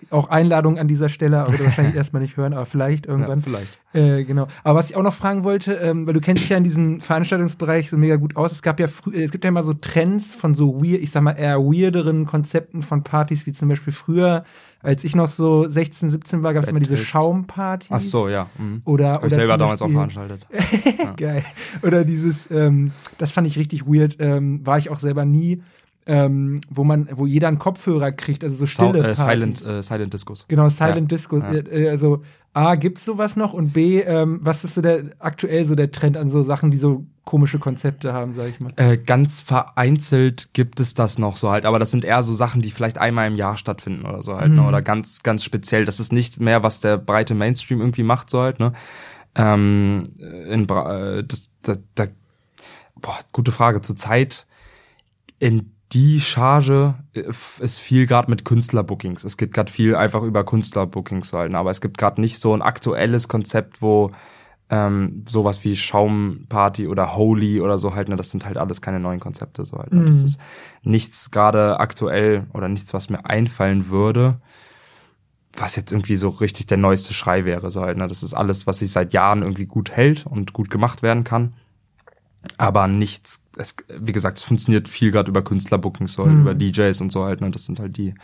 Auch 0.10 0.30
Einladung 0.30 0.78
an 0.80 0.88
dieser 0.88 1.10
Stelle, 1.10 1.40
aber 1.40 1.54
er 1.54 1.66
wahrscheinlich 1.66 1.96
erstmal 2.02 2.22
nicht 2.22 2.36
hören, 2.38 2.54
aber 2.54 2.66
vielleicht 2.66 3.06
irgendwann. 3.06 3.40
Ja, 3.40 3.44
vielleicht. 3.46 3.80
Äh, 3.94 4.24
genau. 4.24 4.48
Aber 4.64 4.80
was 4.80 4.90
ich 4.90 4.96
auch 4.96 5.04
noch 5.04 5.14
fragen 5.14 5.44
wollte, 5.44 5.74
ähm, 5.76 6.08
weil 6.08 6.14
du 6.14 6.22
kennst 6.22 6.50
ja 6.50 6.58
in 6.58 6.64
diesem 6.64 7.02
Veranstaltungsbereich 7.02 7.90
so 7.90 7.98
mega 7.98 8.16
gut 8.16 8.36
aus. 8.36 8.52
Es 8.52 8.62
gab 8.62 8.80
ja 8.80 8.88
frü- 8.88 9.14
äh, 9.14 9.24
es 9.24 9.32
gibt 9.32 9.44
ja 9.44 9.50
immer 9.50 9.64
so 9.64 9.74
Trends 9.74 10.36
von 10.36 10.54
so 10.56 10.82
weird, 10.84 11.02
ich 11.02 11.12
sag 11.12 11.22
mal 11.24 11.34
eher 11.34 11.58
weirderen 11.60 12.26
Konzepten 12.26 12.82
von 12.82 13.04
Partys, 13.04 13.46
wie 13.46 13.52
zum 13.54 13.70
Beispiel 13.70 13.94
früher, 13.94 14.44
als 14.82 15.04
ich 15.04 15.16
noch 15.16 15.30
so 15.30 15.68
16, 15.68 16.10
17 16.10 16.42
war, 16.42 16.54
gab 16.54 16.64
es 16.64 16.70
immer 16.70 16.80
diese. 16.80 16.98
Schaumpartys. 16.98 17.90
Ach 17.92 18.02
so, 18.02 18.28
ja. 18.30 18.48
Mhm. 18.58 18.82
Oder, 18.86 19.14
Hab 19.14 19.26
ich 19.26 19.34
selber 19.34 19.58
damals 19.58 19.82
auch 19.82 19.92
veranstaltet. 19.92 20.48
Geil. 21.18 21.44
Oder 21.84 22.04
dieses, 22.04 22.50
ähm, 22.50 22.92
das 23.18 23.32
fand 23.32 23.46
ich 23.48 23.58
richtig 23.58 23.86
weird, 23.86 24.18
ähm, 24.20 24.66
war 24.66 24.78
ich 24.78 24.90
auch 24.90 25.00
selber 25.00 25.26
nie, 25.26 25.62
ähm, 26.14 26.60
wo 26.70 26.84
man, 26.84 27.08
wo 27.14 27.26
jeder 27.26 27.48
einen 27.48 27.58
Kopfhörer 27.60 28.12
kriegt, 28.12 28.44
also 28.44 28.56
so 28.58 28.66
stille 28.66 29.00
äh, 29.00 29.14
Partys. 29.16 29.18
Silent, 29.20 29.66
äh, 29.66 29.82
Silent 29.82 30.14
Discos. 30.14 30.46
Genau, 30.50 30.68
Silent 30.70 31.10
Ja, 31.12 31.18
Disco. 31.18 31.38
ja. 31.38 31.54
Äh, 31.54 31.90
also 31.90 32.22
A, 32.54 32.76
gibt's 32.76 33.06
sowas 33.06 33.38
noch? 33.38 33.54
Und 33.54 33.72
B, 33.72 34.02
ähm, 34.02 34.40
was 34.44 34.66
ist 34.66 34.74
so 34.74 34.82
der 34.82 35.12
aktuell 35.20 35.66
so 35.66 35.74
der 35.76 35.92
Trend 35.92 36.18
an 36.18 36.30
so 36.30 36.44
Sachen, 36.44 36.70
die 36.70 36.78
so 36.78 37.06
komische 37.24 37.60
Konzepte 37.60 38.12
haben, 38.12 38.34
sag 38.34 38.50
ich 38.50 38.60
mal? 38.60 38.74
Äh, 38.76 38.98
ganz 38.98 39.40
vereinzelt 39.40 40.50
gibt 40.54 40.82
es 40.82 40.94
das 40.94 41.18
noch 41.18 41.38
so 41.38 41.50
halt, 41.50 41.66
aber 41.66 41.80
das 41.80 41.92
sind 41.92 42.04
eher 42.04 42.24
so 42.24 42.34
Sachen, 42.34 42.62
die 42.62 42.72
vielleicht 42.72 42.98
einmal 42.98 43.28
im 43.28 43.38
Jahr 43.38 43.56
stattfinden 43.56 44.06
oder 44.06 44.22
so 44.22 44.36
halt, 44.36 44.50
Mhm. 44.50 44.56
ne? 44.58 44.68
Oder 44.68 44.82
ganz, 44.82 45.24
ganz 45.24 45.46
speziell. 45.46 45.86
Das 45.86 46.02
ist 46.02 46.12
nicht 46.12 46.42
mehr, 46.42 46.62
was 46.62 46.82
der 46.82 46.98
breite 46.98 47.36
Mainstream 47.36 47.80
irgendwie 47.80 48.04
macht, 48.04 48.30
so 48.30 48.42
halt, 48.42 48.60
ne? 48.60 48.74
Ähm, 49.34 50.04
in 50.50 50.68
Bra 50.68 51.20
äh, 51.20 51.24
das, 51.24 51.48
da, 51.62 51.76
da, 51.96 52.08
boah, 53.00 53.18
gute 53.32 53.54
Frage. 53.54 53.80
Zurzeit 53.82 54.46
in 55.40 55.72
die 55.94 56.22
Charge 56.22 56.96
äh, 57.14 57.24
ist 57.60 57.80
viel 57.80 58.06
gerade 58.08 58.30
mit 58.30 58.46
Künstlerbookings. 58.46 59.24
Es 59.24 59.38
geht 59.38 59.54
gerade 59.54 59.72
viel 59.72 59.96
einfach 59.96 60.24
über 60.24 60.44
Künstlerbookings 60.44 61.30
so 61.30 61.38
halt, 61.38 61.52
ne? 61.52 61.58
aber 61.58 61.72
es 61.72 61.82
gibt 61.82 61.98
gerade 61.98 62.22
nicht 62.22 62.40
so 62.40 62.54
ein 62.54 62.62
aktuelles 62.62 63.28
Konzept, 63.28 63.82
wo 63.82 64.12
ähm, 64.70 65.26
sowas 65.28 65.66
wie 65.66 65.76
Schaumparty 65.76 66.88
oder 66.88 67.16
Holy 67.18 67.60
oder 67.60 67.78
so 67.78 67.94
halt, 67.94 68.08
ne, 68.08 68.16
das 68.16 68.32
sind 68.32 68.46
halt 68.46 68.58
alles 68.58 68.82
keine 68.82 69.02
neuen 69.02 69.20
Konzepte 69.20 69.66
so 69.66 69.78
halt. 69.78 69.94
Ne? 69.94 70.06
Das 70.06 70.20
Mhm. 70.20 70.26
ist 70.26 70.40
nichts 70.84 71.30
gerade 71.32 71.80
aktuell 71.82 72.46
oder 72.54 72.70
nichts, 72.70 72.94
was 72.94 73.10
mir 73.10 73.26
einfallen 73.26 73.90
würde, 73.90 74.40
was 75.54 75.76
jetzt 75.76 75.92
irgendwie 75.92 76.16
so 76.16 76.30
richtig 76.30 76.68
der 76.68 76.78
neueste 76.78 77.14
Schrei 77.14 77.44
wäre 77.44 77.70
so 77.70 77.82
halt. 77.82 77.98
Ne? 77.98 78.08
Das 78.08 78.24
ist 78.24 78.34
alles, 78.34 78.66
was 78.66 78.78
sich 78.78 78.92
seit 78.94 79.12
Jahren 79.12 79.42
irgendwie 79.42 79.66
gut 79.66 79.92
hält 79.92 80.26
und 80.26 80.54
gut 80.54 80.70
gemacht 80.70 81.04
werden 81.04 81.26
kann. 81.26 81.54
Aber 82.58 82.88
nichts, 82.88 83.44
es, 83.56 83.76
wie 84.00 84.12
gesagt, 84.14 84.40
es 84.40 84.44
funktioniert 84.44 84.90
viel 84.90 85.12
gerade 85.12 85.30
über 85.30 85.44
Künstlerbookings, 85.44 86.14
so 86.14 86.24
halt, 86.26 86.36
Mhm. 86.36 86.42
über 86.42 86.54
DJs 86.56 87.00
und 87.02 87.12
so 87.12 87.24
halt, 87.26 87.40
ne? 87.42 87.52
Das 87.52 87.66
sind 87.66 87.80
halt 87.80 87.98
die, 87.98 88.16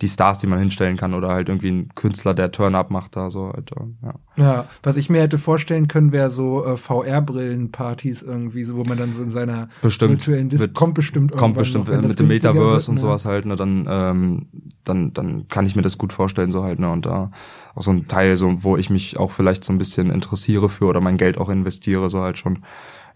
die 0.00 0.08
Stars, 0.08 0.38
die 0.38 0.48
man 0.48 0.58
hinstellen 0.58 0.96
kann, 0.96 1.14
oder 1.14 1.28
halt 1.28 1.48
irgendwie 1.48 1.70
ein 1.70 1.88
Künstler, 1.94 2.34
der 2.34 2.50
Turn-Up 2.50 2.90
macht 2.90 3.14
da, 3.14 3.30
so 3.30 3.52
halt, 3.52 3.70
äh, 3.72 4.06
ja. 4.06 4.14
Ja, 4.36 4.64
was 4.82 4.96
ich 4.96 5.08
mir 5.10 5.20
hätte 5.20 5.38
vorstellen 5.38 5.86
können, 5.86 6.10
wäre 6.10 6.30
so 6.30 6.64
äh, 6.64 6.76
VR-Brillen-Partys 6.76 8.22
irgendwie, 8.22 8.64
so 8.64 8.76
wo 8.76 8.82
man 8.84 8.98
dann 8.98 9.12
so 9.12 9.22
in 9.22 9.30
seiner 9.30 9.68
Bestimmt. 9.82 10.10
virtuellen 10.12 10.48
Dis 10.48 10.60
Wird- 10.60 10.74
kommt 10.74 10.94
bestimmt 10.94 11.32
kommt 11.32 11.56
bestimmt 11.56 11.88
noch, 11.88 12.02
mit 12.02 12.18
dem 12.18 12.28
Metaverse 12.28 12.60
wird, 12.72 12.88
und 12.88 12.94
ne? 12.96 13.00
sowas 13.00 13.24
halt, 13.24 13.46
ne, 13.46 13.56
dann, 13.56 13.86
ähm, 13.88 14.46
dann, 14.84 15.12
dann 15.12 15.48
kann 15.48 15.66
ich 15.66 15.76
mir 15.76 15.82
das 15.82 15.98
gut 15.98 16.12
vorstellen, 16.12 16.50
so 16.50 16.62
halt, 16.64 16.78
ne, 16.78 16.90
und 16.90 17.06
da 17.06 17.30
auch 17.74 17.82
so 17.82 17.90
ein 17.92 18.08
Teil, 18.08 18.36
so, 18.36 18.64
wo 18.64 18.76
ich 18.76 18.90
mich 18.90 19.16
auch 19.18 19.30
vielleicht 19.30 19.62
so 19.64 19.72
ein 19.72 19.78
bisschen 19.78 20.10
interessiere 20.10 20.68
für 20.68 20.86
oder 20.86 21.00
mein 21.00 21.16
Geld 21.16 21.38
auch 21.38 21.48
investiere, 21.50 22.10
so 22.10 22.20
halt 22.20 22.38
schon 22.38 22.60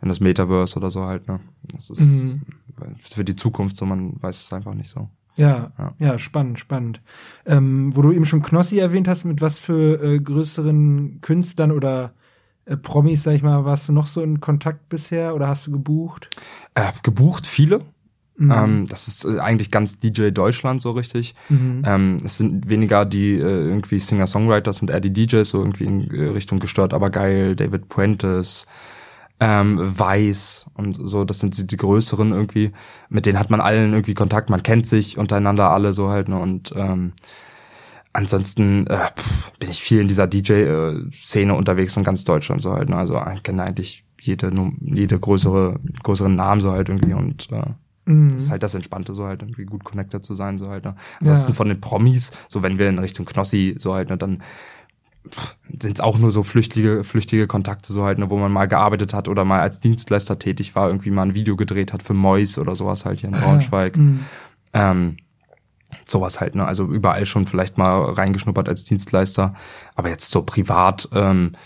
in 0.02 0.08
das 0.08 0.20
Metaverse 0.20 0.76
oder 0.78 0.90
so 0.90 1.04
halt, 1.04 1.28
ne. 1.28 1.40
Das 1.72 1.90
ist 1.90 2.00
Mhm. 2.00 2.42
für 3.00 3.24
die 3.24 3.36
Zukunft 3.36 3.76
so, 3.76 3.86
man 3.86 4.14
weiß 4.22 4.42
es 4.42 4.52
einfach 4.52 4.74
nicht 4.74 4.88
so. 4.90 5.08
Ja, 5.36 5.72
ja, 5.78 5.94
Ja. 5.98 6.18
spannend, 6.18 6.58
spannend. 6.58 7.00
Ähm, 7.44 7.94
wo 7.96 8.02
du 8.02 8.12
eben 8.12 8.24
schon 8.26 8.42
Knossi 8.42 8.78
erwähnt 8.78 9.08
hast, 9.08 9.24
mit 9.24 9.40
was 9.40 9.58
für 9.58 10.00
äh, 10.02 10.20
größeren 10.20 11.20
Künstlern 11.22 11.72
oder 11.72 12.12
äh, 12.66 12.76
Promis, 12.76 13.24
sag 13.24 13.32
ich 13.34 13.42
mal, 13.42 13.64
warst 13.64 13.88
du 13.88 13.92
noch 13.92 14.06
so 14.06 14.22
in 14.22 14.40
Kontakt 14.40 14.88
bisher 14.88 15.34
oder 15.34 15.48
hast 15.48 15.66
du 15.66 15.72
gebucht? 15.72 16.28
Äh, 16.74 16.92
gebucht 17.02 17.46
viele. 17.46 17.80
Mhm. 18.36 18.50
Ähm, 18.50 18.86
das 18.88 19.06
ist 19.08 19.24
äh, 19.24 19.38
eigentlich 19.38 19.70
ganz 19.70 19.96
DJ 19.98 20.30
Deutschland 20.30 20.80
so 20.80 20.90
richtig. 20.90 21.34
Mhm. 21.48 21.82
Ähm, 21.84 22.16
es 22.24 22.36
sind 22.38 22.68
weniger 22.68 23.04
die 23.04 23.32
äh, 23.34 23.38
irgendwie 23.40 23.98
Singer-Songwriters 23.98 24.82
und 24.82 24.90
eher 24.90 25.00
die 25.00 25.12
DJs, 25.12 25.48
so 25.48 25.58
irgendwie 25.60 25.84
in 25.84 26.10
äh, 26.12 26.28
Richtung 26.30 26.58
gestört, 26.60 26.94
aber 26.94 27.10
geil, 27.10 27.54
David 27.56 27.88
Puentes, 27.88 28.66
ähm, 29.44 29.78
Weiß 29.98 30.66
und 30.74 30.98
so, 31.02 31.24
das 31.24 31.38
sind 31.40 31.56
die, 31.58 31.66
die 31.66 31.76
größeren 31.76 32.32
irgendwie. 32.32 32.72
Mit 33.08 33.26
denen 33.26 33.38
hat 33.38 33.50
man 33.50 33.60
allen 33.60 33.92
irgendwie 33.92 34.14
Kontakt, 34.14 34.48
man 34.50 34.62
kennt 34.62 34.86
sich 34.86 35.18
untereinander 35.18 35.70
alle 35.70 35.92
so 35.92 36.08
halt, 36.08 36.28
ne? 36.28 36.38
Und 36.38 36.72
ähm, 36.76 37.12
ansonsten 38.12 38.86
äh, 38.86 39.10
pff, 39.16 39.52
bin 39.58 39.70
ich 39.70 39.82
viel 39.82 40.00
in 40.00 40.08
dieser 40.08 40.26
DJ-Szene 40.26 41.54
unterwegs 41.54 41.96
in 41.96 42.04
ganz 42.04 42.24
Deutschland 42.24 42.62
so 42.62 42.72
halt, 42.72 42.88
ne? 42.88 42.96
Also 42.96 43.20
ich 43.34 43.42
kenne 43.42 43.64
eigentlich 43.64 44.04
jede, 44.20 44.52
jede 44.80 45.18
größere, 45.18 45.80
größeren 46.02 46.34
Namen 46.34 46.60
so 46.60 46.72
halt 46.72 46.88
irgendwie 46.88 47.14
und 47.14 47.50
äh, 47.52 47.62
Mhm. 48.06 48.32
das 48.34 48.42
ist 48.42 48.50
halt 48.50 48.62
das 48.62 48.74
Entspannte, 48.74 49.14
so 49.14 49.24
halt 49.24 49.40
irgendwie 49.40 49.64
gut 49.64 49.82
connected 49.82 50.22
zu 50.22 50.34
sein, 50.34 50.58
so 50.58 50.68
halt. 50.68 50.84
Ne? 50.84 50.94
Ansonsten 51.20 51.52
Ja. 51.52 51.54
von 51.54 51.68
den 51.68 51.80
Promis, 51.80 52.32
so 52.50 52.62
wenn 52.62 52.76
wir 52.78 52.90
in 52.90 52.98
Richtung 52.98 53.24
Knossi, 53.24 53.76
so 53.78 53.94
halt, 53.94 54.10
ne, 54.10 54.18
dann 54.18 54.42
sind 55.80 55.98
es 55.98 56.00
auch 56.00 56.18
nur 56.18 56.30
so 56.30 56.42
flüchtige, 56.42 57.04
flüchtige 57.04 57.46
Kontakte, 57.46 57.92
so 57.92 58.04
halt, 58.04 58.18
ne, 58.18 58.30
wo 58.30 58.36
man 58.36 58.52
mal 58.52 58.66
gearbeitet 58.66 59.14
hat 59.14 59.28
oder 59.28 59.44
mal 59.44 59.60
als 59.60 59.80
Dienstleister 59.80 60.38
tätig 60.38 60.74
war, 60.74 60.88
irgendwie 60.88 61.10
mal 61.10 61.22
ein 61.22 61.34
Video 61.34 61.56
gedreht 61.56 61.92
hat 61.92 62.02
für 62.02 62.14
Mois 62.14 62.58
oder 62.58 62.76
sowas 62.76 63.04
halt 63.04 63.20
hier 63.20 63.30
in 63.30 63.40
Braunschweig. 63.40 63.96
Mhm. 63.96 64.24
Ähm, 64.72 65.16
sowas 66.04 66.40
halt, 66.40 66.54
ne? 66.54 66.66
Also 66.66 66.86
überall 66.86 67.26
schon 67.26 67.46
vielleicht 67.46 67.78
mal 67.78 68.02
reingeschnuppert 68.12 68.68
als 68.68 68.84
Dienstleister, 68.84 69.54
aber 69.94 70.08
jetzt 70.10 70.30
so 70.30 70.42
privat 70.42 71.08
ähm, 71.12 71.52
äh, 71.54 71.58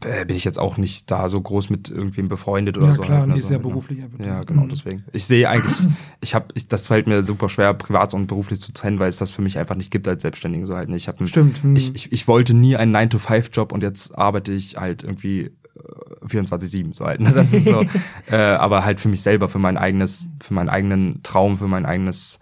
bin 0.00 0.36
ich 0.36 0.44
jetzt 0.44 0.58
auch 0.60 0.76
nicht 0.76 1.10
da 1.10 1.28
so 1.28 1.40
groß 1.40 1.70
mit 1.70 1.90
irgendwem 1.90 2.28
befreundet 2.28 2.76
oder 2.78 2.86
Ja, 2.88 2.94
so. 2.94 3.02
klar, 3.02 3.18
halt, 3.20 3.28
ne? 3.30 3.34
nee, 3.34 3.40
so, 3.40 3.48
sehr 3.48 3.58
ne? 3.58 3.62
beruflich 3.64 4.00
einfach. 4.02 4.20
Ja, 4.20 4.44
genau, 4.44 4.62
Mhm. 4.62 4.68
deswegen. 4.68 5.04
Ich 5.12 5.24
sehe 5.24 5.48
eigentlich, 5.48 5.74
ich 6.20 6.34
habe, 6.36 6.46
ich, 6.54 6.68
das 6.68 6.86
fällt 6.86 7.06
mir 7.08 7.24
super 7.24 7.48
schwer, 7.48 7.74
privat 7.74 8.14
und 8.14 8.28
beruflich 8.28 8.60
zu 8.60 8.72
trennen, 8.72 9.00
weil 9.00 9.08
es 9.08 9.16
das 9.16 9.30
für 9.32 9.42
mich 9.42 9.58
einfach 9.58 9.74
nicht 9.74 9.90
gibt 9.90 10.06
als 10.06 10.22
Selbstständigen 10.22 10.66
so 10.66 10.76
halt. 10.76 10.88
ne? 10.88 10.96
Ich 10.96 11.08
habe 11.08 11.26
Stimmt. 11.26 11.64
Mhm. 11.64 11.74
ich, 11.74 11.94
ich, 11.96 12.12
ich 12.12 12.28
wollte 12.28 12.54
nie 12.54 12.76
einen 12.76 12.94
9-to-5-Job 12.94 13.72
und 13.72 13.82
jetzt 13.82 14.16
arbeite 14.16 14.52
ich 14.52 14.76
halt 14.76 15.02
irgendwie 15.02 15.50
äh, 15.74 16.26
24-7 16.26 16.94
so 16.94 17.04
halt. 17.04 17.18
Ne? 17.20 17.32
Das 17.32 17.52
ist 17.52 17.64
so, 17.64 17.82
äh, 18.30 18.36
aber 18.36 18.84
halt 18.84 19.00
für 19.00 19.08
mich 19.08 19.22
selber, 19.22 19.48
für 19.48 19.58
mein 19.58 19.76
eigenes, 19.76 20.28
für 20.40 20.54
meinen 20.54 20.68
eigenen 20.68 21.24
Traum, 21.24 21.58
für 21.58 21.66
mein 21.66 21.86
eigenes 21.86 22.38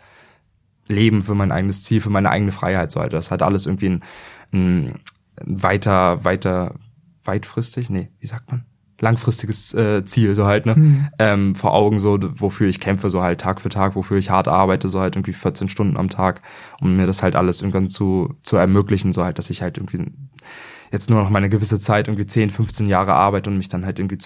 Leben, 0.88 1.22
für 1.22 1.34
mein 1.34 1.52
eigenes 1.52 1.84
Ziel, 1.84 2.02
für 2.02 2.10
meine 2.10 2.28
eigene 2.28 2.52
Freiheit 2.52 2.92
so 2.92 3.00
halt. 3.00 3.14
Das 3.14 3.30
hat 3.30 3.42
alles 3.42 3.64
irgendwie 3.64 3.88
ein, 3.88 4.02
ein 4.52 5.00
weiter, 5.42 6.22
weiter, 6.24 6.74
weitfristig, 7.26 7.90
nee, 7.90 8.10
wie 8.20 8.26
sagt 8.26 8.50
man? 8.50 8.64
Langfristiges 8.98 9.74
äh, 9.74 10.04
Ziel, 10.06 10.34
so 10.34 10.46
halt, 10.46 10.64
ne? 10.64 10.74
Mhm. 10.74 11.08
ähm, 11.18 11.54
vor 11.54 11.74
Augen, 11.74 11.98
so 11.98 12.18
wofür 12.40 12.66
ich 12.66 12.80
kämpfe, 12.80 13.10
so 13.10 13.22
halt 13.22 13.40
Tag 13.42 13.60
für 13.60 13.68
Tag, 13.68 13.94
wofür 13.94 14.16
ich 14.16 14.30
hart 14.30 14.48
arbeite, 14.48 14.88
so 14.88 15.00
halt 15.00 15.16
irgendwie 15.16 15.34
14 15.34 15.68
Stunden 15.68 15.98
am 15.98 16.08
Tag, 16.08 16.40
um 16.80 16.96
mir 16.96 17.06
das 17.06 17.22
halt 17.22 17.36
alles 17.36 17.60
irgendwann 17.60 17.88
zu, 17.88 18.34
zu 18.42 18.56
ermöglichen, 18.56 19.12
so 19.12 19.22
halt, 19.22 19.38
dass 19.38 19.50
ich 19.50 19.60
halt 19.60 19.76
irgendwie 19.76 20.10
jetzt 20.92 21.10
nur 21.10 21.20
noch 21.20 21.30
meine 21.30 21.50
gewisse 21.50 21.78
Zeit, 21.78 22.08
irgendwie 22.08 22.26
10, 22.26 22.50
15 22.50 22.86
Jahre 22.86 23.12
arbeite 23.12 23.50
und 23.50 23.58
mich 23.58 23.68
dann 23.68 23.84
halt 23.84 23.98
irgendwie 23.98 24.18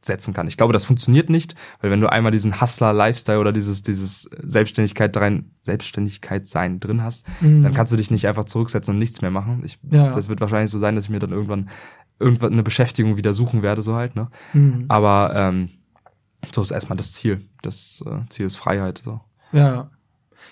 zurücksetzen 0.00 0.32
kann. 0.34 0.46
Ich 0.48 0.56
glaube, 0.56 0.72
das 0.72 0.84
funktioniert 0.84 1.28
nicht, 1.30 1.54
weil 1.80 1.90
wenn 1.90 2.00
du 2.00 2.10
einmal 2.10 2.32
diesen 2.32 2.60
Hustler-Lifestyle 2.60 3.38
oder 3.40 3.52
dieses, 3.52 3.82
dieses 3.82 4.28
Selbstständigkeit 4.42 5.16
rein, 5.16 5.50
Selbstständigkeit 5.60 6.46
sein 6.46 6.80
drin 6.80 7.02
hast, 7.02 7.26
Mhm. 7.40 7.62
dann 7.62 7.74
kannst 7.74 7.92
du 7.92 7.96
dich 7.96 8.10
nicht 8.10 8.26
einfach 8.26 8.44
zurücksetzen 8.44 8.94
und 8.94 8.98
nichts 8.98 9.20
mehr 9.22 9.30
machen. 9.30 9.62
Ich, 9.64 9.78
Ja. 9.90 10.12
Das 10.12 10.28
wird 10.28 10.40
wahrscheinlich 10.40 10.70
so 10.70 10.78
sein, 10.78 10.94
dass 10.94 11.04
ich 11.04 11.10
mir 11.10 11.18
dann 11.18 11.30
irgendwann 11.32 11.68
irgendwann 12.20 12.52
eine 12.52 12.64
Beschäftigung 12.64 13.16
wieder 13.16 13.32
suchen 13.32 13.62
werde, 13.62 13.80
so 13.82 13.94
halt, 13.94 14.16
ne? 14.16 14.28
Mhm. 14.52 14.86
Aber 14.88 15.32
ähm, 15.36 15.68
so 16.52 16.62
ist 16.62 16.72
erstmal 16.72 16.96
das 16.96 17.12
Ziel. 17.12 17.42
Das 17.62 18.02
äh, 18.06 18.28
Ziel 18.28 18.46
ist 18.46 18.56
Freiheit. 18.56 19.02
So. 19.04 19.20
Ja. 19.52 19.90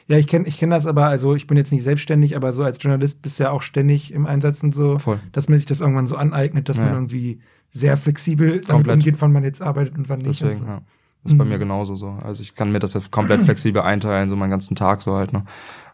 Ja, 0.08 0.16
ich 0.16 0.28
kenne 0.28 0.46
ich 0.46 0.58
kenn 0.58 0.70
das 0.70 0.86
aber, 0.86 1.06
also 1.06 1.34
ich 1.34 1.48
bin 1.48 1.56
jetzt 1.56 1.72
nicht 1.72 1.82
selbstständig, 1.82 2.36
aber 2.36 2.52
so 2.52 2.62
als 2.62 2.78
Journalist 2.80 3.20
bist 3.22 3.40
du 3.40 3.44
ja 3.44 3.50
auch 3.50 3.62
ständig 3.62 4.12
im 4.12 4.26
Einsatz 4.26 4.62
und 4.62 4.74
so, 4.76 4.98
Voll. 5.00 5.18
dass 5.32 5.48
man 5.48 5.58
sich 5.58 5.66
das 5.66 5.80
irgendwann 5.80 6.06
so 6.06 6.14
aneignet, 6.16 6.68
dass 6.68 6.78
man 6.78 6.86
Ja. 6.88 6.94
irgendwie 6.94 7.40
sehr 7.76 7.96
flexibel 7.96 8.48
damit 8.52 8.68
Komplett. 8.68 8.94
umgeht, 8.96 9.16
wann 9.20 9.32
man 9.32 9.44
jetzt 9.44 9.60
arbeitet 9.62 9.96
und 9.98 10.08
wann 10.08 10.20
nicht. 10.20 10.40
Deswegen, 10.40 10.58
so. 10.60 10.64
ja. 10.66 10.80
Ist 11.24 11.36
bei 11.36 11.44
Mhm. 11.44 11.50
mir 11.50 11.58
genauso 11.58 11.96
so. 11.96 12.08
Also 12.22 12.40
ich 12.40 12.54
kann 12.54 12.70
mir 12.72 12.78
das 12.78 12.94
jetzt 12.94 13.10
komplett 13.10 13.42
flexibel 13.42 13.82
einteilen, 13.82 14.28
so 14.28 14.36
meinen 14.36 14.50
ganzen 14.50 14.76
Tag 14.76 15.02
so 15.02 15.14
halt, 15.14 15.32
ne? 15.32 15.44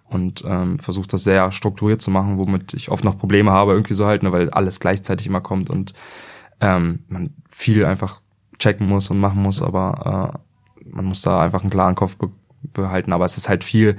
Und 0.08 0.44
ähm, 0.46 0.78
versuche 0.78 1.06
das 1.08 1.24
sehr 1.24 1.50
strukturiert 1.52 2.02
zu 2.02 2.10
machen, 2.10 2.36
womit 2.36 2.74
ich 2.74 2.90
oft 2.90 3.02
noch 3.02 3.16
Probleme 3.16 3.50
habe, 3.50 3.72
irgendwie 3.72 3.94
so 3.94 4.04
halt, 4.06 4.22
ne, 4.22 4.30
weil 4.30 4.50
alles 4.50 4.78
gleichzeitig 4.78 5.26
immer 5.26 5.40
kommt 5.40 5.70
und 5.70 5.94
ähm, 6.60 7.00
man 7.08 7.30
viel 7.48 7.86
einfach 7.86 8.20
checken 8.58 8.86
muss 8.86 9.10
und 9.10 9.18
machen 9.18 9.40
muss, 9.40 9.62
aber 9.62 10.36
äh, 10.84 10.86
man 10.94 11.06
muss 11.06 11.22
da 11.22 11.40
einfach 11.40 11.62
einen 11.62 11.70
klaren 11.70 11.94
Kopf 11.94 12.16
be 12.18 12.28
behalten, 12.74 13.12
aber 13.14 13.24
es 13.24 13.36
ist 13.38 13.48
halt 13.48 13.64
viel, 13.64 13.96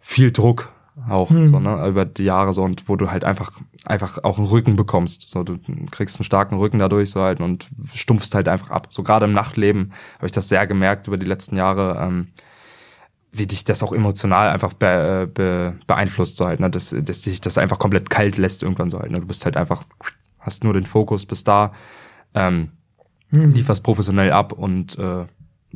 viel 0.00 0.32
Druck 0.32 0.72
auch, 1.08 1.30
Hm. 1.30 1.46
so, 1.48 1.58
ne, 1.60 1.86
über 1.86 2.04
die 2.04 2.24
Jahre 2.24 2.52
so 2.54 2.62
und 2.62 2.88
wo 2.88 2.96
du 2.96 3.10
halt 3.10 3.24
einfach, 3.24 3.52
einfach 3.84 4.24
auch 4.24 4.38
einen 4.38 4.46
Rücken 4.46 4.76
bekommst. 4.76 5.28
So, 5.30 5.42
du 5.42 5.58
kriegst 5.90 6.18
einen 6.18 6.24
starken 6.24 6.56
Rücken 6.56 6.78
dadurch 6.78 7.10
so 7.10 7.20
halt 7.20 7.40
und 7.40 7.68
stumpfst 7.94 8.34
halt 8.34 8.48
einfach 8.48 8.70
ab. 8.70 8.88
So 8.90 9.02
gerade 9.02 9.26
im 9.26 9.32
Nachtleben 9.32 9.92
habe 10.16 10.26
ich 10.26 10.32
das 10.32 10.48
sehr 10.48 10.66
gemerkt 10.66 11.06
über 11.06 11.18
die 11.18 11.26
letzten 11.26 11.56
Jahre, 11.56 11.98
ähm, 12.00 12.28
wie 13.30 13.46
dich 13.46 13.64
das 13.64 13.82
auch 13.82 13.92
emotional 13.92 14.48
einfach 14.48 14.72
be, 14.72 15.30
be, 15.32 15.74
beeinflusst, 15.86 16.38
so 16.38 16.46
halt, 16.46 16.60
ne? 16.60 16.70
dass, 16.70 16.94
dass 16.98 17.20
dich 17.22 17.42
das 17.42 17.58
einfach 17.58 17.78
komplett 17.78 18.08
kalt 18.08 18.38
lässt 18.38 18.62
irgendwann 18.62 18.88
so 18.88 18.98
halt. 18.98 19.10
Ne? 19.10 19.20
Du 19.20 19.26
bist 19.26 19.44
halt 19.44 19.58
einfach, 19.58 19.84
hast 20.40 20.64
nur 20.64 20.72
den 20.72 20.86
Fokus 20.86 21.26
bis 21.26 21.44
da, 21.44 21.72
ähm, 22.34 22.70
Hm. 23.34 23.52
lieferst 23.54 23.82
professionell 23.82 24.30
ab 24.30 24.52
und 24.52 24.96
äh, 24.98 25.24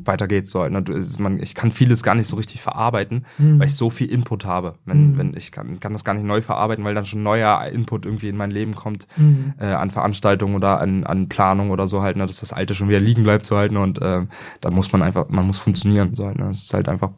weiter 0.07 0.29
geht's 0.29 0.51
so. 0.51 0.67
Ne? 0.69 0.83
Man, 1.19 1.43
ich 1.43 1.55
kann 1.55 1.71
vieles 1.71 2.03
gar 2.03 2.15
nicht 2.15 2.27
so 2.27 2.37
richtig 2.37 2.61
verarbeiten, 2.61 3.25
Hm. 3.37 3.59
weil 3.59 3.67
ich 3.67 3.75
so 3.75 3.91
viel 3.91 4.09
Input 4.11 4.45
habe. 4.45 4.75
Wenn, 4.85 5.13
Mhm. 5.13 5.19
wenn 5.19 5.37
ich 5.37 5.53
kann, 5.53 5.81
kann 5.81 5.93
das 5.93 6.05
gar 6.05 6.15
nicht 6.15 6.25
neu 6.25 6.43
verarbeiten, 6.43 6.85
weil 6.85 6.95
dann 6.95 7.07
schon 7.07 7.23
neuer 7.23 7.65
Input 7.73 8.05
irgendwie 8.07 8.29
in 8.29 8.37
mein 8.37 8.51
Leben 8.51 8.75
kommt 8.75 9.07
Hm. 9.17 9.55
äh, 9.59 9.67
an 9.67 9.91
Veranstaltungen 9.91 10.55
oder 10.55 10.81
an, 10.81 11.05
an 11.05 11.29
Planung 11.29 11.71
oder 11.71 11.87
so 11.89 12.03
halt, 12.03 12.17
ne, 12.17 12.27
dass 12.27 12.41
das 12.41 12.53
Alte 12.53 12.75
schon 12.75 12.89
wieder 12.89 13.01
liegen 13.01 13.23
bleibt 13.23 13.47
so 13.47 13.57
halt, 13.57 13.73
ne, 13.73 13.81
und 13.81 14.01
äh, 14.01 14.27
da 14.61 14.71
muss 14.71 14.93
man 14.93 15.03
einfach, 15.03 15.29
man 15.29 15.47
muss 15.47 15.59
funktionieren 15.59 16.15
so 16.15 16.27
halt, 16.27 16.39
ne, 16.39 16.49
es 16.51 16.65
ist 16.65 16.75
halt 16.75 16.89
einfach, 16.89 17.11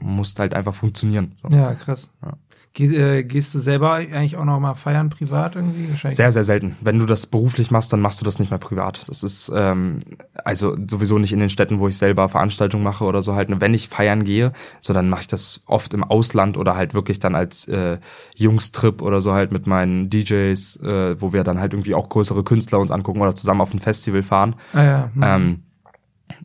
man 0.00 0.16
muss 0.16 0.34
halt 0.38 0.54
einfach 0.54 0.74
funktionieren. 0.74 1.32
So. 1.42 1.56
Ja, 1.56 1.74
krass. 1.74 2.10
Ja. 2.22 2.32
Geh, 2.76 2.86
äh, 2.86 3.22
gehst 3.22 3.54
du 3.54 3.60
selber 3.60 3.92
eigentlich 3.92 4.36
auch 4.36 4.44
noch 4.44 4.58
mal 4.58 4.74
feiern 4.74 5.08
privat 5.08 5.54
irgendwie? 5.54 5.96
Sehr, 6.10 6.32
sehr 6.32 6.42
selten. 6.42 6.76
Wenn 6.80 6.98
du 6.98 7.06
das 7.06 7.24
beruflich 7.26 7.70
machst, 7.70 7.92
dann 7.92 8.00
machst 8.00 8.20
du 8.20 8.24
das 8.24 8.40
nicht 8.40 8.50
mehr 8.50 8.58
privat. 8.58 9.04
Das 9.06 9.22
ist 9.22 9.52
ähm, 9.54 10.00
also 10.42 10.74
sowieso 10.90 11.18
nicht 11.18 11.32
in 11.32 11.38
den 11.38 11.50
Städten, 11.50 11.78
wo 11.78 11.86
ich 11.86 11.96
selber 11.96 12.28
Veranstaltungen 12.28 12.82
mache 12.82 13.04
oder 13.04 13.22
so 13.22 13.36
halt. 13.36 13.48
Wenn 13.60 13.74
ich 13.74 13.88
feiern 13.88 14.24
gehe, 14.24 14.52
so 14.80 14.92
dann 14.92 15.08
mache 15.08 15.20
ich 15.20 15.28
das 15.28 15.62
oft 15.66 15.94
im 15.94 16.02
Ausland 16.02 16.56
oder 16.56 16.74
halt 16.74 16.94
wirklich 16.94 17.20
dann 17.20 17.36
als 17.36 17.68
äh, 17.68 17.98
Jungstrip 18.34 19.02
oder 19.02 19.20
so 19.20 19.32
halt 19.32 19.52
mit 19.52 19.68
meinen 19.68 20.10
DJs, 20.10 20.80
äh, 20.80 21.20
wo 21.20 21.32
wir 21.32 21.44
dann 21.44 21.60
halt 21.60 21.74
irgendwie 21.74 21.94
auch 21.94 22.08
größere 22.08 22.42
Künstler 22.42 22.80
uns 22.80 22.90
angucken 22.90 23.20
oder 23.20 23.36
zusammen 23.36 23.60
auf 23.60 23.72
ein 23.72 23.78
Festival 23.78 24.24
fahren. 24.24 24.56
ah, 24.72 24.82
ja. 24.82 25.10
Hm. 25.14 25.22
Ähm, 25.22 25.62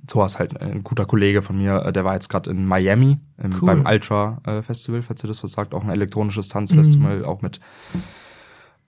so 0.10 0.24
ist 0.24 0.40
halt 0.40 0.60
ein 0.62 0.84
guter 0.84 1.06
Kollege 1.06 1.42
von 1.42 1.58
mir, 1.58 1.86
äh, 1.86 1.94
der 1.94 2.06
war 2.06 2.14
jetzt 2.14 2.30
gerade 2.30 2.50
in 2.50 2.66
Miami 2.66 3.20
im, 3.38 3.54
Cool. 3.54 3.68
beim 3.68 3.86
Ultra 3.86 4.42
äh, 4.46 4.62
Festival, 4.62 5.02
falls 5.02 5.24
ihr 5.24 5.28
das 5.28 5.44
was 5.44 5.52
sagt, 5.52 5.74
auch 5.74 5.84
ein 5.84 5.90
elektronisches 5.90 6.50
Tanzfestival, 6.50 7.26
auch 7.26 7.42
mit 7.42 7.60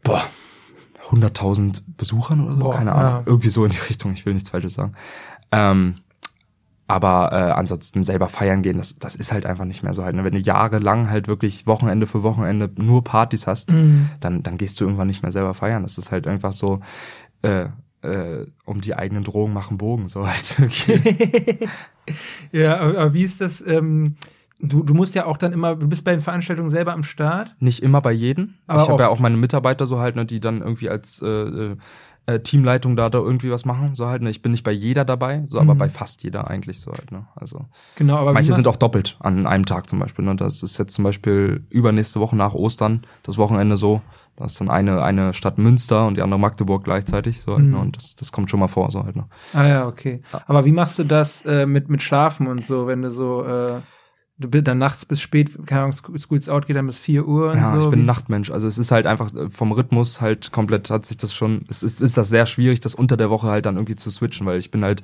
boah, 0.04 0.24
100.000 1.10 1.82
Besuchern 1.98 2.46
oder 2.46 2.56
so, 2.56 2.60
Boah, 2.62 2.76
keine 2.76 2.94
Ahnung, 2.94 3.12
ja. 3.12 3.24
irgendwie 3.26 3.50
so 3.50 3.66
in 3.66 3.72
die 3.72 3.78
Richtung, 3.90 4.14
ich 4.14 4.26
will 4.26 4.34
nichts 4.34 4.50
Falsches 4.50 4.74
sagen. 4.76 4.94
Ähm, 5.52 5.96
aber 6.88 7.32
äh, 7.32 7.52
ansonsten 7.52 8.04
selber 8.04 8.28
feiern 8.28 8.62
gehen, 8.64 8.78
das, 8.78 8.98
das 9.00 9.16
ist 9.16 9.32
halt 9.32 9.46
einfach 9.46 9.64
nicht 9.64 9.82
mehr 9.82 9.94
so 9.94 10.04
halt. 10.04 10.14
Ne? 10.16 10.26
Wenn 10.26 10.34
du 10.34 10.40
jahrelang 10.40 11.10
halt 11.10 11.30
wirklich 11.30 11.66
Wochenende 11.66 12.06
für 12.06 12.22
Wochenende 12.22 12.70
nur 12.76 13.04
Partys 13.04 13.48
hast, 13.48 13.72
Hm. 13.72 14.10
dann, 14.20 14.44
dann 14.44 14.58
gehst 14.58 14.80
du 14.80 14.84
irgendwann 14.84 15.08
nicht 15.08 15.24
mehr 15.24 15.32
selber 15.32 15.54
feiern. 15.54 15.84
Das 15.84 15.98
ist 15.98 16.12
halt 16.12 16.28
einfach 16.28 16.52
so, 16.52 16.82
äh, 17.44 17.68
äh, 18.02 18.46
um 18.66 18.82
die 18.82 18.96
eigenen 18.96 19.24
Drogen 19.24 19.54
machen 19.54 19.78
Bogen, 19.78 20.10
so 20.10 20.28
halt. 20.28 20.56
Okay. 20.62 21.58
ja, 22.52 22.80
aber, 22.80 22.98
aber 23.00 23.14
wie 23.14 23.24
ist 23.24 23.42
das? 23.42 23.62
Ähm, 23.66 24.16
du, 24.60 24.84
du 24.84 24.94
musst 24.94 25.16
ja 25.16 25.26
auch 25.26 25.38
dann 25.38 25.54
immer, 25.54 25.76
du 25.76 25.88
bist 25.88 26.04
bei 26.04 26.12
den 26.12 26.22
Veranstaltungen 26.22 26.70
selber 26.70 26.94
am 26.94 27.04
Start. 27.04 27.56
Nicht 27.60 27.84
immer 27.84 28.02
bei 28.02 28.12
jedem. 28.12 28.56
Aber 28.68 28.84
ich 28.84 28.90
habe 28.90 29.04
ja 29.04 29.10
auch 29.10 29.20
meine 29.20 29.38
Mitarbeiter 29.38 29.86
so 29.86 30.00
halt, 30.00 30.16
ne, 30.16 30.26
die 30.26 30.40
dann 30.40 30.62
irgendwie 30.62 30.90
als 30.90 31.22
äh, 31.22 31.76
äh, 32.28 32.40
Teamleitung 32.40 32.96
da, 32.96 33.10
da 33.10 33.18
irgendwie 33.18 33.50
was 33.52 33.66
machen, 33.66 33.96
so 33.96 34.08
halt. 34.08 34.22
Ne. 34.22 34.30
Ich 34.30 34.42
bin 34.42 34.52
nicht 34.52 34.64
bei 34.64 34.72
jeder 34.72 35.06
dabei, 35.06 35.44
so 35.48 35.60
aber 35.60 35.74
Mhm. 35.74 35.80
bei 35.80 35.90
fast 35.90 36.24
jeder 36.24 36.48
eigentlich 36.50 36.80
so 36.80 36.92
halt. 36.92 37.12
Ne. 37.12 37.26
Also 37.36 37.66
Genau, 37.96 38.18
aber 38.18 38.34
manche 38.34 38.54
sind 38.54 38.68
auch 38.68 38.76
doppelt 38.76 39.18
an 39.20 39.48
einem 39.48 39.66
Tag 39.66 39.90
zum 39.90 40.00
Beispiel. 40.00 40.26
Ne. 40.26 40.36
Das 40.36 40.62
ist 40.64 40.78
jetzt 40.78 40.94
zum 40.94 41.04
Beispiel 41.04 41.66
übernächste 41.70 42.20
Woche 42.20 42.36
nach 42.36 42.54
Ostern, 42.54 43.06
das 43.24 43.38
Wochenende 43.38 43.78
so. 43.78 44.02
Da 44.42 44.48
ist 44.48 44.60
dann 44.60 44.70
eine, 44.72 45.04
eine 45.04 45.34
Stadt 45.36 45.60
Münster 45.60 46.08
und 46.08 46.18
die 46.18 46.24
andere 46.24 46.40
Magdeburg 46.40 46.84
gleichzeitig. 46.84 47.42
So 47.42 47.54
halt, 47.54 47.66
Mhm. 47.66 47.72
ne? 47.72 47.78
Und 47.80 47.96
das, 47.98 48.16
das 48.16 48.32
kommt 48.32 48.50
schon 48.50 48.60
mal 48.60 48.68
vor, 48.68 48.90
so 48.92 49.04
halt. 49.04 49.16
Ne? 49.16 49.26
Ah 49.54 49.68
ja, 49.68 49.88
okay. 49.88 50.22
Ja. 50.34 50.42
Aber 50.48 50.66
wie 50.66 50.72
machst 50.72 50.98
du 50.98 51.04
das 51.04 51.46
äh, 51.46 51.66
mit 51.68 51.90
mit 51.90 52.02
Schlafen 52.02 52.48
und 52.48 52.66
so, 52.66 52.88
wenn 52.88 53.04
du 53.04 53.12
so 53.12 53.44
äh, 53.46 53.82
du 54.40 54.50
bist 54.50 54.66
dann 54.68 54.80
nachts 54.80 55.06
bis 55.06 55.22
spät, 55.22 55.52
keine 55.68 55.82
Ahnung, 55.82 55.92
Sc- 55.94 56.18
Schools 56.20 56.50
Out 56.50 56.66
geht 56.66 56.76
dann 56.76 56.88
bis 56.88 56.98
4 56.98 57.28
Uhr 57.28 57.52
und 57.52 57.58
Ja, 57.60 57.74
so. 57.74 57.80
ich 57.80 57.90
bin 57.92 58.06
Nachtmensch. 58.06 58.50
Also 58.50 58.66
es 58.66 58.80
ist 58.80 58.90
halt 58.90 59.06
einfach 59.06 59.32
äh, 59.36 59.50
vom 59.52 59.72
Rhythmus 59.72 60.20
halt 60.22 60.52
komplett 60.52 60.90
hat 60.90 61.06
sich 61.06 61.18
das 61.18 61.32
schon, 61.36 61.64
es 61.70 61.84
ist, 61.84 62.02
ist 62.02 62.18
das 62.18 62.30
sehr 62.30 62.48
schwierig, 62.48 62.80
das 62.80 62.96
unter 62.96 63.18
der 63.18 63.30
Woche 63.30 63.50
halt 63.50 63.68
dann 63.68 63.76
irgendwie 63.76 63.96
zu 63.96 64.10
switchen, 64.10 64.48
weil 64.48 64.58
ich 64.58 64.72
bin 64.72 64.84
halt 64.84 65.04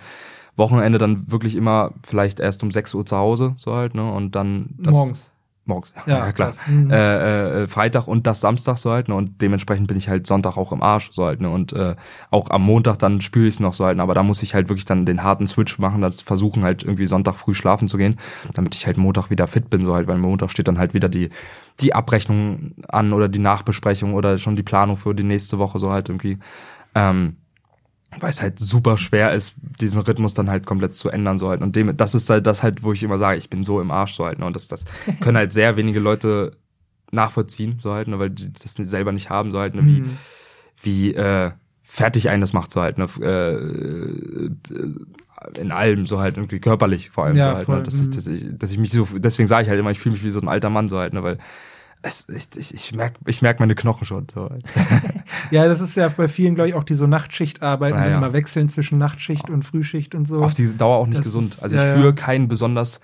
Wochenende 0.56 0.97
dann 0.97 1.32
wirklich 1.32 1.56
immer 1.56 1.91
vielleicht 2.04 2.39
erst 2.39 2.63
um 2.63 2.71
6 2.71 2.95
Uhr 2.95 3.06
zu 3.06 3.15
Hause, 3.15 3.54
so 3.58 3.76
halt, 3.76 3.93
ne? 3.93 4.12
Und 4.12 4.36
dann 4.36 4.69
das 4.80 4.91
morgens. 4.91 5.30
Morgens, 5.67 5.93
ja, 6.06 6.17
ja, 6.19 6.32
klar. 6.32 6.53
Mhm. 6.65 6.89
Äh, 6.89 7.63
äh, 7.63 7.67
Freitag 7.67 8.08
und 8.08 8.25
das 8.25 8.39
Samstag 8.39 8.77
so 8.77 8.91
halt, 8.91 9.10
ne? 9.10 9.15
Und 9.15 9.41
dementsprechend 9.41 9.88
bin 9.88 9.97
ich 9.97 10.08
halt 10.08 10.25
Sonntag 10.25 10.56
auch 10.56 10.71
im 10.71 10.82
Arsch, 10.82 11.12
so 11.12 11.25
halt, 11.25 11.41
ne? 11.41 11.49
Und 11.49 11.73
äh, 11.73 11.95
auch 12.32 12.49
am 12.49 12.63
Montag 12.63 12.99
dann 12.99 13.19
spüre 13.19 13.47
ich 13.47 13.56
es 13.56 13.60
noch 13.60 13.73
so 13.73 13.86
halt, 13.86 13.97
ne? 13.97 14.03
aber 14.03 14.13
da 14.13 14.23
muss 14.23 14.41
ich 14.43 14.56
halt 14.56 14.69
wirklich 14.69 14.86
dann 14.86 15.06
den 15.06 15.23
harten 15.23 15.45
Switch 15.45 15.77
machen, 15.77 16.01
das 16.01 16.21
versuchen 16.21 16.63
halt 16.63 16.84
irgendwie 16.84 17.06
Sonntag 17.06 17.36
früh 17.36 17.53
schlafen 17.53 17.89
zu 17.89 17.97
gehen, 17.97 18.17
damit 18.53 18.75
ich 18.75 18.88
halt 18.88 18.97
Montag 18.97 19.30
wieder 19.30 19.47
fit 19.47 19.69
bin, 19.69 19.84
so 19.84 19.93
halt, 19.93 20.08
weil 20.08 20.17
Montag 20.17 20.51
steht 20.51 20.69
dann 20.69 20.80
halt 20.80 20.93
wieder 20.93 21.10
die, 21.10 21.30
die 21.82 21.93
Abrechnung 21.93 22.73
an 22.88 23.12
oder 23.12 23.27
die 23.27 23.39
Nachbesprechung 23.39 24.13
oder 24.13 24.38
schon 24.38 24.56
die 24.56 24.63
Planung 24.63 24.95
für 24.95 25.13
die 25.13 25.23
nächste 25.23 25.60
Woche 25.60 25.80
so 25.80 25.91
halt 25.91 26.08
irgendwie. 26.08 26.39
Ähm, 26.95 27.36
weil 28.19 28.29
es 28.29 28.41
halt 28.41 28.57
super 28.59 28.97
schwer 28.97 29.33
ist, 29.33 29.55
diesen 29.81 30.01
Rhythmus 30.01 30.33
dann 30.33 30.49
halt 30.49 30.65
komplett 30.65 30.93
zu 30.93 31.09
ändern 31.09 31.37
so 31.39 31.49
halt. 31.49 31.61
Und 31.61 31.75
dem, 31.75 31.95
das 31.97 32.15
ist 32.15 32.29
halt 32.29 32.47
das 32.47 32.63
halt, 32.63 32.83
wo 32.83 32.93
ich 32.93 33.03
immer 33.03 33.17
sage, 33.17 33.37
ich 33.37 33.49
bin 33.49 33.63
so 33.63 33.81
im 33.81 33.91
Arsch 33.91 34.15
so 34.15 34.25
halt. 34.25 34.39
Ne? 34.39 34.45
Und 34.45 34.55
das, 34.55 34.67
das 34.67 34.85
können 35.21 35.37
halt 35.37 35.53
sehr 35.53 35.77
wenige 35.77 35.99
Leute 35.99 36.53
nachvollziehen 37.11 37.77
so 37.79 37.93
halt, 37.93 38.07
ne? 38.07 38.19
weil 38.19 38.29
die 38.29 38.51
das 38.51 38.73
selber 38.89 39.11
nicht 39.11 39.29
haben 39.29 39.51
so 39.51 39.59
halt, 39.59 39.75
ne? 39.75 39.85
wie, 39.85 40.01
Mhm. 40.01 40.17
wie 40.81 41.13
äh, 41.13 41.51
fertig 41.83 42.29
einen 42.29 42.41
das 42.41 42.53
macht 42.53 42.71
so 42.71 42.81
halt, 42.81 42.97
ne? 42.97 43.07
äh, 43.21 43.53
äh, 43.53 44.51
in 45.55 45.71
allem 45.71 46.05
so 46.05 46.19
halt 46.19 46.37
irgendwie 46.37 46.59
körperlich 46.59 47.09
vor 47.11 47.25
allem 47.25 47.35
Ja, 47.37 47.51
so 47.51 47.55
halt, 47.57 47.65
voll, 47.65 47.77
ne? 47.77 47.83
dass, 47.83 47.95
ich, 47.99 48.07
mhm. 48.07 48.11
dass, 48.11 48.27
ich, 48.27 48.45
dass 48.57 48.71
ich 48.71 48.77
mich 48.77 48.91
so, 48.91 49.07
deswegen 49.15 49.47
sage 49.47 49.63
ich 49.63 49.69
halt 49.69 49.79
immer, 49.79 49.91
ich 49.91 49.99
fühle 49.99 50.13
mich 50.13 50.23
wie 50.23 50.29
so 50.31 50.41
ein 50.41 50.47
alter 50.49 50.69
Mann 50.69 50.89
so 50.89 50.97
halt, 50.97 51.13
ne? 51.13 51.23
weil 51.23 51.37
es, 52.03 52.27
ich, 52.29 52.47
ich, 52.55 52.73
ich 52.73 52.95
merke 52.95 53.19
ich 53.25 53.41
merk 53.41 53.60
meine 53.60 53.75
Knochen 53.75 54.05
schon 54.05 54.27
so. 54.33 54.49
Ja, 55.51 55.67
das 55.67 55.79
ist 55.81 55.95
ja 55.95 56.07
bei 56.10 56.27
vielen, 56.27 56.55
glaube 56.55 56.69
ich, 56.69 56.75
auch 56.75 56.83
die 56.83 56.93
so 56.93 57.07
Nachtschicht 57.07 57.62
arbeiten, 57.62 57.97
Ja, 57.97 58.07
ja. 58.10 58.17
immer 58.17 58.33
wechseln 58.33 58.69
zwischen 58.69 58.97
Nachtschicht 58.97 59.49
und 59.49 59.63
Frühschicht 59.63 60.13
und 60.15 60.27
so. 60.27 60.41
auf 60.41 60.53
die 60.53 60.75
Dauer 60.77 60.97
auch 60.97 61.05
nicht 61.07 61.17
Das 61.19 61.25
gesund. 61.25 61.53
ist- 61.55 61.63
also 61.63 61.75
ich 61.75 61.81
ja. 61.81 61.93
führe 61.95 62.13
kein 62.15 62.47
besonders 62.47 62.99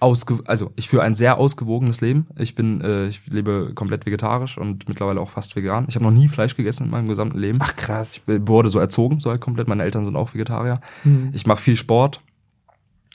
ausge 0.00 0.38
also 0.46 0.70
ich 0.76 0.88
führe 0.88 1.02
ein 1.02 1.14
sehr 1.14 1.38
ausgewogenes 1.38 2.00
Leben. 2.00 2.26
Ich 2.38 2.54
bin 2.54 2.80
äh, 2.80 3.06
ich 3.08 3.26
lebe 3.26 3.72
komplett 3.74 4.06
vegetarisch 4.06 4.56
und 4.56 4.88
mittlerweile 4.88 5.20
auch 5.20 5.30
fast 5.30 5.56
vegan. 5.56 5.86
Ich 5.88 5.96
habe 5.96 6.04
noch 6.04 6.12
nie 6.12 6.28
Fleisch 6.28 6.54
gegessen 6.56 6.84
in 6.84 6.90
meinem 6.90 7.08
gesamten 7.08 7.38
Leben. 7.38 7.58
Ach 7.60 7.74
krass. 7.76 8.12
Ich 8.14 8.22
bin- 8.22 8.46
wurde 8.46 8.68
so 8.70 8.78
erzogen, 8.78 9.18
so 9.20 9.30
halt 9.30 9.40
komplett. 9.40 9.66
Meine 9.68 9.82
Eltern 9.82 10.04
sind 10.04 10.14
auch 10.16 10.34
Vegetarier. 10.34 10.80
Hm. 11.02 11.30
Ich 11.32 11.46
mache 11.46 11.60
viel 11.60 11.76
Sport, 11.76 12.20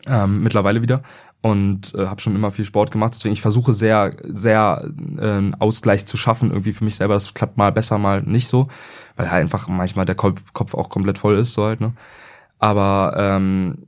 ähm, 0.08 0.44
mittlerweile 0.44 0.82
wieder 0.82 1.04
und 1.42 1.94
äh, 1.96 2.08
habe 2.08 2.22
schon 2.22 2.36
immer 2.36 2.52
viel 2.52 2.66
Sport 2.66 2.92
gemacht. 2.92 3.14
Deswegen 3.16 3.34
ich 3.34 3.42
versuche 3.42 3.74
sehr, 3.74 4.16
sehr 4.24 4.90
äh, 5.18 5.22
einen 5.22 5.56
Ausgleich 5.56 6.06
zu 6.06 6.18
schaffen 6.18 6.52
irgendwie 6.52 6.74
für 6.74 6.84
mich 6.86 6.96
selber. 6.96 7.14
Das 7.16 7.34
klappt 7.34 7.58
mal 7.58 7.72
besser, 7.72 7.98
mal 7.98 8.22
nicht 8.22 8.48
so, 8.48 8.68
weil 9.18 9.30
halt 9.30 9.42
einfach 9.42 9.68
manchmal 9.68 10.06
der 10.06 10.16
Kopf, 10.16 10.42
Kopf 10.54 10.74
auch 10.74 10.90
komplett 10.90 11.18
voll 11.18 11.38
ist 11.38 11.54
so 11.54 11.66
halt. 11.66 11.82
Ne? 11.82 11.94
Aber 12.60 13.14
ähm, 13.18 13.80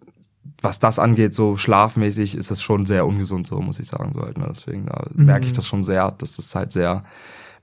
was 0.62 0.80
das 0.80 1.00
angeht, 1.00 1.36
so 1.36 1.56
schlafmäßig, 1.56 2.36
ist 2.36 2.52
es 2.52 2.62
schon 2.62 2.86
sehr 2.86 3.06
ungesund, 3.06 3.48
so 3.48 3.60
muss 3.62 3.80
ich 3.80 3.88
sagen. 3.88 4.12
So 4.14 4.22
halt, 4.24 4.38
ne? 4.38 4.48
Deswegen 4.50 4.88
da 4.88 5.06
Mhm. 5.14 5.26
merke 5.26 5.46
ich 5.46 5.54
das 5.54 5.68
schon 5.68 5.84
sehr, 5.84 6.12
dass 6.12 6.36
das 6.38 6.54
halt 6.56 6.72
sehr 6.72 7.04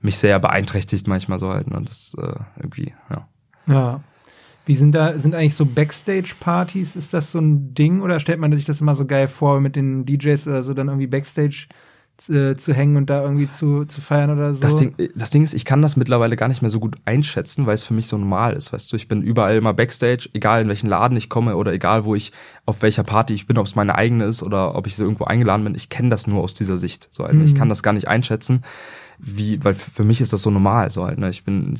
mich 0.01 0.17
sehr 0.17 0.39
beeinträchtigt 0.39 1.07
manchmal 1.07 1.39
so 1.39 1.53
halt. 1.53 1.69
Ne? 1.69 1.81
Das 1.85 2.15
äh, 2.17 2.33
irgendwie, 2.57 2.93
ja. 3.09 3.27
Ja. 3.67 3.99
Wie 4.65 4.75
sind 4.75 4.93
da, 4.95 5.17
sind 5.19 5.35
eigentlich 5.35 5.55
so 5.55 5.65
Backstage-Partys, 5.65 6.95
ist 6.95 7.13
das 7.13 7.31
so 7.31 7.39
ein 7.39 7.73
Ding 7.73 8.01
oder 8.01 8.19
stellt 8.19 8.39
man 8.39 8.55
sich 8.55 8.65
das 8.65 8.81
immer 8.81 8.95
so 8.95 9.05
geil 9.05 9.27
vor, 9.27 9.59
mit 9.59 9.75
den 9.75 10.05
DJs 10.05 10.47
oder 10.47 10.63
so 10.63 10.73
dann 10.73 10.87
irgendwie 10.87 11.07
Backstage 11.07 11.67
äh, 12.29 12.55
zu 12.55 12.73
hängen 12.73 12.95
und 12.95 13.09
da 13.09 13.23
irgendwie 13.23 13.49
zu, 13.49 13.83
zu 13.85 13.99
feiern 13.99 14.29
oder 14.29 14.53
so? 14.53 14.61
Das 14.61 14.77
Ding, 14.77 14.95
das 15.15 15.31
Ding 15.31 15.43
ist, 15.43 15.53
ich 15.53 15.65
kann 15.65 15.81
das 15.81 15.97
mittlerweile 15.97 16.37
gar 16.37 16.47
nicht 16.47 16.61
mehr 16.61 16.69
so 16.69 16.79
gut 16.79 16.95
einschätzen, 17.03 17.65
weil 17.65 17.73
es 17.73 17.83
für 17.83 17.93
mich 17.93 18.07
so 18.07 18.17
normal 18.17 18.53
ist. 18.53 18.71
Weißt 18.71 18.89
du, 18.91 18.95
ich 18.95 19.07
bin 19.09 19.21
überall 19.21 19.57
immer 19.57 19.73
Backstage, 19.73 20.29
egal 20.33 20.61
in 20.61 20.67
welchen 20.69 20.87
Laden 20.87 21.17
ich 21.17 21.27
komme 21.29 21.57
oder 21.57 21.73
egal 21.73 22.05
wo 22.05 22.15
ich, 22.15 22.31
auf 22.65 22.81
welcher 22.81 23.03
Party 23.03 23.33
ich 23.33 23.47
bin, 23.47 23.57
ob 23.57 23.65
es 23.65 23.75
meine 23.75 23.95
eigene 23.95 24.25
ist 24.25 24.43
oder 24.43 24.75
ob 24.75 24.87
ich 24.87 24.95
so 24.95 25.03
irgendwo 25.03 25.25
eingeladen 25.25 25.65
bin. 25.65 25.75
Ich 25.75 25.89
kenne 25.89 26.09
das 26.09 26.27
nur 26.27 26.41
aus 26.41 26.53
dieser 26.53 26.77
Sicht. 26.77 27.09
So 27.11 27.25
halt, 27.25 27.35
ne? 27.35 27.43
Ich 27.43 27.53
Mhm. 27.53 27.57
kann 27.57 27.69
das 27.69 27.83
gar 27.83 27.93
nicht 27.93 28.07
einschätzen, 28.07 28.63
wie, 29.19 29.61
weil 29.63 29.73
für 29.73 30.03
mich 30.03 30.21
ist 30.21 30.31
das 30.31 30.41
so 30.43 30.51
normal. 30.51 30.91
So 30.91 31.05
halt, 31.05 31.17
ne? 31.17 31.29
Ich 31.29 31.43
bin, 31.43 31.79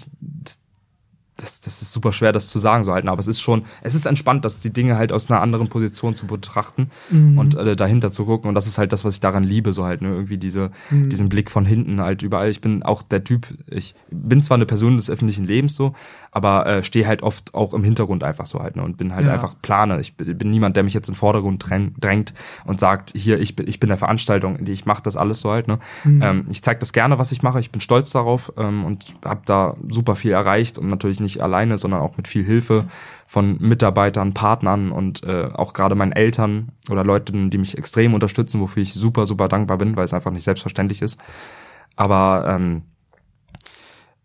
das, 1.38 1.62
das 1.62 1.82
ist 1.82 1.92
super 1.92 2.14
schwer, 2.14 2.32
das 2.32 2.50
zu 2.50 2.60
sagen, 2.60 2.84
so 2.84 2.94
halt. 2.94 3.08
Aber 3.08 3.20
es 3.20 3.28
ist 3.28 3.42
schon, 3.42 3.64
es 3.82 3.96
ist 3.96 4.06
entspannt, 4.06 4.46
dass 4.46 4.60
die 4.60 4.72
Dinge 4.72 4.98
halt 4.98 5.12
aus 5.12 5.30
einer 5.30 5.42
anderen 5.42 5.68
Position 5.68 6.14
zu 6.14 6.28
betrachten 6.28 6.92
mhm. 7.10 7.38
und 7.38 7.56
äh, 7.56 7.76
dahinter 7.76 8.12
zu 8.12 8.26
gucken. 8.26 8.50
Und 8.50 8.56
das 8.56 8.68
ist 8.68 8.78
halt 8.78 8.94
das, 8.94 9.04
was 9.04 9.16
ich 9.16 9.20
daran 9.20 9.44
liebe, 9.44 9.74
so 9.74 9.86
halt, 9.86 10.02
ne? 10.02 10.10
Irgendwie 10.10 10.38
diese, 10.38 10.72
mhm. 10.92 11.10
diesen 11.10 11.30
Blick 11.30 11.50
von 11.50 11.66
hinten 11.66 12.00
halt 12.02 12.22
überall. 12.22 12.50
Ich 12.50 12.62
bin 12.62 12.84
auch 12.84 13.02
der 13.02 13.24
Typ, 13.24 13.48
ich 13.68 13.96
bin 14.12 14.44
zwar 14.44 14.56
eine 14.56 14.68
Person 14.68 14.96
des 14.98 15.10
öffentlichen 15.10 15.46
Lebens 15.46 15.76
so, 15.76 15.94
aber 16.32 16.68
äh, 16.68 16.84
stehe 16.84 17.08
halt 17.08 17.24
oft 17.24 17.54
auch 17.56 17.74
im 17.74 17.84
Hintergrund 17.84 18.24
einfach 18.24 18.46
so 18.46 18.60
halt, 18.60 18.76
ne? 18.76 18.84
Und 18.84 18.98
bin 18.98 19.16
halt 19.16 19.26
ja. 19.26 19.34
einfach 19.34 19.56
plane. 19.62 20.00
Ich 20.02 20.16
bin 20.16 20.52
niemand, 20.52 20.76
der 20.76 20.84
mich 20.84 20.94
jetzt 20.94 21.08
in 21.08 21.14
den 21.14 21.20
Vordergrund 21.20 21.66
drängt 21.66 22.34
und 22.66 22.80
sagt, 22.80 23.12
hier, 23.16 23.40
ich 23.40 23.56
bin, 23.56 23.68
ich 23.68 23.80
bin 23.80 23.90
der 23.90 23.98
Veranstaltung, 23.98 24.60
ich 24.68 24.86
mache 24.86 25.02
das 25.02 25.18
alles 25.18 25.40
so 25.40 25.50
halt, 25.50 25.68
ne? 25.68 25.80
Mhm. 26.04 26.22
Ähm, 26.22 26.46
ich 26.52 26.62
zeige 26.62 26.80
das 26.80 26.94
gerne, 26.94 27.18
was 27.18 27.32
ich 27.32 27.42
mache. 27.42 27.60
Ich 27.60 27.72
bin 27.72 27.82
stolz 27.82 28.12
darauf 28.12 28.54
ähm, 28.56 28.86
und 28.86 29.16
habe 29.26 29.42
da 29.46 29.76
super 29.90 30.16
viel 30.16 30.32
erreicht 30.32 30.78
und 30.78 30.90
natürlich 30.90 31.23
nicht 31.24 31.42
alleine, 31.42 31.80
sondern 31.80 32.02
auch 32.02 32.18
mit 32.18 32.28
viel 32.28 32.44
Hilfe 32.44 32.86
von 33.26 33.58
Mitarbeitern, 33.60 34.34
Partnern 34.34 34.92
und 34.92 35.24
äh, 35.24 35.50
auch 35.52 35.74
gerade 35.74 35.96
meinen 35.96 36.12
Eltern 36.12 36.70
oder 36.90 37.04
Leuten, 37.04 37.50
die 37.50 37.58
mich 37.58 37.78
extrem 37.78 38.14
unterstützen, 38.14 38.62
wofür 38.62 38.84
ich 38.84 38.94
super, 38.94 39.26
super 39.26 39.48
dankbar 39.48 39.80
bin, 39.80 39.96
weil 39.96 40.06
es 40.06 40.14
einfach 40.14 40.32
nicht 40.32 40.44
selbstverständlich 40.44 41.02
ist. 41.02 41.20
Aber 41.96 42.46
ähm, 42.48 42.84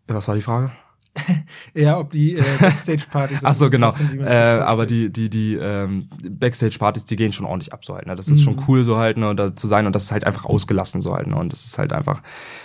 was 0.07 0.28
war 0.28 0.34
die 0.34 0.42
Frage? 0.42 0.72
ja, 1.74 1.98
ob 1.98 2.11
die 2.11 2.36
äh, 2.36 2.42
Backstage-Partys. 2.61 3.38
Ach 3.42 3.54
so, 3.54 3.70
genau. 3.70 3.90
Sind, 3.90 4.20
äh, 4.20 4.61
aber 4.64 4.86
die 4.86 5.11
die 5.11 5.28
die 5.28 5.54
ähm, 5.54 6.09
Backstage-Partys, 6.22 7.04
die 7.04 7.16
gehen 7.16 7.32
schon 7.32 7.46
ordentlich 7.46 7.72
ab 7.72 7.84
so 7.84 7.94
halt. 7.94 8.06
Ne? 8.06 8.16
Das 8.16 8.28
ist 8.28 8.40
mhm. 8.40 8.44
schon 8.44 8.64
cool 8.68 8.84
so 8.84 8.96
halt 8.96 9.16
ne, 9.16 9.34
da 9.34 9.54
zu 9.54 9.66
sein 9.66 9.86
und 9.86 9.94
das 9.94 10.04
ist 10.04 10.12
halt 10.12 10.24
einfach 10.24 10.44
ausgelassen 10.44 11.00
so 11.00 11.14
halt. 11.14 11.26
Ne? 11.26 11.36
Und 11.36 11.52
das 11.52 11.64
ist 11.64 11.78
halt 11.78 11.92
einfach, 11.92 12.22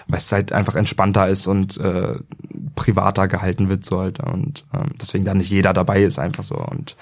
weil 0.07 0.17
es 0.17 0.31
halt 0.31 0.51
einfach 0.51 0.75
entspannter 0.75 1.27
ist 1.27 1.47
und 1.47 1.77
äh, 1.77 2.15
privater 2.75 3.27
gehalten 3.27 3.69
wird 3.69 3.85
so 3.85 3.99
halt. 3.99 4.19
Und 4.19 4.65
ähm, 4.73 4.91
deswegen 5.01 5.25
da 5.25 5.33
nicht 5.33 5.49
jeder 5.49 5.73
dabei 5.73 6.03
ist 6.03 6.19
einfach 6.19 6.43
so 6.43 6.55
und. 6.55 6.95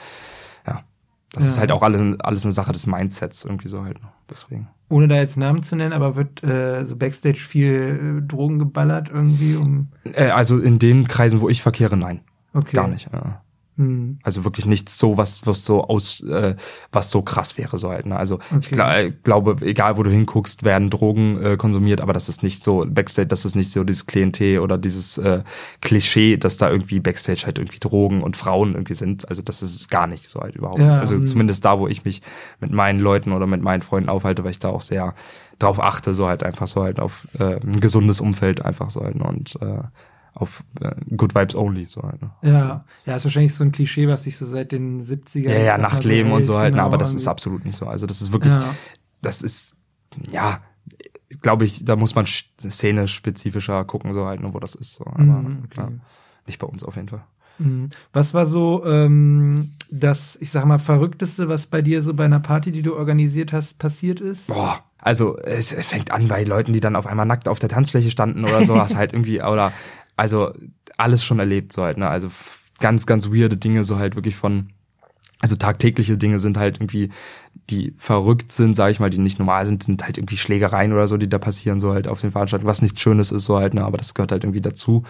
Das 1.33 1.45
ja. 1.45 1.49
ist 1.51 1.59
halt 1.59 1.71
auch 1.71 1.81
alles, 1.81 2.19
alles 2.19 2.45
eine 2.45 2.51
Sache 2.51 2.71
des 2.71 2.85
Mindsets 2.85 3.45
irgendwie 3.45 3.69
so 3.69 3.83
halt. 3.83 3.99
Deswegen. 4.29 4.67
Ohne 4.89 5.07
da 5.07 5.15
jetzt 5.15 5.37
Namen 5.37 5.63
zu 5.63 5.75
nennen, 5.75 5.93
aber 5.93 6.15
wird 6.15 6.43
äh, 6.43 6.83
so 6.83 6.97
Backstage 6.97 7.39
viel 7.39 8.19
äh, 8.19 8.27
Drogen 8.27 8.59
geballert 8.59 9.09
irgendwie 9.09 9.55
um. 9.55 9.89
Äh, 10.03 10.29
also 10.29 10.59
in 10.59 10.79
den 10.79 11.07
Kreisen, 11.07 11.39
wo 11.39 11.47
ich 11.47 11.61
verkehre, 11.61 11.95
nein. 11.95 12.21
Okay. 12.53 12.75
Gar 12.75 12.89
nicht. 12.89 13.09
Ja. 13.13 13.41
Hm. 13.81 14.19
Also 14.23 14.45
wirklich 14.45 14.65
nichts 14.65 14.97
so, 14.97 15.17
was, 15.17 15.45
was 15.47 15.65
so 15.65 15.83
aus, 15.83 16.21
äh, 16.21 16.55
was 16.91 17.09
so 17.09 17.21
krass 17.23 17.57
wäre 17.57 17.77
so 17.77 17.89
halt. 17.89 18.05
Ne? 18.05 18.15
Also 18.15 18.35
okay. 18.35 18.59
ich 18.61 18.69
gl 18.69 18.79
äh, 18.79 19.11
glaube, 19.23 19.57
egal 19.61 19.97
wo 19.97 20.03
du 20.03 20.11
hinguckst, 20.11 20.63
werden 20.63 20.89
Drogen 20.89 21.41
äh, 21.43 21.57
konsumiert, 21.57 21.99
aber 21.99 22.13
das 22.13 22.29
ist 22.29 22.43
nicht 22.43 22.63
so 22.63 22.85
Backstage, 22.87 23.27
das 23.27 23.43
ist 23.45 23.55
nicht 23.55 23.71
so 23.71 23.83
dieses 23.83 24.05
Klientel 24.05 24.59
oder 24.59 24.77
dieses 24.77 25.17
äh, 25.17 25.41
Klischee, 25.81 26.37
dass 26.37 26.57
da 26.57 26.69
irgendwie 26.69 26.99
Backstage 26.99 27.43
halt 27.45 27.57
irgendwie 27.57 27.79
Drogen 27.79 28.21
und 28.21 28.37
Frauen 28.37 28.73
irgendwie 28.73 28.93
sind. 28.93 29.27
Also 29.27 29.41
das 29.41 29.61
ist 29.63 29.89
gar 29.89 30.07
nicht 30.07 30.27
so 30.27 30.39
halt 30.41 30.55
überhaupt. 30.55 30.79
Ja, 30.79 30.99
also 30.99 31.15
hm. 31.15 31.25
zumindest 31.25 31.65
da, 31.65 31.79
wo 31.79 31.87
ich 31.87 32.05
mich 32.05 32.21
mit 32.59 32.71
meinen 32.71 32.99
Leuten 32.99 33.31
oder 33.31 33.47
mit 33.47 33.61
meinen 33.61 33.81
Freunden 33.81 34.09
aufhalte, 34.09 34.43
weil 34.43 34.51
ich 34.51 34.59
da 34.59 34.69
auch 34.69 34.83
sehr 34.83 35.15
drauf 35.57 35.81
achte, 35.81 36.13
so 36.13 36.27
halt 36.27 36.43
einfach 36.43 36.67
so 36.67 36.83
halt 36.83 36.99
auf 36.99 37.27
äh, 37.39 37.59
ein 37.61 37.79
gesundes 37.79 38.19
Umfeld 38.19 38.63
einfach 38.63 38.91
so 38.91 39.01
halt. 39.01 39.15
Ne? 39.15 39.23
Und 39.23 39.57
äh, 39.61 39.83
auf 40.33 40.63
äh, 40.79 40.91
Good 41.15 41.35
Vibes 41.35 41.55
Only. 41.55 41.85
So 41.85 42.03
halt, 42.03 42.21
ne? 42.21 42.31
Ja, 42.41 42.81
ja, 43.05 43.15
ist 43.15 43.25
wahrscheinlich 43.25 43.53
so 43.53 43.63
ein 43.63 43.71
Klischee, 43.71 44.07
was 44.07 44.23
sich 44.23 44.37
so 44.37 44.45
seit 44.45 44.71
den 44.71 45.03
70er 45.03 45.49
Ja, 45.49 45.59
ja, 45.59 45.77
Nachtleben 45.77 46.31
so 46.31 46.35
und 46.37 46.45
so 46.45 46.57
halt, 46.57 46.73
genau, 46.73 46.85
aber 46.85 46.97
das 46.97 47.13
ist 47.13 47.27
absolut 47.27 47.65
nicht 47.65 47.75
so. 47.75 47.87
Also 47.87 48.05
das 48.05 48.21
ist 48.21 48.31
wirklich, 48.31 48.53
ja. 48.53 48.75
das 49.21 49.41
ist, 49.41 49.75
ja, 50.29 50.59
glaube 51.41 51.65
ich, 51.65 51.85
da 51.85 51.95
muss 51.95 52.15
man 52.15 52.25
szene-spezifischer 52.25 53.85
gucken, 53.85 54.13
so 54.13 54.25
halt, 54.25 54.41
ne, 54.41 54.53
wo 54.53 54.59
das 54.59 54.75
ist. 54.75 54.93
So. 54.93 55.05
Aber 55.05 55.23
mm, 55.23 55.63
okay. 55.65 55.81
ja, 55.81 55.89
nicht 56.47 56.59
bei 56.59 56.67
uns 56.67 56.83
auf 56.83 56.95
jeden 56.95 57.09
Fall. 57.09 57.23
Mhm. 57.59 57.89
Was 58.13 58.33
war 58.33 58.45
so 58.45 58.83
ähm, 58.85 59.71
das, 59.89 60.37
ich 60.41 60.51
sag 60.51 60.65
mal, 60.65 60.79
verrückteste, 60.79 61.49
was 61.49 61.67
bei 61.67 61.81
dir 61.81 62.01
so 62.01 62.13
bei 62.13 62.25
einer 62.25 62.39
Party, 62.39 62.71
die 62.71 62.81
du 62.81 62.95
organisiert 62.95 63.53
hast, 63.53 63.77
passiert 63.77 64.19
ist? 64.19 64.47
Boah, 64.47 64.83
also 64.97 65.37
es 65.37 65.73
fängt 65.73 66.11
an 66.11 66.27
bei 66.27 66.43
Leuten, 66.43 66.73
die 66.73 66.79
dann 66.79 66.95
auf 66.95 67.07
einmal 67.07 67.25
nackt 67.25 67.47
auf 67.47 67.59
der 67.59 67.69
Tanzfläche 67.69 68.11
standen 68.11 68.43
oder 68.43 68.65
sowas 68.65 68.95
halt 68.97 69.13
irgendwie, 69.13 69.41
oder 69.41 69.71
also 70.17 70.51
alles 70.97 71.23
schon 71.23 71.39
erlebt 71.39 71.73
so 71.73 71.83
halt, 71.83 71.97
ne? 71.97 72.07
Also 72.07 72.29
ganz, 72.79 73.05
ganz 73.05 73.29
weirde 73.29 73.57
Dinge, 73.57 73.83
so 73.83 73.97
halt 73.97 74.15
wirklich 74.15 74.35
von, 74.35 74.67
also 75.39 75.55
tagtägliche 75.55 76.17
Dinge 76.17 76.39
sind 76.39 76.57
halt 76.57 76.77
irgendwie, 76.77 77.09
die 77.69 77.93
verrückt 77.97 78.51
sind, 78.51 78.75
sag 78.75 78.91
ich 78.91 78.99
mal, 78.99 79.09
die 79.09 79.17
nicht 79.17 79.39
normal 79.39 79.65
sind, 79.65 79.83
sind 79.83 80.03
halt 80.03 80.17
irgendwie 80.17 80.37
Schlägereien 80.37 80.93
oder 80.93 81.07
so, 81.07 81.17
die 81.17 81.29
da 81.29 81.39
passieren, 81.39 81.79
so 81.79 81.93
halt 81.93 82.07
auf 82.07 82.21
den 82.21 82.31
Veranstaltungen, 82.31 82.69
was 82.69 82.81
nichts 82.81 83.01
Schönes 83.01 83.31
ist, 83.31 83.45
so 83.45 83.57
halt, 83.57 83.73
ne? 83.73 83.83
Aber 83.85 83.97
das 83.97 84.13
gehört 84.13 84.31
halt 84.31 84.43
irgendwie 84.43 84.61
dazu. 84.61 85.03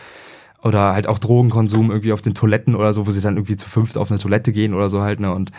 Oder 0.63 0.93
halt 0.93 1.07
auch 1.07 1.17
Drogenkonsum 1.17 1.89
irgendwie 1.89 2.13
auf 2.13 2.21
den 2.21 2.35
Toiletten 2.35 2.75
oder 2.75 2.93
so, 2.93 3.07
wo 3.07 3.11
sie 3.11 3.21
dann 3.21 3.35
irgendwie 3.35 3.57
zu 3.57 3.67
fünft 3.67 3.97
auf 3.97 4.11
eine 4.11 4.19
Toilette 4.19 4.51
gehen 4.51 4.75
oder 4.75 4.89
so 4.89 5.01
halt, 5.01 5.19
ne? 5.19 5.33
Und 5.33 5.51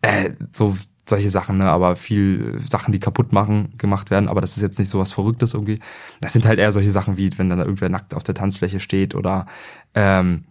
äh, 0.00 0.30
so 0.52 0.76
solche 1.08 1.30
Sachen, 1.30 1.58
ne, 1.58 1.70
aber 1.70 1.96
viel 1.96 2.58
Sachen, 2.58 2.92
die 2.92 3.00
kaputt 3.00 3.32
machen, 3.32 3.68
gemacht 3.78 4.10
werden, 4.10 4.28
aber 4.28 4.40
das 4.40 4.56
ist 4.56 4.62
jetzt 4.62 4.78
nicht 4.78 4.88
so 4.88 4.98
was 4.98 5.12
Verrücktes 5.12 5.54
irgendwie. 5.54 5.80
Das 6.20 6.32
sind 6.32 6.46
halt 6.46 6.58
eher 6.58 6.72
solche 6.72 6.92
Sachen 6.92 7.16
wie, 7.16 7.30
wenn 7.38 7.48
dann 7.48 7.58
da 7.58 7.64
irgendwer 7.64 7.88
nackt 7.88 8.14
auf 8.14 8.24
der 8.24 8.34
Tanzfläche 8.34 8.80
steht 8.80 9.14
oder 9.14 9.46
ähm, 9.94 10.44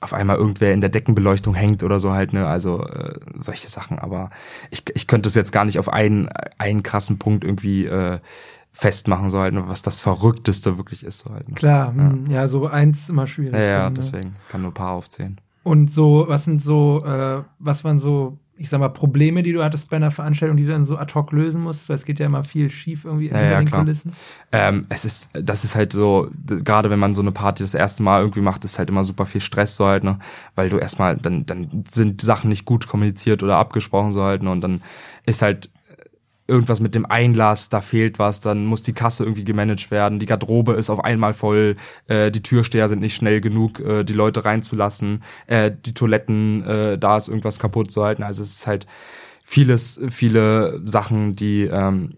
auf 0.00 0.12
einmal 0.12 0.36
irgendwer 0.36 0.72
in 0.72 0.80
der 0.80 0.90
Deckenbeleuchtung 0.90 1.54
hängt 1.54 1.82
oder 1.82 2.00
so 2.00 2.12
halt, 2.12 2.32
ne, 2.32 2.46
also 2.46 2.84
äh, 2.84 3.18
solche 3.34 3.68
Sachen, 3.68 3.98
aber 3.98 4.30
ich, 4.70 4.84
ich 4.94 5.06
könnte 5.06 5.28
es 5.28 5.34
jetzt 5.34 5.52
gar 5.52 5.64
nicht 5.64 5.78
auf 5.78 5.88
einen, 5.88 6.28
einen 6.56 6.82
krassen 6.82 7.18
Punkt 7.18 7.44
irgendwie 7.44 7.86
äh, 7.86 8.20
festmachen, 8.72 9.30
so 9.30 9.40
halt, 9.40 9.54
ne, 9.54 9.64
was 9.66 9.82
das 9.82 10.00
Verrückteste 10.00 10.76
wirklich 10.76 11.04
ist, 11.04 11.18
so 11.18 11.30
halt. 11.30 11.48
Ne? 11.48 11.54
Klar, 11.54 11.94
ja. 11.96 12.10
Hm, 12.10 12.26
ja, 12.30 12.48
so 12.48 12.66
eins 12.66 13.08
immer 13.08 13.26
schwierig. 13.26 13.54
Ja, 13.54 13.60
ja 13.60 13.82
dann, 13.84 13.94
ne? 13.94 13.98
deswegen 13.98 14.36
kann 14.48 14.62
nur 14.62 14.70
ein 14.70 14.74
paar 14.74 14.92
aufzählen. 14.92 15.40
Und 15.64 15.92
so, 15.92 16.26
was 16.28 16.44
sind 16.44 16.62
so, 16.62 17.04
äh, 17.04 17.42
was 17.58 17.84
waren 17.84 17.98
so 17.98 18.38
ich 18.58 18.68
sag 18.68 18.80
mal, 18.80 18.88
Probleme, 18.88 19.42
die 19.42 19.52
du 19.52 19.62
hattest 19.62 19.88
bei 19.88 19.96
einer 19.96 20.10
Veranstaltung, 20.10 20.56
die 20.56 20.64
du 20.64 20.72
dann 20.72 20.84
so 20.84 20.98
ad 20.98 21.14
hoc 21.14 21.32
lösen 21.32 21.62
musst, 21.62 21.88
weil 21.88 21.96
es 21.96 22.04
geht 22.04 22.18
ja 22.18 22.26
immer 22.26 22.42
viel 22.44 22.68
schief 22.68 23.04
irgendwie 23.04 23.28
ja, 23.28 23.40
ja, 23.40 23.58
den 23.58 23.68
klar. 23.68 23.82
Kulissen. 23.82 24.12
Ähm, 24.50 24.86
es 24.88 25.04
ist, 25.04 25.28
das 25.32 25.64
ist 25.64 25.76
halt 25.76 25.92
so, 25.92 26.28
gerade 26.46 26.90
wenn 26.90 26.98
man 26.98 27.14
so 27.14 27.22
eine 27.22 27.32
Party 27.32 27.62
das 27.62 27.74
erste 27.74 28.02
Mal 28.02 28.20
irgendwie 28.20 28.40
macht, 28.40 28.64
ist 28.64 28.78
halt 28.78 28.90
immer 28.90 29.04
super 29.04 29.26
viel 29.26 29.40
Stress 29.40 29.76
so 29.76 29.86
halt, 29.86 30.02
ne, 30.02 30.18
weil 30.56 30.70
du 30.70 30.78
erstmal, 30.78 31.16
dann, 31.16 31.46
dann 31.46 31.84
sind 31.90 32.20
Sachen 32.20 32.48
nicht 32.48 32.64
gut 32.64 32.88
kommuniziert 32.88 33.42
oder 33.42 33.56
abgesprochen 33.56 34.12
so 34.12 34.22
halt, 34.22 34.42
ne, 34.42 34.50
und 34.50 34.60
dann 34.60 34.82
ist 35.24 35.42
halt 35.42 35.70
irgendwas 36.48 36.80
mit 36.80 36.94
dem 36.94 37.06
Einlass, 37.06 37.68
da 37.68 37.82
fehlt 37.82 38.18
was, 38.18 38.40
dann 38.40 38.64
muss 38.64 38.82
die 38.82 38.94
Kasse 38.94 39.22
irgendwie 39.22 39.44
gemanagt 39.44 39.90
werden, 39.90 40.18
die 40.18 40.26
Garderobe 40.26 40.72
ist 40.72 40.88
auf 40.88 41.04
einmal 41.04 41.34
voll, 41.34 41.76
äh, 42.06 42.30
die 42.30 42.42
Türsteher 42.42 42.88
sind 42.88 43.00
nicht 43.00 43.14
schnell 43.14 43.40
genug, 43.40 43.80
äh, 43.80 44.02
die 44.02 44.14
Leute 44.14 44.44
reinzulassen, 44.44 45.22
äh, 45.46 45.70
die 45.70 45.92
Toiletten, 45.92 46.64
äh, 46.64 46.98
da 46.98 47.18
ist 47.18 47.28
irgendwas 47.28 47.58
kaputt 47.58 47.90
zu 47.90 48.02
halten. 48.02 48.22
Also 48.22 48.42
es 48.42 48.56
ist 48.56 48.66
halt 48.66 48.86
vieles, 49.44 50.00
viele 50.08 50.80
Sachen, 50.86 51.36
die 51.36 51.64
ähm, 51.64 52.14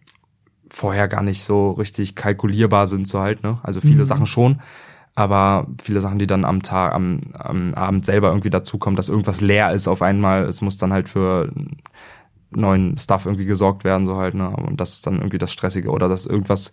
vorher 0.70 1.08
gar 1.08 1.22
nicht 1.22 1.42
so 1.42 1.72
richtig 1.72 2.14
kalkulierbar 2.14 2.86
sind 2.86 3.08
so 3.08 3.20
halt, 3.20 3.42
ne? 3.42 3.58
Also 3.64 3.80
viele 3.80 4.00
mhm. 4.00 4.04
Sachen 4.04 4.26
schon, 4.26 4.60
aber 5.16 5.66
viele 5.82 6.00
Sachen, 6.00 6.20
die 6.20 6.28
dann 6.28 6.44
am 6.44 6.62
Tag, 6.62 6.94
am, 6.94 7.20
am 7.34 7.74
Abend 7.74 8.04
selber 8.04 8.28
irgendwie 8.28 8.50
dazukommen, 8.50 8.96
dass 8.96 9.08
irgendwas 9.08 9.40
leer 9.40 9.72
ist 9.72 9.88
auf 9.88 10.02
einmal. 10.02 10.44
Es 10.44 10.60
muss 10.60 10.78
dann 10.78 10.92
halt 10.92 11.08
für 11.08 11.52
neuen 12.50 12.98
Stuff 12.98 13.26
irgendwie 13.26 13.46
gesorgt 13.46 13.84
werden, 13.84 14.06
so 14.06 14.16
halt, 14.16 14.34
ne? 14.34 14.50
Und 14.50 14.80
das 14.80 14.94
ist 14.94 15.06
dann 15.06 15.16
irgendwie 15.16 15.38
das 15.38 15.52
Stressige 15.52 15.90
oder 15.90 16.08
dass 16.08 16.26
irgendwas, 16.26 16.72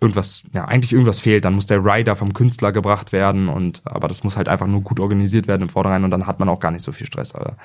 irgendwas, 0.00 0.42
ja, 0.52 0.64
eigentlich 0.64 0.92
irgendwas 0.92 1.20
fehlt, 1.20 1.44
dann 1.44 1.54
muss 1.54 1.66
der 1.66 1.84
Rider 1.84 2.16
vom 2.16 2.32
Künstler 2.32 2.72
gebracht 2.72 3.12
werden 3.12 3.48
und 3.48 3.82
aber 3.84 4.08
das 4.08 4.24
muss 4.24 4.36
halt 4.36 4.48
einfach 4.48 4.66
nur 4.66 4.82
gut 4.82 5.00
organisiert 5.00 5.46
werden 5.48 5.62
im 5.62 5.68
Vornherein 5.68 6.04
und 6.04 6.10
dann 6.10 6.26
hat 6.26 6.38
man 6.38 6.48
auch 6.48 6.60
gar 6.60 6.70
nicht 6.70 6.82
so 6.82 6.92
viel 6.92 7.06
Stress. 7.06 7.34
Aber, 7.34 7.56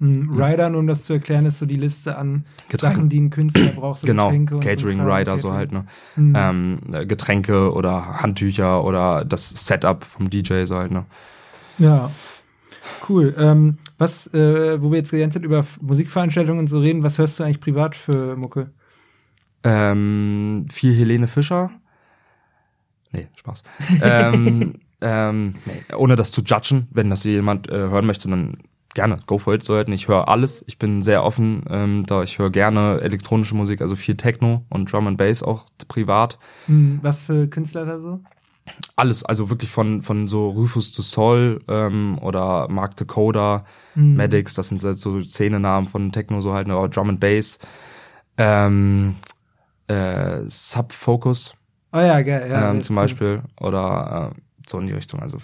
Rider, 0.00 0.68
nur 0.68 0.80
um 0.80 0.88
das 0.88 1.04
zu 1.04 1.12
erklären, 1.12 1.46
ist 1.46 1.60
so 1.60 1.66
die 1.66 1.76
Liste 1.76 2.18
an 2.18 2.44
Getränke. 2.68 2.96
Sachen, 2.96 3.08
die 3.08 3.20
ein 3.20 3.30
Künstler 3.30 3.72
braucht. 3.72 4.00
So 4.00 4.06
genau, 4.08 4.30
Getränke 4.30 4.58
Catering 4.58 4.98
so 4.98 5.04
Rider, 5.04 5.38
so 5.38 5.52
halt, 5.52 5.70
ne? 5.70 5.84
Mhm. 6.16 6.34
Ähm, 6.36 6.78
Getränke 7.06 7.72
oder 7.72 8.20
Handtücher 8.20 8.82
oder 8.82 9.24
das 9.24 9.50
Setup 9.50 10.04
vom 10.04 10.28
DJ, 10.28 10.64
so 10.64 10.76
halt, 10.76 10.90
ne? 10.90 11.04
Ja. 11.78 12.10
Cool. 13.08 13.34
Ähm, 13.38 13.78
was, 14.02 14.26
äh, 14.34 14.82
wo 14.82 14.90
wir 14.90 14.98
jetzt 14.98 15.12
die 15.12 15.18
ganze 15.18 15.38
Zeit 15.38 15.44
über 15.44 15.64
Musikveranstaltungen 15.80 16.58
und 16.58 16.66
so 16.66 16.80
reden, 16.80 17.02
was 17.02 17.18
hörst 17.18 17.38
du 17.38 17.44
eigentlich 17.44 17.60
privat 17.60 17.94
für 17.94 18.36
Mucke? 18.36 18.70
Ähm, 19.64 20.66
viel 20.70 20.94
Helene 20.94 21.28
Fischer. 21.28 21.70
Nee, 23.12 23.28
Spaß. 23.36 23.62
ähm, 24.02 24.74
ähm, 25.00 25.54
nee, 25.64 25.94
ohne 25.94 26.16
das 26.16 26.32
zu 26.32 26.42
judgen, 26.42 26.88
wenn 26.90 27.10
das 27.10 27.22
jemand 27.24 27.70
äh, 27.70 27.74
hören 27.74 28.06
möchte, 28.06 28.28
dann 28.28 28.58
gerne, 28.94 29.20
go 29.26 29.38
for 29.38 29.54
it. 29.54 29.62
So 29.62 29.74
halt. 29.74 29.88
Ich 29.88 30.08
höre 30.08 30.28
alles. 30.28 30.64
Ich 30.66 30.78
bin 30.78 31.02
sehr 31.02 31.22
offen, 31.22 31.64
ähm, 31.70 32.04
da 32.06 32.22
ich 32.22 32.38
höre 32.38 32.50
gerne 32.50 33.00
elektronische 33.00 33.54
Musik, 33.54 33.80
also 33.80 33.94
viel 33.94 34.16
Techno 34.16 34.64
und 34.68 34.92
Drum 34.92 35.06
and 35.06 35.16
Bass 35.16 35.42
auch 35.42 35.66
privat. 35.86 36.38
Hm, 36.66 36.98
was 37.02 37.22
für 37.22 37.46
Künstler 37.46 37.86
da 37.86 38.00
so? 38.00 38.20
alles, 38.96 39.24
also 39.24 39.50
wirklich 39.50 39.70
von, 39.70 40.02
von 40.02 40.28
so 40.28 40.48
Rufus 40.48 40.92
to 40.92 41.02
Sol 41.02 41.60
ähm, 41.68 42.18
oder 42.20 42.68
Mark 42.68 42.96
Dakota, 42.96 43.64
mhm. 43.94 44.16
Maddox, 44.16 44.54
das 44.54 44.68
sind 44.68 44.82
halt 44.82 44.98
so 44.98 45.20
Szenenamen 45.20 45.88
von 45.88 46.12
Techno, 46.12 46.40
so 46.40 46.52
halt, 46.54 46.68
oder 46.68 46.88
Drum 46.88 47.10
and 47.10 47.20
Bass. 47.20 47.58
Ähm, 48.38 49.16
äh, 49.88 50.40
Sub 50.48 50.92
Focus. 50.92 51.54
Oh 51.92 51.98
ja, 51.98 52.22
geil, 52.22 52.50
ja. 52.50 52.70
Ähm, 52.70 52.82
zum 52.82 52.96
Beispiel. 52.96 53.42
Oder 53.60 54.32
äh, 54.34 54.40
so 54.66 54.78
in 54.78 54.86
die 54.86 54.94
Richtung. 54.94 55.20
Also 55.20 55.38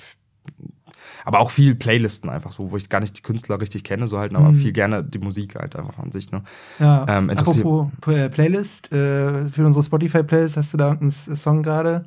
Aber 1.25 1.41
auch 1.41 1.51
viel 1.51 1.75
Playlisten 1.75 2.31
einfach 2.31 2.53
so, 2.53 2.71
wo 2.71 2.77
ich 2.77 2.89
gar 2.89 3.01
nicht 3.01 3.19
die 3.19 3.23
Künstler 3.23 3.61
richtig 3.61 3.85
kenne, 3.85 4.09
so 4.09 4.19
halt, 4.19 4.35
aber 4.35 4.51
Mhm. 4.51 4.55
viel 4.55 4.73
gerne 4.73 5.05
die 5.05 5.19
Musik 5.19 5.55
halt 5.57 5.77
einfach 5.77 5.99
an 5.99 6.13
sich, 6.13 6.31
ne? 6.31 6.43
Ja, 6.79 7.05
Ähm, 7.09 7.31
apropos 7.31 7.89
P- 8.01 8.29
Playlist, 8.29 8.91
äh, 8.93 9.49
für 9.49 9.67
unsere 9.67 9.83
Spotify-Playlist 9.85 10.57
hast 10.57 10.73
du 10.73 10.79
da 10.79 10.93
einen 10.93 11.11
Song 11.11 11.63
gerade, 11.63 12.07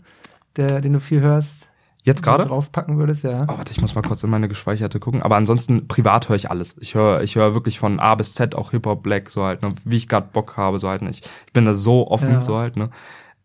den 0.58 0.94
du 0.94 1.00
viel 1.00 1.22
hörst? 1.22 1.70
Jetzt 2.04 2.24
gerade? 2.24 2.46
Draufpacken 2.46 2.98
würdest, 2.98 3.24
ja. 3.24 3.44
Oh, 3.48 3.58
warte, 3.58 3.72
ich 3.72 3.80
muss 3.82 3.94
mal 3.94 4.02
kurz 4.02 4.24
in 4.24 4.30
meine 4.32 4.48
gespeicherte 4.48 5.00
gucken. 5.00 5.22
Aber 5.22 5.36
ansonsten 5.36 5.88
privat 5.88 6.30
höre 6.30 6.36
ich 6.36 6.50
alles. 6.50 6.76
Ich 6.80 6.96
höre, 6.96 7.22
ich 7.22 7.36
höre 7.36 7.54
wirklich 7.54 7.80
von 7.80 8.00
A 8.00 8.16
bis 8.16 8.34
Z 8.34 8.56
auch 8.56 8.72
Hip 8.72 8.86
Hop, 8.88 9.04
Black 9.04 9.30
so 9.30 9.44
halt, 9.44 9.62
ne? 9.62 9.76
Wie 9.84 9.98
ich 9.98 10.08
gerade 10.08 10.28
Bock 10.34 10.58
habe, 10.58 10.80
so 10.80 10.90
halt. 10.90 11.02
Ne? 11.04 11.12
Ich, 11.12 11.22
bin 11.54 11.66
da 11.66 11.74
so 11.76 12.08
offen, 12.10 12.32
Ja. 12.32 12.42
so 12.42 12.58
halt, 12.58 12.76
ne? 12.76 12.90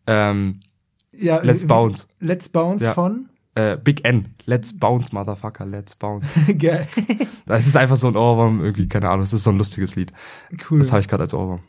Ähm, 0.07 0.61
ja 1.11 1.37
Let's 1.41 1.63
wie- 1.63 1.67
Bounce. 1.67 2.07
Let's 2.19 2.49
Bounce 2.49 2.83
Ja. 2.85 2.93
von? 2.93 3.29
Äh, 3.55 3.77
Big 3.77 4.05
N. 4.05 4.35
Let's 4.45 4.77
Bounce, 4.77 5.13
Motherfucker, 5.13 5.65
Let's 5.65 5.95
Bounce. 5.95 6.27
Geil. 6.57 6.87
Das 7.45 7.65
ist 7.67 7.75
einfach 7.77 7.97
so 7.97 8.07
ein 8.07 8.15
Ohrwurm, 8.15 8.63
irgendwie, 8.63 8.87
keine 8.87 9.09
Ahnung. 9.09 9.21
Das 9.21 9.33
ist 9.33 9.43
so 9.43 9.49
ein 9.51 9.57
lustiges 9.57 9.95
Lied. 9.95 10.13
Cool. 10.69 10.79
Das 10.79 10.91
habe 10.91 10.99
ich 11.01 11.07
gerade 11.07 11.23
als 11.23 11.33
Ohrwurm. 11.33 11.61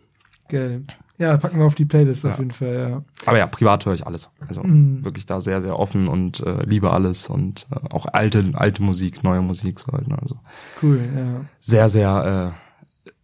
Geil. 0.49 0.83
Ja, 1.19 1.37
packen 1.37 1.59
wir 1.59 1.67
auf 1.67 1.75
die 1.75 1.85
Playlist 1.85 2.25
auf 2.25 2.33
Ja. 2.33 2.39
jeden 2.39 2.51
Fall, 2.53 2.75
ja. 2.91 3.03
Aber 3.27 3.39
ja, 3.39 3.47
privat 3.49 3.85
höre 3.85 3.95
ich 3.95 4.07
alles. 4.07 4.31
Also 4.47 4.63
Mhm. 4.63 5.05
wirklich 5.05 5.27
da 5.27 5.41
sehr, 5.41 5.61
sehr 5.61 5.77
offen 5.79 6.07
und 6.07 6.41
äh, 6.41 6.63
liebe 6.65 6.93
alles 6.93 7.27
und 7.27 7.67
äh, 7.73 7.75
auch 7.93 8.07
alte, 8.07 8.53
alte 8.55 8.83
Musik, 8.83 9.25
neue 9.25 9.41
Musik, 9.43 9.81
so 9.81 9.91
halt. 9.93 10.07
Ne? 10.07 10.17
Also 10.23 10.37
Cool, 10.81 11.01
ja. 11.17 11.41
sehr, 11.61 11.89
sehr 11.89 12.55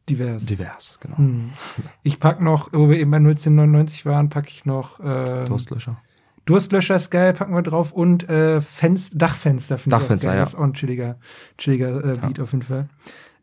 Divers. 0.08 0.42
äh, 0.42 0.46
divers, 0.46 0.98
genau. 1.00 1.18
Hm. 1.18 1.50
Ich 2.02 2.18
pack 2.18 2.42
noch, 2.42 2.70
wo 2.72 2.90
wir 2.90 2.98
eben 2.98 3.10
bei 3.12 3.18
1999 3.18 4.04
waren, 4.06 4.28
packe 4.28 4.48
ich 4.50 4.64
noch 4.66 4.98
äh, 5.00 5.44
Durstlöscher. 5.44 5.96
Durstlöscher 6.46 6.96
ist 6.96 7.10
geil, 7.10 7.32
packen 7.32 7.54
wir 7.54 7.62
drauf 7.62 7.92
und 7.92 8.28
äh, 8.28 8.60
Fenst 8.60 9.12
Dachfenster 9.14 9.78
finde 9.78 9.96
ich 9.96 10.00
Dachfenster, 10.02 10.28
geil. 10.28 10.36
ja. 10.38 10.42
Das 10.42 10.52
ist 10.52 10.58
auch 10.58 10.64
ein 10.64 10.74
chilliger, 10.74 11.16
chilliger 11.56 12.04
äh, 12.04 12.16
Beat 12.18 12.38
auf 12.40 12.52
jeden 12.52 12.64
Fall. 12.64 12.88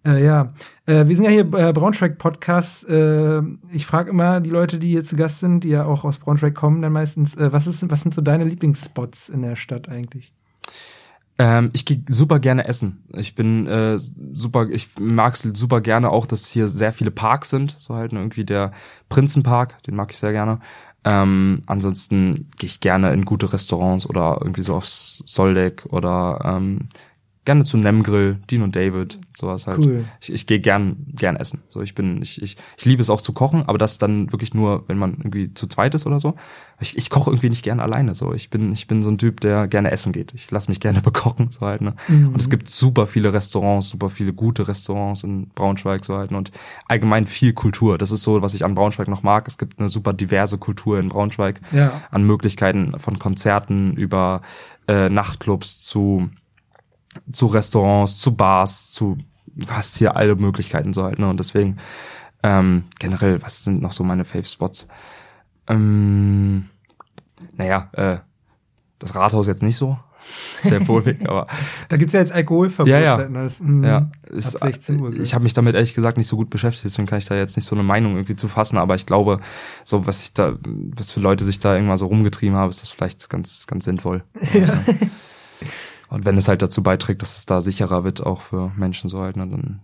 Äh, 0.06 0.24
ja, 0.24 0.54
äh, 0.88 1.08
wir 1.08 1.16
sind 1.16 1.26
ja 1.26 1.32
hier 1.32 1.42
äh, 1.54 1.74
Braunschweig 1.74 2.18
Podcast. 2.18 2.88
Äh, 2.90 3.42
ich 3.72 3.86
frage 3.86 4.10
immer 4.10 4.40
die 4.40 4.50
Leute, 4.50 4.80
die 4.80 4.90
hier 4.90 5.04
zu 5.04 5.16
Gast 5.16 5.40
sind, 5.40 5.64
die 5.64 5.70
ja 5.70 5.86
auch 5.86 6.04
aus 6.04 6.18
Braunschweig 6.18 6.56
kommen, 6.56 6.82
dann 6.82 6.92
meistens, 6.92 7.36
äh, 7.36 7.54
was 7.54 7.68
ist, 7.68 7.90
was 7.90 8.02
sind 8.02 8.14
so 8.14 8.22
deine 8.22 8.44
Lieblingsspots 8.44 9.30
in 9.30 9.44
der 9.44 9.56
Stadt 9.56 9.90
eigentlich? 9.90 10.34
Ähm, 11.38 11.70
ich 11.74 11.86
gehe 11.86 12.04
super 12.10 12.40
gerne 12.40 12.66
essen. 12.66 13.04
Ich 13.16 13.36
bin 13.36 13.68
äh, 13.68 14.00
super, 14.34 14.70
ich 14.70 14.90
mag 15.00 15.36
es 15.36 15.42
super 15.54 15.82
gerne 15.82 16.10
auch, 16.10 16.26
dass 16.26 16.48
hier 16.48 16.68
sehr 16.68 16.94
viele 16.94 17.12
Parks 17.12 17.50
sind. 17.50 17.76
So 17.80 17.96
halt 17.96 18.12
ne, 18.12 18.20
irgendwie 18.20 18.46
der 18.46 18.72
Prinzenpark, 19.10 19.82
den 19.84 19.96
mag 19.96 20.12
ich 20.12 20.18
sehr 20.18 20.32
gerne. 20.32 20.60
Ähm, 21.04 21.64
ansonsten 21.66 22.48
gehe 22.58 22.68
ich 22.68 22.80
gerne 22.80 23.12
in 23.14 23.26
gute 23.26 23.52
Restaurants 23.52 24.08
oder 24.08 24.38
irgendwie 24.42 24.62
so 24.62 24.76
aufs 24.76 25.24
Soldeck 25.26 25.88
oder 25.90 26.42
ähm, 26.44 26.90
gerne 27.44 27.66
zu 27.66 27.78
Nemgrill, 27.78 28.38
Dean 28.50 28.62
und 28.62 28.76
David, 28.76 29.18
sowas 29.36 29.66
halt. 29.66 29.80
Cool. 29.80 30.06
Ich, 30.20 30.32
ich 30.32 30.46
gehe 30.46 30.60
gern 30.60 31.08
gern 31.08 31.36
essen. 31.36 31.62
So 31.70 31.82
ich 31.82 31.96
bin 31.96 32.22
ich, 32.22 32.42
ich 32.42 32.56
ich 32.78 32.86
liebe 32.86 33.02
es 33.02 33.10
auch 33.10 33.22
zu 33.22 33.34
kochen, 33.34 33.64
aber 33.68 33.80
das 33.80 33.98
dann 33.98 34.32
wirklich 34.32 34.54
nur, 34.54 34.88
wenn 34.88 34.98
man 34.98 35.14
irgendwie 35.14 35.54
zu 35.54 35.66
zweit 35.68 35.96
ist 35.96 36.06
oder 36.06 36.20
so. 36.20 36.36
Ich, 36.80 36.98
ich 36.98 37.10
koche 37.10 37.32
irgendwie 37.32 37.50
nicht 37.50 37.64
gerne 37.64 37.82
alleine 37.82 38.14
so. 38.14 38.34
Ich 38.34 38.52
bin 38.52 38.72
ich 38.72 38.88
bin 38.88 39.02
so 39.02 39.10
ein 39.10 39.18
Typ, 39.18 39.40
der 39.40 39.68
gerne 39.68 39.90
essen 39.92 40.12
geht. 40.12 40.34
Ich 40.36 40.52
lasse 40.52 40.70
mich 40.70 40.80
gerne 40.80 41.02
bekochen 41.02 41.50
so 41.50 41.62
halt, 41.62 41.82
ne? 41.82 41.96
Mhm. 42.08 42.30
Und 42.30 42.42
es 42.42 42.50
gibt 42.50 42.70
super 42.70 43.08
viele 43.08 43.34
Restaurants, 43.34 43.90
super 43.90 44.10
viele 44.10 44.34
gute 44.34 44.68
Restaurants 44.68 45.24
in 45.24 45.48
Braunschweig 45.50 46.06
so 46.06 46.16
halt 46.18 46.30
ne? 46.30 46.38
und 46.38 46.52
allgemein 46.88 47.26
viel 47.26 47.54
Kultur. 47.54 47.98
Das 47.98 48.12
ist 48.12 48.22
so, 48.22 48.42
was 48.44 48.54
ich 48.54 48.64
an 48.64 48.76
Braunschweig 48.76 49.08
noch 49.08 49.24
mag. 49.24 49.48
Es 49.48 49.58
gibt 49.58 49.80
eine 49.80 49.90
super 49.90 50.14
diverse 50.14 50.60
Kultur 50.60 51.00
in 51.00 51.10
Braunschweig 51.10 51.60
Ja. 51.72 52.02
an 52.12 52.24
Möglichkeiten 52.24 53.00
von 53.00 53.18
Konzerten 53.18 53.94
über 53.94 54.42
äh, 54.88 55.10
Nachtclubs 55.10 55.84
zu 55.84 56.30
zu 57.32 57.48
Restaurants, 57.48 58.20
zu 58.20 58.36
Bars, 58.36 58.92
zu 58.92 59.18
du 59.56 59.68
hast 59.68 59.98
hier 59.98 60.16
alle 60.16 60.36
Möglichkeiten 60.36 60.94
so 60.94 61.04
halt, 61.04 61.20
ne? 61.20 61.30
Und 61.30 61.40
deswegen 61.40 61.78
ähm, 62.44 62.86
generell, 63.00 63.42
was 63.42 63.64
sind 63.64 63.82
noch 63.82 63.94
so 63.94 64.04
meine 64.04 64.26
Fave-Spots? 64.26 64.88
Ähm, 65.68 66.70
naja, 67.54 67.90
äh, 67.94 68.18
das 69.00 69.16
Rathaus 69.16 69.48
jetzt 69.48 69.64
nicht 69.64 69.78
so, 69.78 69.98
der 70.64 70.80
Polweg, 70.80 71.18
aber 71.28 71.48
Da 71.90 71.98
gibt's 71.98 72.14
ja 72.14 72.20
jetzt 72.20 72.32
Alkoholverbot. 72.32 72.92
Ja, 72.92 73.00
ja. 73.00 73.16
seit 73.16 73.32
neues. 73.32 73.60
Mhm. 73.60 73.84
ja, 73.84 73.98
Ab 73.98 74.12
ist, 74.30 74.60
16 74.60 75.02
Uhr. 75.02 75.14
ich 75.14 75.34
habe 75.34 75.44
mich 75.44 75.54
damit 75.54 75.76
ehrlich 75.76 75.94
gesagt 75.94 76.18
nicht 76.18 76.28
so 76.28 76.36
gut 76.36 76.50
beschäftigt, 76.50 76.86
deswegen 76.86 77.08
kann 77.08 77.20
ich 77.20 77.26
da 77.26 77.36
jetzt 77.36 77.56
nicht 77.56 77.66
so 77.66 77.76
eine 77.76 77.84
Meinung 77.84 78.14
irgendwie 78.14 78.36
zu 78.36 78.48
fassen, 78.48 78.78
aber 78.78 78.96
ich 78.96 79.06
glaube, 79.06 79.40
so 79.84 80.08
was 80.08 80.24
ich 80.24 80.34
da, 80.34 80.56
was 80.64 81.12
für 81.12 81.20
Leute 81.20 81.46
sich 81.46 81.60
da 81.60 81.76
irgendwann 81.76 81.98
so 81.98 82.08
rumgetrieben 82.08 82.56
haben, 82.56 82.70
ist 82.70 82.82
das 82.82 82.90
vielleicht 82.90 83.30
ganz, 83.30 83.68
ganz 83.68 83.86
sinnvoll. 83.86 84.24
Ja. 84.54 84.84
Und 86.12 86.26
wenn 86.26 86.38
es 86.38 86.48
halt 86.48 86.62
dazu 86.62 86.84
beiträgt, 86.84 87.22
dass 87.22 87.38
es 87.38 87.46
da 87.46 87.62
sicherer 87.62 88.04
wird, 88.04 88.24
auch 88.26 88.42
für 88.42 88.72
Menschen 88.76 89.10
so 89.10 89.22
halt, 89.22 89.38
ne, 89.38 89.48
dann 89.48 89.80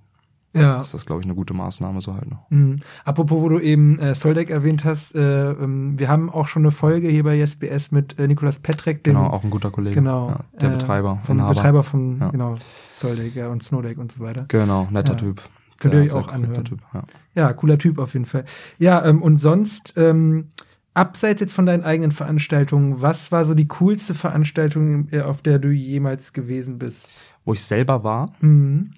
ja. 0.53 0.79
ist 0.79 0.93
das, 0.93 1.05
glaube 1.05 1.21
ich, 1.21 1.25
eine 1.25 1.35
gute 1.35 1.53
Maßnahme 1.53 2.01
so 2.01 2.13
halt. 2.15 2.29
Ne. 2.29 2.37
Mhm. 2.49 2.79
Apropos, 3.05 3.41
wo 3.41 3.49
du 3.49 3.59
eben 3.59 3.97
äh, 3.99 4.13
Soldeck 4.13 4.49
erwähnt 4.49 4.83
hast, 4.85 5.15
äh, 5.15 5.51
ähm, 5.51 5.97
wir 5.97 6.09
haben 6.09 6.29
auch 6.29 6.47
schon 6.47 6.63
eine 6.63 6.71
Folge 6.71 7.07
hier 7.07 7.23
bei 7.23 7.39
SBS 7.39 7.91
mit 7.91 8.19
äh, 8.19 8.27
Nikolas 8.27 8.59
Petrek, 8.59 9.03
dem 9.03 9.15
Genau, 9.15 9.27
auch 9.27 9.43
ein 9.43 9.49
guter 9.49 9.71
Kollege. 9.71 9.95
genau, 9.95 10.29
Ja, 10.29 10.39
der 10.61 10.69
äh, 10.69 10.73
Betreiber. 10.73 11.19
vom 11.23 11.37
Inhaber. 11.37 11.53
Betreiber 11.53 11.83
von 11.83 12.19
Ja. 12.19 12.29
genau 12.29 12.55
Soldeck 12.93 13.35
ja, 13.35 13.49
und 13.49 13.63
Snowdeck 13.63 13.97
und 13.97 14.11
so 14.11 14.19
weiter. 14.19 14.45
Genau, 14.47 14.87
netter 14.91 15.13
Ja. 15.13 15.19
Typ. 15.19 15.41
Könnt 15.79 15.93
ihr 15.93 16.01
euch 16.01 16.13
auch 16.13 16.27
anhören. 16.29 16.65
Typ, 16.65 16.79
ja. 16.93 17.03
Ja, 17.35 17.53
cooler 17.53 17.77
Typ 17.77 17.99
auf 17.99 18.13
jeden 18.13 18.25
Fall. 18.25 18.45
Ja, 18.79 19.05
ähm, 19.05 19.21
und 19.21 19.37
sonst 19.37 19.93
ähm, 19.95 20.49
abseits 20.97 21.39
jetzt 21.41 21.53
von 21.53 21.65
deinen 21.65 21.83
eigenen 21.83 22.11
Veranstaltungen, 22.11 23.01
was 23.01 23.31
war 23.31 23.45
so 23.45 23.53
die 23.53 23.67
coolste 23.67 24.13
Veranstaltung, 24.13 25.07
äh, 25.11 25.21
auf 25.21 25.41
der 25.41 25.59
du 25.59 25.69
jemals 25.69 26.33
gewesen 26.33 26.77
bist? 26.79 27.13
Wo 27.45 27.53
ich 27.53 27.61
selber 27.63 28.03
war, 28.03 28.33
Mhm. 28.41 28.91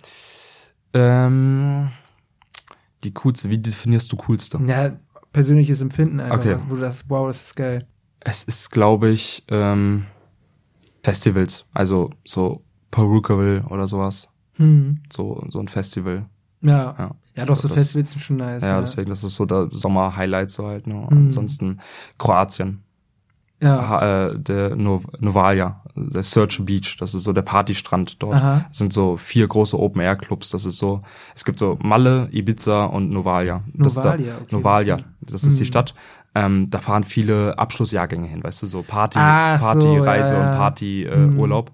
ähm, 0.93 1.89
die 3.03 3.13
coolste, 3.13 3.49
wie 3.49 3.57
definierst 3.57 4.11
du 4.11 4.17
coolste? 4.17 4.59
Ja, 4.65 4.97
persönliches 5.31 5.81
Empfinden 5.81 6.19
einfach, 6.19 6.39
Okay. 6.39 6.57
wo 6.67 6.75
du 6.75 6.81
das, 6.81 7.03
wow, 7.07 7.27
das 7.27 7.41
ist 7.43 7.55
geil. 7.55 7.85
Es 8.21 8.43
ist, 8.43 8.71
glaube 8.71 9.09
ich, 9.09 9.43
ähm, 9.49 10.05
Festivals, 11.03 11.65
also 11.73 12.09
so 12.25 12.63
Perukaville 12.91 13.63
oder 13.69 13.87
sowas. 13.87 14.27
Mhm. 14.57 14.99
So, 15.11 15.45
so 15.49 15.59
ein 15.59 15.67
Festival. 15.67 16.25
Ja. 16.61 16.95
Ja, 16.97 17.11
Ja, 17.35 17.45
doch, 17.45 17.55
so 17.57 17.67
Das- 17.69 17.77
Festivals 17.77 18.11
sind 18.11 18.19
schon 18.21 18.35
nice. 18.35 18.63
ja, 18.63 18.81
deswegen, 18.81 19.09
das 19.09 19.23
ist 19.23 19.35
so 19.35 19.45
der 19.45 19.67
Sommer-Highlight 19.71 20.49
so 20.49 20.67
halt. 20.67 20.87
Ne? 20.87 20.95
Mhm. 20.95 21.07
Ansonsten 21.27 21.79
Kroatien. 22.17 22.83
Ja. 23.61 23.89
Ha, 23.89 24.27
äh, 24.29 24.39
der 24.39 24.75
no 24.75 25.01
Novalia, 25.19 25.81
der 25.95 26.23
Search 26.23 26.63
Beach, 26.65 26.95
das 26.97 27.13
ist 27.13 27.23
so 27.25 27.33
der 27.33 27.41
Partystrand 27.41 28.21
dort. 28.23 28.35
Aha. 28.35 28.65
Das 28.69 28.77
sind 28.77 28.93
so 28.93 29.17
vier 29.17 29.47
große 29.47 29.77
Open-Air-Clubs. 29.77 30.51
Das 30.51 30.65
ist 30.65 30.77
so, 30.77 31.01
es 31.35 31.43
gibt 31.43 31.59
so 31.59 31.77
Malle, 31.81 32.29
Ibiza 32.31 32.85
und 32.85 33.09
Novalia. 33.09 33.63
Das 33.73 33.93
ist 33.97 34.03
Novalia, 34.03 34.33
da, 34.35 34.41
okay, 34.41 34.55
Novalia, 34.55 34.97
das 35.21 35.31
das 35.31 35.43
ist 35.43 35.59
die 35.59 35.63
Mhm. 35.63 35.67
Stadt. 35.67 35.93
Ähm, 36.35 36.69
da 36.69 36.79
fahren 36.79 37.03
viele 37.03 37.57
Abschlussjahrgänge 37.57 38.27
hin, 38.27 38.43
weißt 38.43 38.61
du, 38.63 38.67
so 38.67 38.81
Party, 38.83 39.17
Ach 39.19 39.59
so, 39.59 39.65
Partyreise 39.65 40.35
ja, 40.35 40.39
ja. 40.41 40.51
und 40.51 40.57
Partyurlaub. 40.57 41.17
Mhm. 41.31 41.35
Äh, 41.35 41.39
Urlaub. 41.39 41.71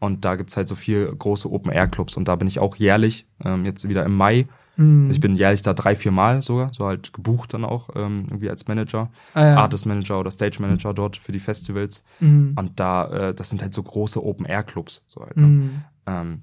Und 0.00 0.24
da 0.24 0.36
gibt's 0.36 0.56
halt 0.56 0.68
so 0.68 0.74
vier 0.74 1.12
große 1.14 1.50
Open-Air-Clubs. 1.50 2.16
Und 2.16 2.28
da 2.28 2.36
bin 2.36 2.46
ich 2.48 2.60
auch 2.60 2.76
jährlich, 2.76 3.26
ähm, 3.44 3.64
jetzt 3.64 3.88
wieder 3.88 4.04
im 4.04 4.16
Mai. 4.16 4.46
Mhm. 4.76 5.06
Also 5.06 5.16
ich 5.16 5.20
bin 5.20 5.34
jährlich 5.34 5.62
da 5.62 5.74
drei, 5.74 5.96
vier 5.96 6.12
Mal 6.12 6.42
sogar, 6.42 6.72
so 6.72 6.86
halt 6.86 7.12
gebucht 7.12 7.52
dann 7.54 7.64
auch, 7.64 7.88
ähm, 7.96 8.26
irgendwie 8.28 8.48
als 8.50 8.68
Manager, 8.68 9.10
ah, 9.34 9.44
ja. 9.44 9.56
Artist 9.56 9.86
Manager 9.86 10.20
oder 10.20 10.30
Stage 10.30 10.58
Manager 10.60 10.94
dort 10.94 11.16
für 11.16 11.32
die 11.32 11.40
Festivals. 11.40 12.04
Mhm. 12.20 12.52
Und 12.56 12.78
da, 12.78 13.06
äh, 13.30 13.34
das 13.34 13.50
sind 13.50 13.60
halt 13.62 13.74
so 13.74 13.82
große 13.82 14.24
Open-Air-Clubs, 14.24 15.04
so 15.08 15.22
halt, 15.22 15.36
ne? 15.36 15.46
Mhm. 15.46 15.70
ähm, 16.06 16.42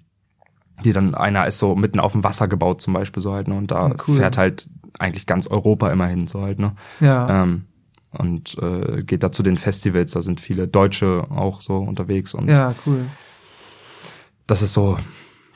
die 0.84 0.92
dann 0.92 1.16
einer 1.16 1.48
ist 1.48 1.58
so 1.58 1.74
mitten 1.74 2.02
auf 2.02 2.12
dem 2.12 2.26
Wasser 2.26 2.50
gebaut 2.50 2.82
zum 2.82 2.92
Beispiel 2.94 3.24
so 3.24 3.32
halt 3.32 3.48
ne 3.48 3.56
und 3.56 3.72
da 3.72 3.88
Ja, 3.88 3.96
cool. 4.10 4.18
fährt 4.18 4.36
halt 4.38 4.68
eigentlich 5.00 5.26
ganz 5.26 5.48
Europa 5.48 5.90
immer 5.90 6.06
hin 6.08 6.28
so 6.28 6.42
halt 6.42 6.60
ne 6.60 6.74
Ja. 7.00 7.44
ähm, 7.44 7.64
und 8.12 8.58
äh, 8.62 9.02
geht 9.04 9.24
da 9.24 9.32
zu 9.32 9.42
den 9.42 9.56
Festivals 9.56 10.12
da 10.12 10.22
sind 10.22 10.42
viele 10.42 10.68
Deutsche 10.68 11.28
auch 11.30 11.62
so 11.62 11.78
unterwegs 11.78 12.34
und 12.34 12.50
ja, 12.50 12.76
cool. 12.86 13.06
Das 14.48 14.62
ist 14.62 14.74
so 14.74 14.98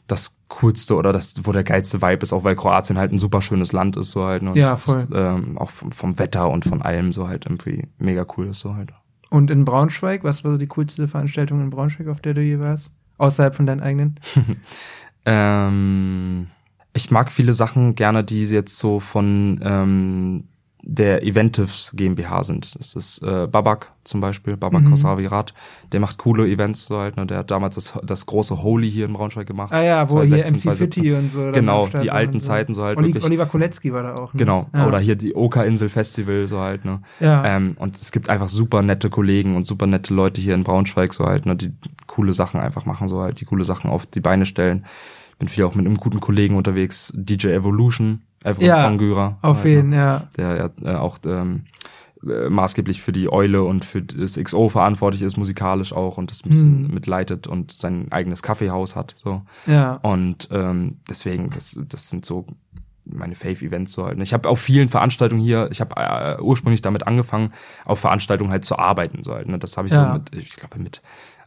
das 0.07 0.35
coolste 0.47 0.95
oder 0.95 1.13
das 1.13 1.35
wo 1.43 1.51
der 1.51 1.63
geilste 1.63 2.01
Vibe 2.01 2.23
ist 2.23 2.33
auch 2.33 2.43
weil 2.43 2.55
Kroatien 2.55 2.97
halt 2.97 3.11
ein 3.11 3.19
super 3.19 3.41
schönes 3.41 3.71
Land 3.71 3.95
ist 3.97 4.11
so 4.11 4.25
halt 4.25 4.41
ne? 4.41 4.51
und 4.51 4.57
Ja, 4.57 4.71
das, 4.71 4.83
voll. 4.83 5.07
ähm, 5.13 5.57
auch 5.57 5.69
vom, 5.69 5.91
vom 5.91 6.17
Wetter 6.17 6.49
und 6.49 6.65
von 6.65 6.81
allem 6.81 7.13
so 7.13 7.27
halt 7.27 7.45
irgendwie 7.45 7.87
mega 7.99 8.25
cool 8.37 8.47
ist 8.47 8.59
so 8.61 8.75
halt 8.75 8.91
Und 9.29 9.51
in 9.51 9.65
Braunschweig, 9.65 10.23
was 10.23 10.43
war 10.43 10.51
so 10.53 10.57
die 10.57 10.67
coolste 10.67 11.07
Veranstaltung 11.07 11.61
in 11.61 11.69
Braunschweig, 11.69 12.07
auf 12.07 12.21
der 12.21 12.33
du 12.33 12.41
je 12.41 12.59
warst? 12.59 12.89
Außerhalb 13.19 13.55
von 13.55 13.65
deinen 13.67 13.81
eigenen? 13.81 14.19
Ähm, 15.25 16.47
ich 16.93 17.11
mag 17.11 17.31
viele 17.31 17.53
Sachen 17.53 17.95
gerne, 17.95 18.23
die 18.23 18.43
jetzt 18.45 18.77
so 18.77 18.99
von 18.99 19.59
ähm, 19.63 20.45
der 20.81 21.23
Eventives 21.25 21.91
GmbH 21.93 22.43
sind. 22.45 22.79
Das 22.79 22.95
ist 22.95 23.21
äh, 23.21 23.47
Babak 23.47 23.91
zum 24.05 24.21
Beispiel, 24.21 24.55
Babak 24.55 24.83
Mhm. 24.83 24.93
aus 24.93 25.03
Ravirat. 25.03 25.53
Der 25.91 25.99
macht 25.99 26.17
coole 26.17 26.47
Events 26.47 26.85
so 26.85 26.97
halt. 26.97 27.17
Ne? 27.17 27.25
Der 27.27 27.39
hat 27.39 27.51
damals 27.51 27.75
das, 27.75 27.99
das 28.03 28.25
große 28.25 28.63
Holy 28.63 28.89
hier 28.89 29.05
in 29.05 29.13
Braunschweig 29.13 29.45
gemacht. 29.45 29.73
Ah 29.73 29.83
ja, 29.83 30.09
wo 30.09 30.15
2016, 30.15 30.31
hier 30.31 30.51
MC 30.53 30.61
2017. 30.61 31.03
Fitti 31.03 31.13
und 31.13 31.31
so. 31.31 31.51
Genau, 31.51 31.87
die 32.01 32.09
alten 32.11 32.39
so. 32.39 32.47
Zeiten 32.47 32.73
so 32.73 32.83
halt 32.85 32.97
Oli 32.97 33.07
wirklich. 33.07 33.25
Oliver 33.25 33.45
Kolecki 33.45 33.91
war 33.91 34.03
da 34.03 34.15
auch. 34.15 34.33
Ne? 34.33 34.37
Genau. 34.37 34.67
Ja. 34.73 34.87
Oder 34.87 34.99
hier 34.99 35.15
die 35.15 35.35
Oka-Insel 35.35 35.89
Festival 35.89 36.47
so 36.47 36.59
halt, 36.59 36.85
ne? 36.85 37.01
Ja. 37.19 37.43
Ähm, 37.45 37.75
und 37.77 37.99
es 37.99 38.11
gibt 38.13 38.29
einfach 38.29 38.47
super 38.47 38.81
nette 38.81 39.09
Kollegen 39.09 39.57
und 39.57 39.65
super 39.65 39.85
nette 39.85 40.13
Leute 40.13 40.39
hier 40.39 40.55
in 40.55 40.63
Braunschweig 40.63 41.13
so 41.13 41.25
halt, 41.25 41.45
ne, 41.45 41.55
die 41.57 41.73
coole 42.07 42.33
Sachen 42.33 42.59
einfach 42.59 42.85
machen, 42.85 43.07
so 43.09 43.19
halt, 43.21 43.41
die 43.41 43.45
coole 43.45 43.65
Sachen 43.65 43.89
auf 43.89 44.05
die 44.05 44.21
Beine 44.21 44.45
stellen. 44.45 44.85
Ich 45.31 45.37
bin 45.39 45.47
viel 45.49 45.65
auch 45.65 45.75
mit 45.75 45.85
einem 45.85 45.95
guten 45.95 46.19
Kollegen 46.19 46.55
unterwegs, 46.55 47.13
DJ 47.15 47.47
Evolution, 47.49 48.21
Evron 48.43 48.65
Ja, 48.65 48.81
Songgyra. 48.81 49.37
Auf 49.41 49.65
jeden, 49.65 49.89
ne? 49.89 49.95
ja. 49.95 50.27
Der 50.37 50.55
ja 50.83 50.93
äh, 50.93 50.95
auch 50.95 51.17
ähm, 51.25 51.65
äh, 52.27 52.49
maßgeblich 52.49 53.01
für 53.01 53.11
die 53.11 53.31
Eule 53.31 53.63
und 53.63 53.85
für 53.85 54.01
das 54.01 54.35
XO 54.41 54.69
verantwortlich 54.69 55.21
ist, 55.21 55.37
musikalisch 55.37 55.93
auch 55.93 56.17
und 56.17 56.31
das 56.31 56.43
ein 56.45 56.49
bisschen 56.49 56.83
Mhm. 56.87 56.93
mitleitet 56.93 57.47
und 57.47 57.71
sein 57.71 58.07
eigenes 58.11 58.41
Kaffeehaus 58.43 58.95
hat. 58.95 59.15
So. 59.23 59.41
Ja. 59.67 59.95
Und 60.03 60.49
ähm, 60.51 60.97
deswegen, 61.09 61.49
das, 61.49 61.79
das 61.87 62.09
sind 62.09 62.25
so 62.25 62.45
meine 63.11 63.35
Fave-Events 63.35 63.91
so 63.93 64.05
halt. 64.05 64.19
Ich 64.21 64.33
habe 64.33 64.47
auf 64.47 64.59
vielen 64.59 64.87
Veranstaltungen 64.87 65.41
hier, 65.41 65.67
ich 65.71 65.81
habe 65.81 65.95
äh, 65.97 66.41
ursprünglich 66.41 66.81
damit 66.81 67.07
angefangen, 67.07 67.53
auf 67.85 67.99
Veranstaltungen 67.99 68.51
halt 68.51 68.63
zu 68.65 68.77
arbeiten 68.77 69.23
so 69.23 69.33
halt. 69.33 69.47
Ne? 69.47 69.57
Das 69.57 69.77
habe 69.77 69.87
ich 69.87 69.93
Ja. 69.93 70.07
so 70.07 70.13
mit, 70.13 70.35
ich 70.35 70.55
glaube 70.55 70.77
mit, 70.79 71.01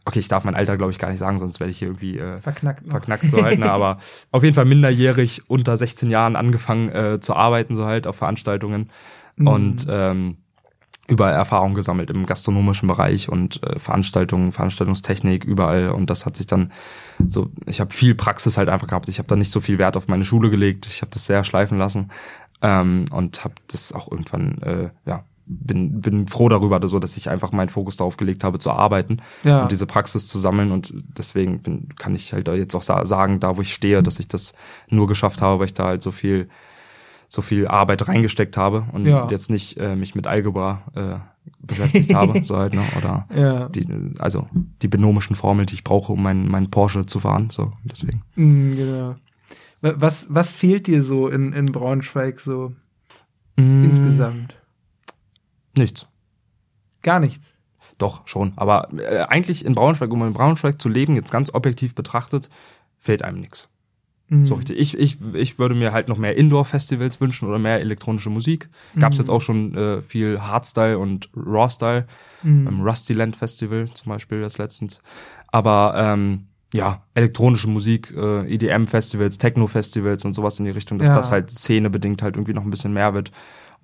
okay, 0.05 0.19
ich 0.19 0.27
darf 0.27 0.43
mein 0.43 0.55
Alter 0.55 0.77
glaube 0.77 0.91
ich 0.91 0.99
gar 0.99 1.09
nicht 1.09 1.19
sagen, 1.19 1.39
sonst 1.39 1.59
werde 1.59 1.71
ich 1.71 1.77
hier 1.79 1.87
irgendwie 1.89 2.17
äh, 2.19 2.39
Verknackt. 2.39 2.87
Verknackt 2.87 3.25
so 3.25 3.43
halt. 3.43 3.59
Ne? 3.59 3.71
Aber 3.71 3.99
auf 4.31 4.43
jeden 4.43 4.55
Fall 4.55 4.65
minderjährig 4.65 5.43
unter 5.49 5.77
16 5.77 6.09
Jahren 6.11 6.35
angefangen 6.35 6.89
äh, 6.89 7.19
zu 7.19 7.35
arbeiten 7.35 7.75
so 7.75 7.85
halt 7.85 8.07
auf 8.07 8.15
Veranstaltungen 8.15 8.89
Mhm. 9.35 9.47
und 9.47 9.87
ähm, 9.89 10.37
überall 11.07 11.33
Erfahrung 11.33 11.73
gesammelt 11.73 12.09
im 12.11 12.25
gastronomischen 12.25 12.87
Bereich 12.87 13.29
und 13.29 13.61
äh, 13.63 13.79
Veranstaltungen, 13.79 14.51
Veranstaltungstechnik 14.51 15.43
überall 15.43 15.89
und 15.89 16.09
das 16.09 16.25
hat 16.25 16.37
sich 16.37 16.45
dann 16.45 16.71
so 17.27 17.49
ich 17.65 17.81
habe 17.81 17.91
viel 17.93 18.15
Praxis 18.15 18.57
halt 18.57 18.69
einfach 18.69 18.87
gehabt. 18.87 19.09
Ich 19.09 19.17
habe 19.17 19.27
da 19.27 19.35
nicht 19.35 19.51
so 19.51 19.59
viel 19.59 19.79
Wert 19.79 19.97
auf 19.97 20.07
meine 20.07 20.23
Schule 20.25 20.49
gelegt. 20.49 20.85
Ich 20.85 21.01
habe 21.01 21.11
das 21.11 21.25
sehr 21.25 21.43
schleifen 21.43 21.77
lassen 21.77 22.11
ähm, 22.61 23.05
und 23.11 23.43
habe 23.43 23.55
das 23.67 23.91
auch 23.91 24.11
irgendwann 24.11 24.61
äh, 24.61 24.89
ja 25.05 25.23
bin 25.45 25.99
bin 26.01 26.27
froh 26.27 26.47
darüber, 26.49 26.79
so 26.87 26.99
dass 26.99 27.17
ich 27.17 27.29
einfach 27.29 27.51
meinen 27.51 27.69
Fokus 27.69 27.97
darauf 27.97 28.15
gelegt 28.17 28.43
habe 28.43 28.59
zu 28.59 28.71
arbeiten 28.71 29.17
Ja. 29.43 29.63
und 29.63 29.71
diese 29.71 29.85
Praxis 29.85 30.27
zu 30.27 30.39
sammeln 30.39 30.71
und 30.71 30.93
deswegen 31.17 31.61
bin, 31.61 31.89
kann 31.97 32.15
ich 32.15 32.31
halt 32.33 32.47
da 32.47 32.53
jetzt 32.53 32.75
auch 32.75 32.81
sa 32.83 33.05
sagen, 33.05 33.39
da 33.39 33.57
wo 33.57 33.61
ich 33.61 33.73
stehe, 33.73 34.01
dass 34.03 34.19
ich 34.19 34.27
das 34.27 34.53
nur 34.89 35.07
geschafft 35.07 35.41
habe, 35.41 35.59
weil 35.59 35.65
ich 35.67 35.73
da 35.73 35.85
halt 35.85 36.01
so 36.03 36.11
viel 36.11 36.47
so 37.27 37.41
viel 37.41 37.67
Arbeit 37.67 38.07
reingesteckt 38.07 38.57
habe 38.57 38.85
und 38.91 39.05
Ja. 39.07 39.27
jetzt 39.29 39.49
nicht 39.49 39.77
äh, 39.77 39.95
mich 39.95 40.13
mit 40.15 40.27
Algebra 40.27 40.83
äh, 40.95 41.19
beschäftigt 41.65 42.13
habe, 42.13 42.39
so 42.45 42.55
halt, 42.57 42.73
ne? 42.75 42.81
Oder 42.97 43.27
ja. 43.35 43.69
die, 43.69 43.87
also 44.19 44.47
die 44.81 44.87
binomischen 44.87 45.35
Formeln, 45.35 45.65
die 45.65 45.73
ich 45.73 45.83
brauche, 45.83 46.13
um 46.13 46.21
meinen 46.21 46.47
meinen 46.49 46.69
Porsche 46.69 47.05
zu 47.05 47.19
fahren. 47.19 47.49
So, 47.51 47.73
deswegen. 47.83 48.21
Mhm, 48.35 48.75
genau. 48.77 49.15
Wa- 49.81 49.95
Was, 49.97 50.27
was 50.29 50.51
fehlt 50.51 50.85
dir 50.87 51.01
so 51.01 51.27
in, 51.27 51.53
in 51.53 51.65
Braunschweig 51.65 52.39
so 52.39 52.71
Mm. 53.55 53.83
insgesamt? 53.83 54.55
Nichts. 55.77 56.07
Gar 57.01 57.19
nichts. 57.19 57.53
Doch, 57.97 58.27
schon. 58.27 58.53
Aber 58.55 58.89
äh, 58.97 59.19
eigentlich 59.23 59.65
in 59.65 59.75
Braunschweig, 59.75 60.11
um 60.11 60.23
in 60.25 60.33
Braunschweig 60.33 60.81
zu 60.81 60.89
leben, 60.89 61.15
jetzt 61.15 61.31
ganz 61.31 61.53
objektiv 61.53 61.95
betrachtet, 61.95 62.49
fehlt 62.99 63.21
einem 63.23 63.39
nichts. 63.39 63.67
Mhm. 64.29 64.47
So 64.47 64.55
richtig. 64.55 64.77
Ich, 64.79 64.97
ich, 64.97 65.17
ich 65.33 65.59
würde 65.59 65.75
mir 65.75 65.91
halt 65.91 66.07
noch 66.07 66.17
mehr 66.17 66.35
Indoor-Festivals 66.37 67.19
wünschen 67.21 67.47
oder 67.47 67.59
mehr 67.59 67.79
elektronische 67.81 68.29
Musik. 68.29 68.69
Gab's 68.99 69.17
Mhm. 69.17 69.21
jetzt 69.21 69.29
auch 69.29 69.41
schon 69.41 69.75
äh, 69.75 70.01
viel 70.01 70.41
Hardstyle 70.41 70.97
und 70.97 71.29
Rawstyle. 71.35 72.07
Mhm. 72.41 72.65
beim 72.65 72.81
Rustyland 72.81 73.35
Festival 73.37 73.87
zum 73.93 74.09
Beispiel 74.11 74.41
das 74.41 74.57
letztens. 74.57 74.99
Aber 75.47 75.93
ähm, 75.97 76.47
ja, 76.73 77.03
elektronische 77.13 77.69
Musik, 77.69 78.11
äh, 78.17 78.53
EDM-Festivals, 78.53 79.37
Techno-Festivals 79.37 80.25
und 80.25 80.33
sowas 80.33 80.57
in 80.59 80.65
die 80.65 80.71
Richtung, 80.71 80.97
dass 80.99 81.09
Ja. 81.09 81.13
das 81.13 81.31
halt 81.31 81.51
szenebedingt 81.51 82.21
halt 82.21 82.35
irgendwie 82.35 82.53
noch 82.53 82.63
ein 82.63 82.71
bisschen 82.71 82.91
mehr 82.93 83.13
wird 83.13 83.31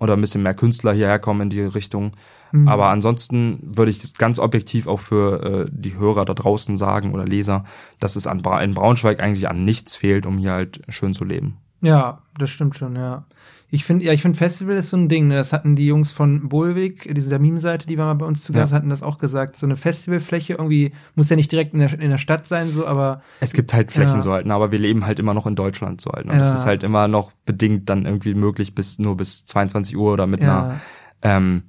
oder 0.00 0.14
ein 0.14 0.20
bisschen 0.20 0.42
mehr 0.42 0.54
Künstler 0.54 0.92
hierher 0.92 1.18
kommen 1.18 1.42
in 1.42 1.50
die 1.50 1.60
Richtung. 1.60 2.12
Mhm. 2.52 2.66
Aber 2.66 2.88
ansonsten 2.88 3.60
würde 3.62 3.90
ich 3.90 4.00
das 4.00 4.14
ganz 4.14 4.38
objektiv 4.38 4.88
auch 4.88 5.00
für 5.00 5.66
äh, 5.66 5.70
die 5.70 5.96
Hörer 5.96 6.24
da 6.24 6.34
draußen 6.34 6.76
sagen 6.76 7.12
oder 7.12 7.24
Leser, 7.24 7.64
dass 8.00 8.16
es 8.16 8.26
an 8.26 8.42
Bra 8.42 8.60
in 8.62 8.74
Braunschweig 8.74 9.20
eigentlich 9.20 9.48
an 9.48 9.64
nichts 9.64 9.94
fehlt, 9.94 10.26
um 10.26 10.38
hier 10.38 10.52
halt 10.52 10.82
schön 10.88 11.14
zu 11.14 11.24
leben. 11.24 11.58
Ja, 11.82 12.22
das 12.38 12.50
stimmt 12.50 12.76
schon, 12.76 12.96
ja. 12.96 13.24
Ich 13.72 13.84
finde, 13.84 14.04
ja, 14.04 14.12
ich 14.12 14.20
finde 14.22 14.36
Festival 14.36 14.74
ist 14.76 14.90
so 14.90 14.96
ein 14.96 15.08
Ding, 15.08 15.28
ne? 15.28 15.36
Das 15.36 15.52
hatten 15.52 15.76
die 15.76 15.86
Jungs 15.86 16.10
von 16.10 16.48
Bolwig, 16.48 17.08
diese 17.14 17.38
Meme-Seite, 17.38 17.86
die 17.86 17.96
war 17.98 18.06
mal 18.06 18.14
bei 18.14 18.26
uns 18.26 18.42
zu 18.42 18.52
Gast, 18.52 18.72
Ja. 18.72 18.76
hatten 18.76 18.88
das 18.90 19.02
auch 19.02 19.18
gesagt. 19.18 19.56
So 19.56 19.64
eine 19.66 19.76
Festivalfläche 19.76 20.54
irgendwie, 20.54 20.92
muss 21.14 21.30
ja 21.30 21.36
nicht 21.36 21.52
direkt 21.52 21.72
in 21.74 21.78
der, 21.80 21.92
in 22.00 22.10
der 22.10 22.18
Stadt 22.18 22.46
sein, 22.48 22.72
so, 22.72 22.84
aber 22.86 23.22
Es 23.38 23.52
gibt 23.52 23.72
halt 23.72 23.92
Flächen 23.92 24.16
Ja. 24.16 24.20
so 24.22 24.32
halt, 24.32 24.46
ne, 24.46 24.54
aber 24.54 24.72
wir 24.72 24.78
leben 24.80 25.06
halt 25.06 25.18
immer 25.20 25.34
noch 25.34 25.46
in 25.46 25.54
Deutschland 25.54 26.00
so 26.00 26.10
halt. 26.10 26.26
Ne? 26.26 26.36
Das 26.36 26.48
Ja. 26.48 26.54
ist 26.54 26.66
halt 26.66 26.82
immer 26.82 27.06
noch 27.06 27.32
bedingt 27.46 27.88
dann 27.88 28.06
irgendwie 28.06 28.34
möglich 28.34 28.74
bis 28.74 28.98
nur 28.98 29.16
bis 29.16 29.44
22 29.46 29.96
Uhr 29.96 30.12
oder 30.14 30.26
mit 30.26 30.42
einer 30.42 30.80
ähm, 31.22 31.62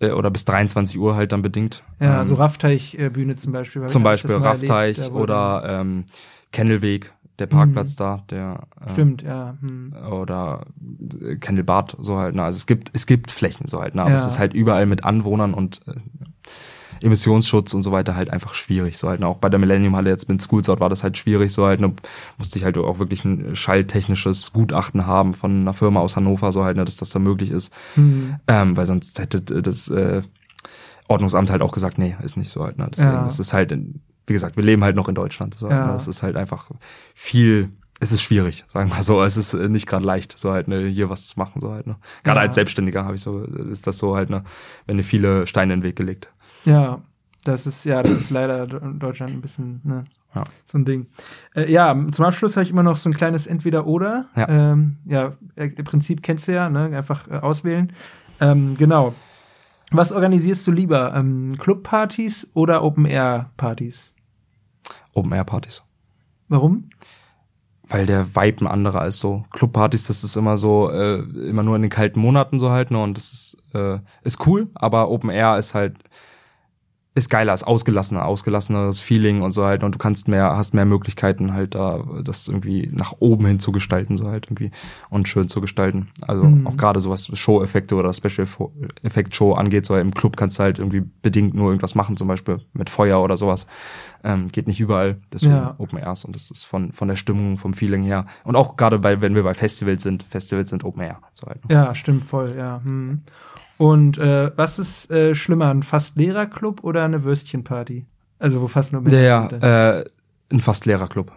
äh, 0.00 0.10
oder 0.10 0.30
bis 0.30 0.44
23 0.44 0.98
Uhr 0.98 1.14
halt 1.14 1.30
dann 1.32 1.42
bedingt. 1.42 1.84
ja 2.00 2.20
ähm, 2.20 2.26
so 2.26 2.34
Raffteich-Bühne 2.34 3.36
zum 3.36 3.52
Beispiel. 3.52 3.86
zum 3.86 4.02
Beispiel 4.02 4.34
das 4.34 4.44
erlebt, 4.44 4.70
Raffteich 4.72 5.12
wo 5.12 5.18
oder 5.18 5.62
ähm, 5.80 6.04
Kennelweg, 6.52 7.12
der 7.38 7.46
Parkplatz 7.46 7.94
da, 7.96 8.22
der 8.30 8.62
äh, 8.84 8.90
Stimmt, 8.92 9.22
ja. 9.22 9.56
Hm. 9.60 9.92
oder 10.10 10.64
äh, 11.22 11.36
Kennelbad 11.36 11.96
so 12.00 12.16
halt. 12.18 12.34
Ne? 12.34 12.42
Also 12.42 12.56
es 12.56 12.66
gibt 12.66 12.90
es 12.94 13.06
gibt 13.06 13.30
Flächen 13.30 13.66
so 13.68 13.80
halt, 13.80 13.94
ne? 13.94 14.02
aber 14.02 14.10
Ja. 14.10 14.16
es 14.16 14.26
ist 14.26 14.38
halt 14.38 14.54
überall 14.54 14.86
mit 14.86 15.04
Anwohnern 15.04 15.54
und 15.54 15.80
äh, 15.86 15.94
Emissionsschutz 17.00 17.74
und 17.74 17.82
so 17.82 17.92
weiter 17.92 18.16
halt 18.16 18.30
einfach 18.30 18.54
schwierig 18.54 18.98
so 18.98 19.08
halt. 19.08 19.20
Ne? 19.20 19.26
Auch 19.28 19.36
bei 19.36 19.48
der 19.48 19.58
Millennium 19.60 19.94
Halle 19.94 20.10
jetzt 20.10 20.28
mit 20.28 20.42
Schools 20.42 20.68
Out 20.68 20.80
war 20.80 20.88
das 20.88 21.02
halt 21.04 21.16
schwierig 21.16 21.52
so 21.52 21.64
halt. 21.64 21.80
Ne? 21.80 21.92
Musste 22.38 22.58
ich 22.58 22.64
halt 22.64 22.76
auch 22.76 22.98
wirklich 22.98 23.24
ein 23.24 23.54
schalltechnisches 23.54 24.52
Gutachten 24.52 25.06
haben 25.06 25.34
von 25.34 25.60
einer 25.60 25.74
Firma 25.74 26.00
aus 26.00 26.16
Hannover 26.16 26.50
so 26.50 26.64
halt, 26.64 26.76
ne? 26.76 26.84
dass 26.84 26.96
das 26.96 27.10
da 27.10 27.18
möglich 27.20 27.50
ist. 27.52 27.72
Hm. 27.94 28.36
Ähm, 28.48 28.76
weil 28.76 28.86
sonst 28.86 29.18
hätte 29.20 29.40
das 29.40 29.88
äh, 29.88 30.22
Ordnungsamt 31.06 31.50
halt 31.50 31.62
auch 31.62 31.72
gesagt, 31.72 31.98
nee, 31.98 32.16
ist 32.22 32.36
nicht 32.36 32.50
so 32.50 32.64
halt. 32.64 32.78
Ne? 32.78 32.88
Deswegen, 32.90 33.12
Ja. 33.14 33.24
das 33.24 33.38
ist 33.38 33.52
halt, 33.52 33.72
wie 34.28 34.32
gesagt, 34.34 34.56
wir 34.56 34.64
leben 34.64 34.84
halt 34.84 34.96
noch 34.96 35.08
in 35.08 35.14
Deutschland. 35.14 35.54
So, 35.54 35.68
Ja. 35.68 35.86
ne? 35.86 35.92
Das 35.92 36.08
ist 36.08 36.22
halt 36.22 36.36
einfach 36.36 36.70
viel, 37.14 37.70
es 38.00 38.12
ist 38.12 38.22
schwierig, 38.22 38.64
sagen 38.68 38.90
wir 38.90 39.02
so. 39.02 39.22
Es 39.22 39.36
ist 39.36 39.54
äh, 39.54 39.68
nicht 39.68 39.86
gerade 39.86 40.04
leicht, 40.04 40.38
so 40.38 40.52
halt, 40.52 40.68
ne, 40.68 40.86
hier 40.86 41.10
was 41.10 41.26
zu 41.28 41.38
machen, 41.38 41.60
so 41.60 41.72
halt. 41.72 41.86
Ne? 41.86 41.96
Gerade 42.24 42.40
Ja. 42.40 42.46
als 42.46 42.54
Selbstständiger 42.54 43.04
habe 43.04 43.16
ich 43.16 43.22
so, 43.22 43.40
ist 43.42 43.86
das 43.86 43.98
so 43.98 44.14
halt, 44.16 44.30
ne, 44.30 44.44
wenn 44.86 44.96
dir 44.96 45.04
viele 45.04 45.46
Steine 45.46 45.74
in 45.74 45.80
den 45.80 45.86
Weg 45.86 45.96
gelegt. 45.96 46.28
Ja, 46.64 47.00
das 47.44 47.66
ist, 47.66 47.84
ja, 47.84 48.02
das 48.02 48.18
ist 48.20 48.30
leider 48.30 48.64
in 48.82 48.98
Deutschland 48.98 49.32
ein 49.32 49.40
bisschen, 49.40 49.80
ne, 49.84 50.04
Ja. 50.34 50.44
so 50.66 50.76
ein 50.78 50.84
Ding. 50.84 51.06
Äh, 51.54 51.70
ja, 51.72 51.96
zum 52.12 52.24
Abschluss 52.24 52.56
habe 52.56 52.64
ich 52.64 52.70
immer 52.70 52.82
noch 52.82 52.96
so 52.98 53.08
ein 53.08 53.14
kleines 53.14 53.46
Entweder-Oder. 53.46 54.26
Ja. 54.36 54.48
Ähm, 54.48 54.96
ja, 55.06 55.32
äh, 55.56 55.66
im 55.74 55.84
Prinzip 55.84 56.22
kennst 56.22 56.46
du 56.48 56.52
ja, 56.52 56.68
ne, 56.68 56.96
einfach 56.96 57.26
äh, 57.28 57.36
auswählen. 57.38 57.92
Ähm, 58.40 58.76
genau. 58.76 59.14
Was 59.90 60.12
organisierst 60.12 60.66
du 60.66 60.70
lieber? 60.70 61.14
Ähm, 61.14 61.56
Clubpartys 61.58 62.48
oder 62.52 62.84
Open-Air-Partys? 62.84 64.12
Open-Air-Partys. 65.14 65.82
Warum? 66.48 66.90
Weil 67.86 68.06
der 68.06 68.34
Vibe 68.34 68.64
ein 68.64 68.66
anderer 68.66 69.06
ist 69.06 69.18
so. 69.18 69.44
Clubpartys, 69.52 70.06
das 70.06 70.22
ist 70.24 70.36
immer 70.36 70.58
so, 70.58 70.90
äh, 70.90 71.18
immer 71.48 71.62
nur 71.62 71.76
in 71.76 71.82
den 71.82 71.90
kalten 71.90 72.20
Monaten 72.20 72.58
so 72.58 72.70
halt, 72.70 72.90
ne, 72.90 73.02
und 73.02 73.16
das 73.16 73.32
ist, 73.32 73.56
äh, 73.74 73.98
ist 74.22 74.46
cool, 74.46 74.68
aber 74.74 75.10
Open 75.10 75.30
Air 75.30 75.58
ist 75.58 75.74
halt, 75.74 75.96
ist 77.18 77.28
geiler, 77.30 77.52
ist 77.52 77.64
ausgelassener, 77.66 78.24
ausgelasseneres 78.24 79.00
Feeling 79.00 79.42
und 79.42 79.52
so 79.52 79.64
halt 79.64 79.82
und 79.82 79.94
du 79.94 79.98
kannst 79.98 80.28
mehr, 80.28 80.56
hast 80.56 80.72
mehr 80.74 80.84
Möglichkeiten 80.86 81.52
halt 81.52 81.74
da, 81.74 82.02
das 82.24 82.48
irgendwie 82.48 82.90
nach 82.92 83.14
oben 83.18 83.46
hin 83.46 83.60
zu 83.60 83.72
gestalten, 83.72 84.16
so 84.16 84.26
halt 84.28 84.46
irgendwie 84.46 84.70
und 85.10 85.28
schön 85.28 85.48
zu 85.48 85.60
gestalten. 85.60 86.08
Also 86.26 86.44
Mhm. 86.44 86.66
auch 86.66 86.76
gerade 86.76 87.00
so 87.00 87.10
was 87.10 87.26
Show-Effekte 87.36 87.94
oder 87.94 88.12
Special-Effekt-Show 88.12 89.52
angeht, 89.54 89.86
so 89.86 89.96
im 89.96 90.14
Club 90.14 90.36
kannst 90.36 90.58
du 90.58 90.62
halt 90.62 90.78
irgendwie 90.78 91.02
bedingt 91.22 91.54
nur 91.54 91.68
irgendwas 91.68 91.94
machen, 91.94 92.16
zum 92.16 92.28
Beispiel 92.28 92.60
mit 92.72 92.90
Feuer 92.90 93.22
oder 93.22 93.36
sowas. 93.36 93.66
Ähm, 94.24 94.48
geht 94.48 94.66
nicht 94.66 94.80
überall, 94.80 95.18
deswegen 95.32 95.52
Ja. 95.52 95.74
Open 95.78 95.98
Airs 95.98 96.24
und 96.24 96.34
das 96.34 96.50
ist 96.50 96.64
von, 96.64 96.92
von 96.92 97.06
der 97.06 97.14
Stimmung, 97.16 97.56
vom 97.56 97.72
Feeling 97.72 98.02
her 98.02 98.26
und 98.44 98.56
auch 98.56 98.76
gerade 98.76 98.98
bei, 98.98 99.20
wenn 99.20 99.34
wir 99.36 99.44
bei 99.44 99.54
Festivals 99.54 100.02
sind, 100.02 100.24
Festivals 100.24 100.70
sind 100.70 100.82
Open 100.84 101.02
Air. 101.02 101.18
So 101.34 101.46
halt. 101.46 101.68
ne? 101.68 101.74
Ja, 101.74 101.94
stimmt 101.94 102.24
voll, 102.24 102.54
ja. 102.56 102.80
Hm. 102.82 103.22
Und 103.78 104.18
äh, 104.18 104.50
was 104.56 104.78
ist 104.78 105.10
äh, 105.10 105.34
schlimmer, 105.34 105.70
ein 105.72 105.82
fast 105.82 106.16
leerer 106.16 106.46
Club 106.46 106.82
oder 106.84 107.04
eine 107.04 107.22
Würstchenparty? 107.24 108.06
Also 108.40 108.60
wo 108.60 108.68
fast 108.68 108.92
nur 108.92 109.02
Männer 109.02 109.18
Ja, 109.20 109.48
sind. 109.48 109.62
ja, 109.62 109.98
äh, 110.00 110.04
ein 110.50 110.60
fast 110.60 110.84
leerer 110.86 111.08
Club. 111.08 111.32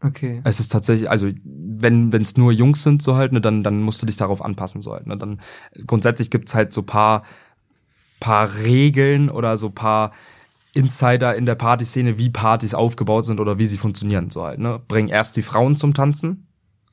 Okay. 0.00 0.40
Es 0.44 0.60
ist 0.60 0.70
tatsächlich, 0.70 1.10
also 1.10 1.28
wenn 1.44 2.12
wenn 2.12 2.22
es 2.22 2.36
nur 2.36 2.52
Jungs 2.52 2.82
sind 2.84 3.02
so 3.02 3.16
halt, 3.16 3.32
ne, 3.32 3.40
dann 3.40 3.62
dann 3.64 3.80
musst 3.80 4.00
du 4.02 4.06
dich 4.06 4.16
darauf 4.16 4.44
anpassen 4.44 4.80
so 4.82 4.92
halt. 4.92 5.06
Ne, 5.08 5.16
dann 5.16 5.40
grundsätzlich 5.86 6.30
gibt's 6.30 6.54
halt 6.54 6.72
so 6.72 6.82
paar 6.82 7.24
paar 8.20 8.58
Regeln 8.60 9.28
oder 9.30 9.58
so 9.58 9.70
paar 9.70 10.12
Insider 10.72 11.34
in 11.34 11.46
der 11.46 11.54
Partyszene, 11.56 12.18
wie 12.18 12.30
Partys 12.30 12.74
aufgebaut 12.74 13.24
sind 13.24 13.40
oder 13.40 13.58
wie 13.58 13.66
sie 13.66 13.78
funktionieren 13.78 14.30
so 14.30 14.44
halt. 14.44 14.60
Ne, 14.60 14.80
bring 14.86 15.08
erst 15.08 15.36
die 15.36 15.42
Frauen 15.42 15.76
zum 15.76 15.94
Tanzen 15.94 16.46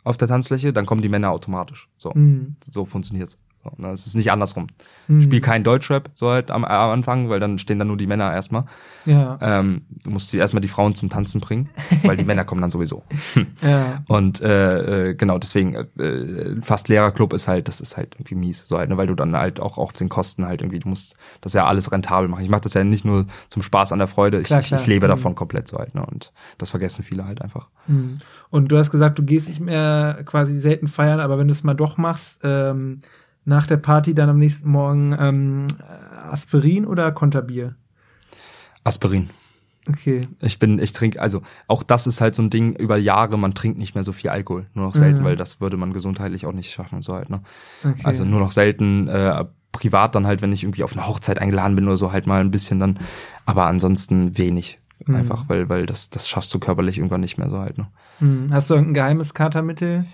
auf 0.04 0.18
der 0.18 0.28
Tanzfläche, 0.28 0.74
dann 0.74 0.86
kommen 0.86 1.02
die 1.02 1.10
Männer 1.10 1.32
automatisch. 1.32 1.90
So 1.98 2.14
Hm. 2.14 2.54
so 2.64 2.86
funktioniert's. 2.86 3.38
So, 3.66 3.72
ne? 3.82 3.89
Es 3.89 4.05
ist 4.05 4.13
nicht 4.16 4.32
andersrum. 4.32 4.68
Mhm. 5.07 5.22
Spiel 5.24 5.41
kein 5.41 5.63
Deutschrap 5.63 6.09
so 6.13 6.30
halt 6.30 6.51
am, 6.51 6.63
am 6.63 6.89
Anfang, 6.91 7.30
weil 7.30 7.39
dann 7.39 7.57
stehen 7.57 7.80
dann 7.80 7.88
nur 7.88 7.97
die 7.97 8.05
Männer 8.07 8.32
erstmal. 8.32 8.66
Ja. 9.05 9.38
Ähm, 9.41 9.82
du 10.03 10.11
musst 10.11 10.32
die 10.34 10.38
erstmal 10.38 10.61
die 10.61 10.68
Frauen 10.68 10.93
zum 10.95 11.09
Tanzen 11.09 11.41
bringen, 11.41 11.70
weil 12.03 12.16
die 12.18 12.24
Männer 12.26 12.45
kommen 12.45 12.61
dann 12.61 12.70
sowieso. 12.70 13.03
ja. 13.61 14.03
Und 14.07 14.41
äh, 14.41 15.09
äh, 15.09 15.13
genau, 15.16 15.38
deswegen 15.39 15.74
äh, 15.76 16.61
fast 16.61 16.89
Lehrerclub 16.89 17.34
ist 17.34 17.47
halt, 17.47 17.68
das 17.68 17.82
ist 17.82 17.97
halt 17.97 18.16
irgendwie 18.16 18.36
mies, 18.36 18.68
so 18.68 18.78
halt, 18.78 18.89
ne, 18.89 18.97
weil 18.97 19.07
du 19.07 19.16
dann 19.16 19.36
halt 19.36 19.59
auch 19.59 19.78
auf 19.80 19.93
den 19.93 20.09
Kosten 20.09 20.45
halt 20.45 20.61
irgendwie, 20.61 20.80
du 20.80 20.89
musst 20.89 21.16
das 21.41 21.53
ja 21.53 21.66
alles 21.66 21.91
rentabel 21.91 22.28
machen. 22.30 22.43
Ich 22.43 22.49
mache 22.49 22.61
das 22.61 22.74
ja 22.76 22.84
nicht 22.84 23.05
nur 23.05 23.26
zum 23.49 23.61
Spaß 23.63 23.91
an 23.91 23.99
der 23.99 24.07
Freude, 24.07 24.39
ich, 24.39 24.47
Klar, 24.47 24.59
ich, 24.59 24.68
klar. 24.68 24.82
ich 24.82 24.88
lebe 24.88 25.07
Mhm. 25.07 25.09
davon 25.09 25.36
komplett 25.36 25.68
so 25.68 25.78
halt, 25.80 25.95
ne? 25.95 26.05
Und 26.05 26.32
das 26.59 26.70
vergessen 26.70 27.03
viele 27.03 27.26
halt 27.26 27.41
einfach. 27.41 27.68
Mhm. 27.88 28.18
Und 28.49 28.70
du 28.72 28.78
hast 28.78 28.91
gesagt, 28.91 29.18
du 29.20 29.24
gehst 29.24 29.47
nicht 29.47 29.59
mehr 29.59 30.20
quasi 30.26 30.57
selten 30.57 30.88
feiern, 30.88 31.20
aber 31.20 31.38
wenn 31.38 31.47
du 31.47 31.51
es 31.51 31.63
mal 31.63 31.74
doch 31.74 31.97
machst, 31.97 32.39
ähm, 32.43 32.99
nach 33.46 33.68
der 33.68 33.78
Party 33.78 34.14
dann 34.14 34.30
am 34.30 34.38
nächsten 34.39 34.70
Morgen 34.70 35.16
ähm, 35.20 35.68
Aspirin 36.32 36.86
oder 36.86 37.12
Konterbier? 37.12 37.76
Aspirin. 38.84 39.30
Okay. 39.88 40.28
Ich 40.41 40.58
bin, 40.58 40.80
ich 40.80 40.93
trinke, 40.93 41.22
also 41.22 41.43
auch 41.68 41.84
das 41.84 42.08
ist 42.08 42.20
halt 42.20 42.34
so 42.34 42.41
ein 42.41 42.50
Ding 42.50 42.74
über 42.74 42.98
Jahre, 42.98 43.38
man 43.38 43.54
trinkt 43.54 43.78
nicht 43.78 43.93
mehr 43.93 44.04
so 44.04 44.14
viel 44.14 44.32
Alkohol, 44.32 44.66
nur 44.74 44.86
noch 44.86 44.96
selten, 44.96 45.20
Mhm. 45.22 45.26
weil 45.26 45.36
das 45.36 45.62
würde 45.62 45.78
man 45.78 45.93
gesundheitlich 45.93 46.48
auch 46.48 46.54
nicht 46.54 46.72
schaffen, 46.72 47.04
so 47.04 47.14
halt, 47.14 47.30
ne? 47.30 47.41
okay. 47.84 48.02
Also 48.04 48.26
nur 48.26 48.39
noch 48.39 48.52
selten, 48.52 49.08
äh, 49.08 49.46
privat 49.72 50.16
dann 50.16 50.26
halt, 50.26 50.41
wenn 50.41 50.54
ich 50.54 50.64
irgendwie 50.64 50.84
auf 50.84 50.93
eine 50.93 51.06
Hochzeit 51.08 51.38
eingeladen 51.38 51.76
bin 51.76 51.86
oder 51.86 51.98
so, 51.98 52.12
halt 52.12 52.26
mal 52.26 52.41
ein 52.41 52.50
bisschen 52.50 52.80
dann, 52.80 52.98
aber 53.46 53.66
ansonsten 53.68 54.38
wenig. 54.39 54.80
Mhm. 55.06 55.16
Einfach, 55.16 55.50
weil, 55.50 55.70
weil 55.70 55.86
das, 55.86 56.10
das 56.10 56.28
schaffst 56.28 56.52
du 56.54 56.60
körperlich 56.60 56.98
irgendwann 56.98 57.22
nicht 57.22 57.38
mehr 57.38 57.50
so 57.52 57.60
halt, 57.60 57.78
ne? 57.78 57.88
Mhm. 58.22 58.48
Hast 58.52 58.70
du 58.70 58.74
irgendein 58.74 58.93
geheimes 58.96 59.34
Katermittel? 59.36 60.06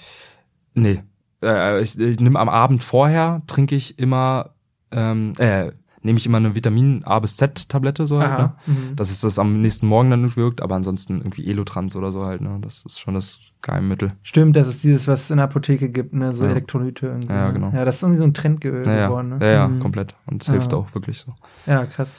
Nee. 0.74 1.02
Äh, 1.42 1.82
ich, 1.82 1.98
ich 2.00 2.20
nehme 2.20 2.40
am 2.40 2.50
Abend 2.50 2.84
vorher, 2.84 3.42
trinke 3.48 3.76
ich 3.76 3.98
immer, 4.00 4.52
ähm, 4.92 5.34
äh, 5.38 5.72
nehme 6.04 6.18
ich 6.18 6.26
immer 6.26 6.38
eine 6.38 6.56
Vitamin 6.56 7.04
A 7.04 7.20
bis 7.20 7.38
Z 7.38 7.70
Tablette 7.70 8.08
so 8.08 8.20
halt, 8.20 8.38
ne? 8.38 8.54
Mhm. 8.66 8.96
Das 8.96 9.12
ist 9.12 9.24
das 9.24 9.38
am 9.40 9.62
nächsten 9.62 9.88
Morgen 9.88 10.10
dann 10.12 10.36
wirkt, 10.36 10.62
aber 10.62 10.76
ansonsten 10.76 11.18
irgendwie 11.20 11.48
Elotrans 11.48 11.96
oder 11.96 12.12
so 12.12 12.26
halt, 12.26 12.42
ne? 12.42 12.60
Das 12.62 12.84
ist 12.86 13.00
schon 13.00 13.14
das 13.14 13.40
Geheimmittel. 13.62 14.14
Stimmt, 14.24 14.56
das 14.56 14.68
ist 14.68 14.84
dieses, 14.84 15.08
was 15.08 15.24
es 15.24 15.32
in 15.32 15.38
der 15.38 15.46
Apotheke 15.46 15.90
gibt, 15.90 16.14
ne? 16.14 16.34
So 16.34 16.44
Ja. 16.44 16.52
Elektrolyte 16.52 17.08
irgendwie. 17.08 17.34
Ja, 17.34 17.48
ne? 17.48 17.54
genau. 17.54 17.72
Ja, 17.72 17.86
das 17.86 17.98
ist 17.98 18.04
irgendwie 18.04 18.18
so 18.20 18.24
ein 18.26 18.34
Trend 18.34 18.62
ge 18.62 18.84
Ja, 18.86 18.96
ja, 18.96 19.08
geworden, 19.08 19.30
ne? 19.30 19.38
ja, 19.42 19.52
ja 19.52 19.68
Mhm. 19.68 19.80
komplett. 19.80 20.16
Und 20.26 20.42
es 20.42 20.48
Ja. 20.48 20.54
hilft 20.54 20.74
auch 20.74 20.94
wirklich 20.96 21.20
so. 21.20 21.34
Ja, 21.66 21.86
krass. 21.86 22.18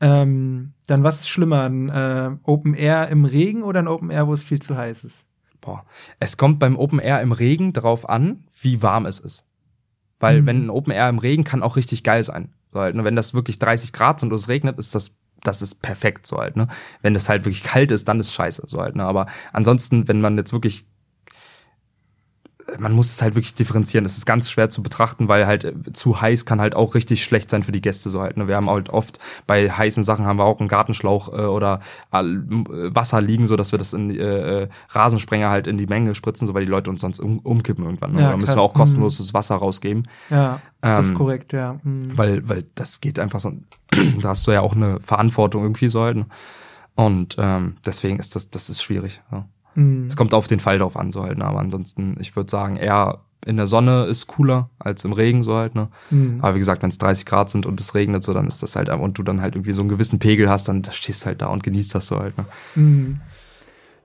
Ähm, 0.00 0.72
dann 0.86 1.02
was 1.04 1.20
ist 1.20 1.28
schlimmer? 1.28 1.62
Ein 1.62 1.88
äh, 1.90 2.30
Open 2.44 2.74
Air 2.74 3.08
im 3.08 3.24
Regen 3.26 3.62
oder 3.62 3.80
ein 3.80 3.88
Open 3.88 4.10
Air, 4.10 4.26
wo 4.26 4.32
es 4.32 4.42
viel 4.42 4.60
zu 4.60 4.76
heiß 4.76 5.04
ist? 5.04 5.24
Boah. 5.60 5.84
Es 6.18 6.36
kommt 6.36 6.58
beim 6.58 6.76
Open 6.76 6.98
Air 6.98 7.20
im 7.20 7.32
Regen 7.32 7.72
darauf 7.72 8.08
an, 8.08 8.44
wie 8.60 8.82
warm 8.82 9.06
es 9.06 9.18
ist. 9.18 9.46
Weil 10.18 10.42
Mhm. 10.42 10.46
wenn 10.46 10.64
ein 10.66 10.70
Open 10.70 10.92
Air 10.92 11.08
im 11.08 11.18
Regen 11.18 11.44
kann 11.44 11.62
auch 11.62 11.76
richtig 11.76 12.04
geil 12.04 12.22
sein. 12.22 12.52
So 12.72 12.80
halt, 12.80 12.94
ne? 12.94 13.04
Wenn 13.04 13.16
das 13.16 13.34
wirklich 13.34 13.58
30 13.58 13.92
Grad 13.92 14.20
sind 14.20 14.32
und 14.32 14.38
es 14.38 14.48
regnet, 14.48 14.78
ist 14.78 14.94
das 14.94 15.16
das 15.42 15.62
ist 15.62 15.80
perfekt 15.80 16.26
so 16.26 16.36
halt, 16.36 16.56
ne? 16.56 16.68
Wenn 17.00 17.14
das 17.14 17.30
halt 17.30 17.46
wirklich 17.46 17.62
kalt 17.64 17.90
ist, 17.92 18.06
dann 18.08 18.20
ist 18.20 18.30
scheiße 18.30 18.64
so 18.66 18.78
halt, 18.82 18.94
ne? 18.94 19.04
Aber 19.04 19.24
ansonsten, 19.54 20.06
wenn 20.06 20.20
man 20.20 20.36
jetzt 20.36 20.52
wirklich 20.52 20.84
man 22.78 22.92
muss 22.92 23.10
es 23.10 23.22
halt 23.22 23.34
wirklich 23.34 23.54
differenzieren. 23.54 24.04
Es 24.04 24.16
ist 24.16 24.26
ganz 24.26 24.50
schwer 24.50 24.70
zu 24.70 24.82
betrachten, 24.82 25.28
weil 25.28 25.46
halt 25.46 25.64
äh, 25.64 25.74
zu 25.92 26.20
heiß 26.20 26.44
kann 26.44 26.60
halt 26.60 26.74
auch 26.74 26.94
richtig 26.94 27.24
schlecht 27.24 27.50
sein 27.50 27.62
für 27.62 27.72
die 27.72 27.80
Gäste 27.80 28.10
so 28.10 28.20
halt. 28.20 28.36
Ne? 28.36 28.48
Wir 28.48 28.56
haben 28.56 28.70
halt 28.70 28.90
oft 28.90 29.18
bei 29.46 29.70
heißen 29.70 30.04
Sachen 30.04 30.26
haben 30.26 30.38
wir 30.38 30.44
auch 30.44 30.60
einen 30.60 30.68
Gartenschlauch 30.68 31.28
äh, 31.28 31.42
oder 31.42 31.80
äh, 32.12 32.22
Wasser 32.22 33.20
liegen, 33.20 33.46
so 33.46 33.56
dass 33.56 33.72
wir 33.72 33.78
das 33.78 33.92
in 33.92 34.10
äh, 34.10 34.62
äh, 34.62 34.68
Rasensprenger 34.90 35.50
halt 35.50 35.66
in 35.66 35.78
die 35.78 35.86
Menge 35.86 36.14
spritzen, 36.14 36.46
so 36.46 36.54
weil 36.54 36.64
die 36.64 36.70
Leute 36.70 36.90
uns 36.90 37.00
sonst 37.00 37.18
um, 37.18 37.38
umkippen 37.40 37.84
irgendwann. 37.84 38.12
Ne? 38.12 38.22
Ja, 38.22 38.30
da 38.30 38.36
müssen 38.36 38.56
wir 38.56 38.62
auch 38.62 38.74
kostenloses 38.74 39.34
Wasser 39.34 39.56
rausgeben, 39.56 40.08
Ja, 40.30 40.60
das 40.80 41.06
ist 41.06 41.12
Ähm, 41.12 41.18
korrekt, 41.18 41.52
ja. 41.52 41.78
Mhm. 41.82 42.16
weil 42.16 42.48
weil 42.48 42.64
das 42.74 43.00
geht 43.00 43.18
einfach 43.18 43.40
so. 43.40 43.52
da 44.20 44.30
hast 44.30 44.46
du 44.46 44.52
ja 44.52 44.60
auch 44.60 44.74
eine 44.74 45.00
Verantwortung 45.00 45.62
irgendwie 45.62 45.88
so 45.88 46.02
halt. 46.02 46.16
Ne? 46.16 46.26
Und 46.94 47.36
ähm, 47.38 47.76
deswegen 47.84 48.18
ist 48.18 48.36
das 48.36 48.50
das 48.50 48.70
ist 48.70 48.82
schwierig. 48.82 49.22
Ja. 49.32 49.46
Mhm. 49.74 50.06
Es 50.08 50.16
kommt 50.16 50.34
auf 50.34 50.46
den 50.46 50.60
Fall 50.60 50.78
drauf 50.78 50.96
an, 50.96 51.12
so 51.12 51.22
halt, 51.22 51.38
ne? 51.38 51.44
Aber 51.44 51.60
ansonsten, 51.60 52.16
ich 52.20 52.34
würde 52.36 52.50
sagen, 52.50 52.76
eher 52.76 53.20
in 53.46 53.56
der 53.56 53.66
Sonne 53.66 54.04
ist 54.04 54.26
cooler 54.26 54.68
als 54.78 55.04
im 55.04 55.12
Regen, 55.12 55.42
so 55.44 55.54
halt, 55.54 55.74
ne? 55.74 55.88
Mhm. 56.10 56.40
Aber 56.42 56.54
wie 56.54 56.58
gesagt, 56.58 56.82
wenn 56.82 56.90
es 56.90 56.98
30 56.98 57.24
Grad 57.26 57.50
sind 57.50 57.66
und 57.66 57.80
es 57.80 57.94
regnet, 57.94 58.22
so, 58.22 58.34
dann 58.34 58.46
ist 58.46 58.62
das 58.62 58.76
halt, 58.76 58.88
und 58.90 59.18
du 59.18 59.22
dann 59.22 59.40
halt 59.40 59.54
irgendwie 59.54 59.72
so 59.72 59.80
einen 59.80 59.88
gewissen 59.88 60.18
Pegel 60.18 60.48
hast, 60.50 60.68
dann 60.68 60.84
stehst 60.90 61.22
du 61.22 61.26
halt 61.26 61.42
da 61.42 61.46
und 61.46 61.62
genießt 61.62 61.94
das 61.94 62.06
so 62.06 62.18
halt, 62.18 62.36
ne? 62.36 62.44
Mhm. 62.74 63.20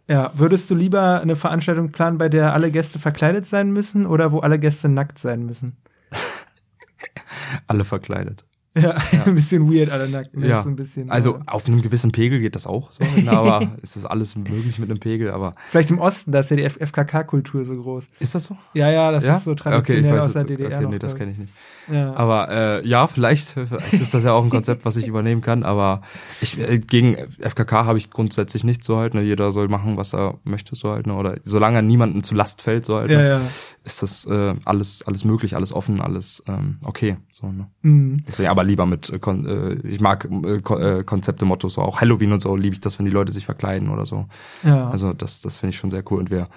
Ja, 0.07 0.32
würdest 0.36 0.70
du 0.70 0.76
lieber 0.76 1.20
eine 1.22 1.36
Veranstaltung 1.36 1.91
planen, 1.91 2.20
bei 2.20 2.30
der 2.30 2.53
alle 2.53 2.70
Gäste 2.70 2.99
verkleidet 2.99 3.47
sein 3.47 3.72
müssen 3.72 4.05
oder 4.05 4.32
wo 4.32 4.39
alle 4.39 4.59
Gäste 4.59 4.88
nackt 4.88 5.18
sein 5.18 5.45
müssen? 5.45 5.78
Alle 7.68 7.86
verkleidet. 7.86 8.43
Ja, 8.82 8.95
ein 9.26 9.36
bisschen 9.36 9.71
weird, 9.73 9.89
alle 9.89 10.09
nackt. 10.09 10.36
Ne? 10.36 10.47
Ja. 10.47 10.61
So 10.61 10.69
bisschen, 10.71 11.09
Also 11.09 11.39
auf 11.45 11.65
einem 11.67 11.82
gewissen 11.82 12.11
Pegel 12.11 12.41
geht 12.41 12.55
das 12.55 12.67
auch 12.67 12.91
so, 12.91 13.03
ne? 13.03 13.32
aber 13.32 13.71
es 13.82 13.95
ist 13.95 14.05
alles 14.05 14.36
möglich 14.36 14.80
mit 14.80 14.89
einem 14.89 14.99
Pegel, 14.99 15.32
aber 15.32 15.53
vielleicht 15.69 15.91
im 15.91 15.99
Osten, 15.99 16.32
da 16.32 16.39
ist 16.39 16.51
ja 16.51 16.57
die 16.57 16.69
FKK-Kultur 16.69 17.63
so 17.63 17.82
groß. 17.82 18.07
ist 18.19 18.36
das 18.36 18.43
so? 18.43 18.57
Ja, 18.73 18.91
ja, 18.91 19.11
das 19.11 19.23
ja? 19.23 19.38
ist 19.38 19.45
so 19.45 19.55
traditionell 19.55 20.19
aus 20.19 20.34
der 20.34 20.43
DDR. 20.43 20.67
Okay, 20.67 20.82
noch, 20.84 20.89
nee, 20.91 20.99
das 20.99 21.15
kenne 21.15 21.32
ich 21.32 21.38
nicht. 21.38 21.53
ich. 21.53 21.93
Ja. 21.93 22.15
Aber 22.15 22.49
äh, 22.49 22.88
ja, 22.88 23.07
vielleicht, 23.07 23.49
vielleicht 23.49 23.93
ist 23.93 24.13
das 24.13 24.23
ja 24.23 24.34
auch 24.34 24.43
ein 24.43 24.49
Konzept, 24.49 24.86
was 24.86 24.97
ich 24.97 25.07
übernehmen 25.15 25.41
kann. 25.41 25.63
Aber 25.63 26.01
ich 26.41 26.59
äh, 26.59 26.80
gegen 26.80 27.15
FKK 27.39 27.86
habe 27.86 27.97
ich 27.97 28.09
grundsätzlich 28.09 28.63
nichts 28.63 28.86
so 28.86 28.97
halt. 28.97 29.13
Ne? 29.13 29.21
Jeder 29.21 29.51
soll 29.51 29.67
machen, 29.67 29.97
was 29.97 30.13
er 30.13 30.39
möchte 30.43 30.76
so 30.76 30.91
halt. 30.91 31.07
Ne? 31.07 31.15
Oder 31.15 31.38
solange 31.45 31.82
niemandem 31.84 32.23
zu 32.23 32.36
Last 32.36 32.61
fällt 32.61 32.86
so 32.86 32.95
halt, 32.95 33.11
ja, 33.11 33.17
ne? 33.17 33.30
ja. 33.30 33.41
ist 33.84 34.01
das 34.01 34.26
äh, 34.26 34.55
alles 34.65 35.03
alles 35.05 35.26
möglich, 35.26 35.55
alles 35.55 35.71
offen, 35.71 36.01
alles 36.01 36.43
ähm, 36.47 36.80
okay. 36.84 37.17
So, 37.32 37.51
ne? 37.51 37.67
Mhm. 37.82 38.23
Deswegen, 38.28 38.49
aber 38.49 38.63
lieber 38.66 38.86
mit, 38.86 39.09
äh, 39.09 39.16
äh, 39.18 39.74
ich 39.88 39.99
mag 39.99 40.28
äh, 40.30 40.57
äh, 40.57 41.03
Konzepte, 41.03 41.45
Mottos, 41.45 41.76
so 41.76 41.82
auch 41.82 42.01
Halloween 42.01 42.34
und 42.34 42.39
so 42.41 42.55
liebe 42.55 42.74
ich 42.76 42.82
das, 42.82 42.99
wenn 42.99 43.05
die 43.05 43.11
Leute 43.11 43.32
sich 43.32 43.45
verkleiden 43.45 43.89
oder 43.89 44.05
so. 44.05 44.26
ja. 44.63 44.89
Also 44.89 45.13
das, 45.13 45.41
das 45.41 45.57
finde 45.57 45.72
ich 45.72 45.78
schon 45.78 45.89
sehr 45.91 46.03
cool 46.11 46.20
und 46.20 46.30
wir 46.32 46.47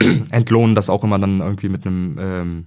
entlohnen 0.30 0.74
das 0.74 0.88
auch 0.88 1.04
immer 1.04 1.18
dann 1.18 1.40
irgendwie 1.40 1.68
mit 1.68 1.86
einem 1.86 2.16
ähm, 2.18 2.64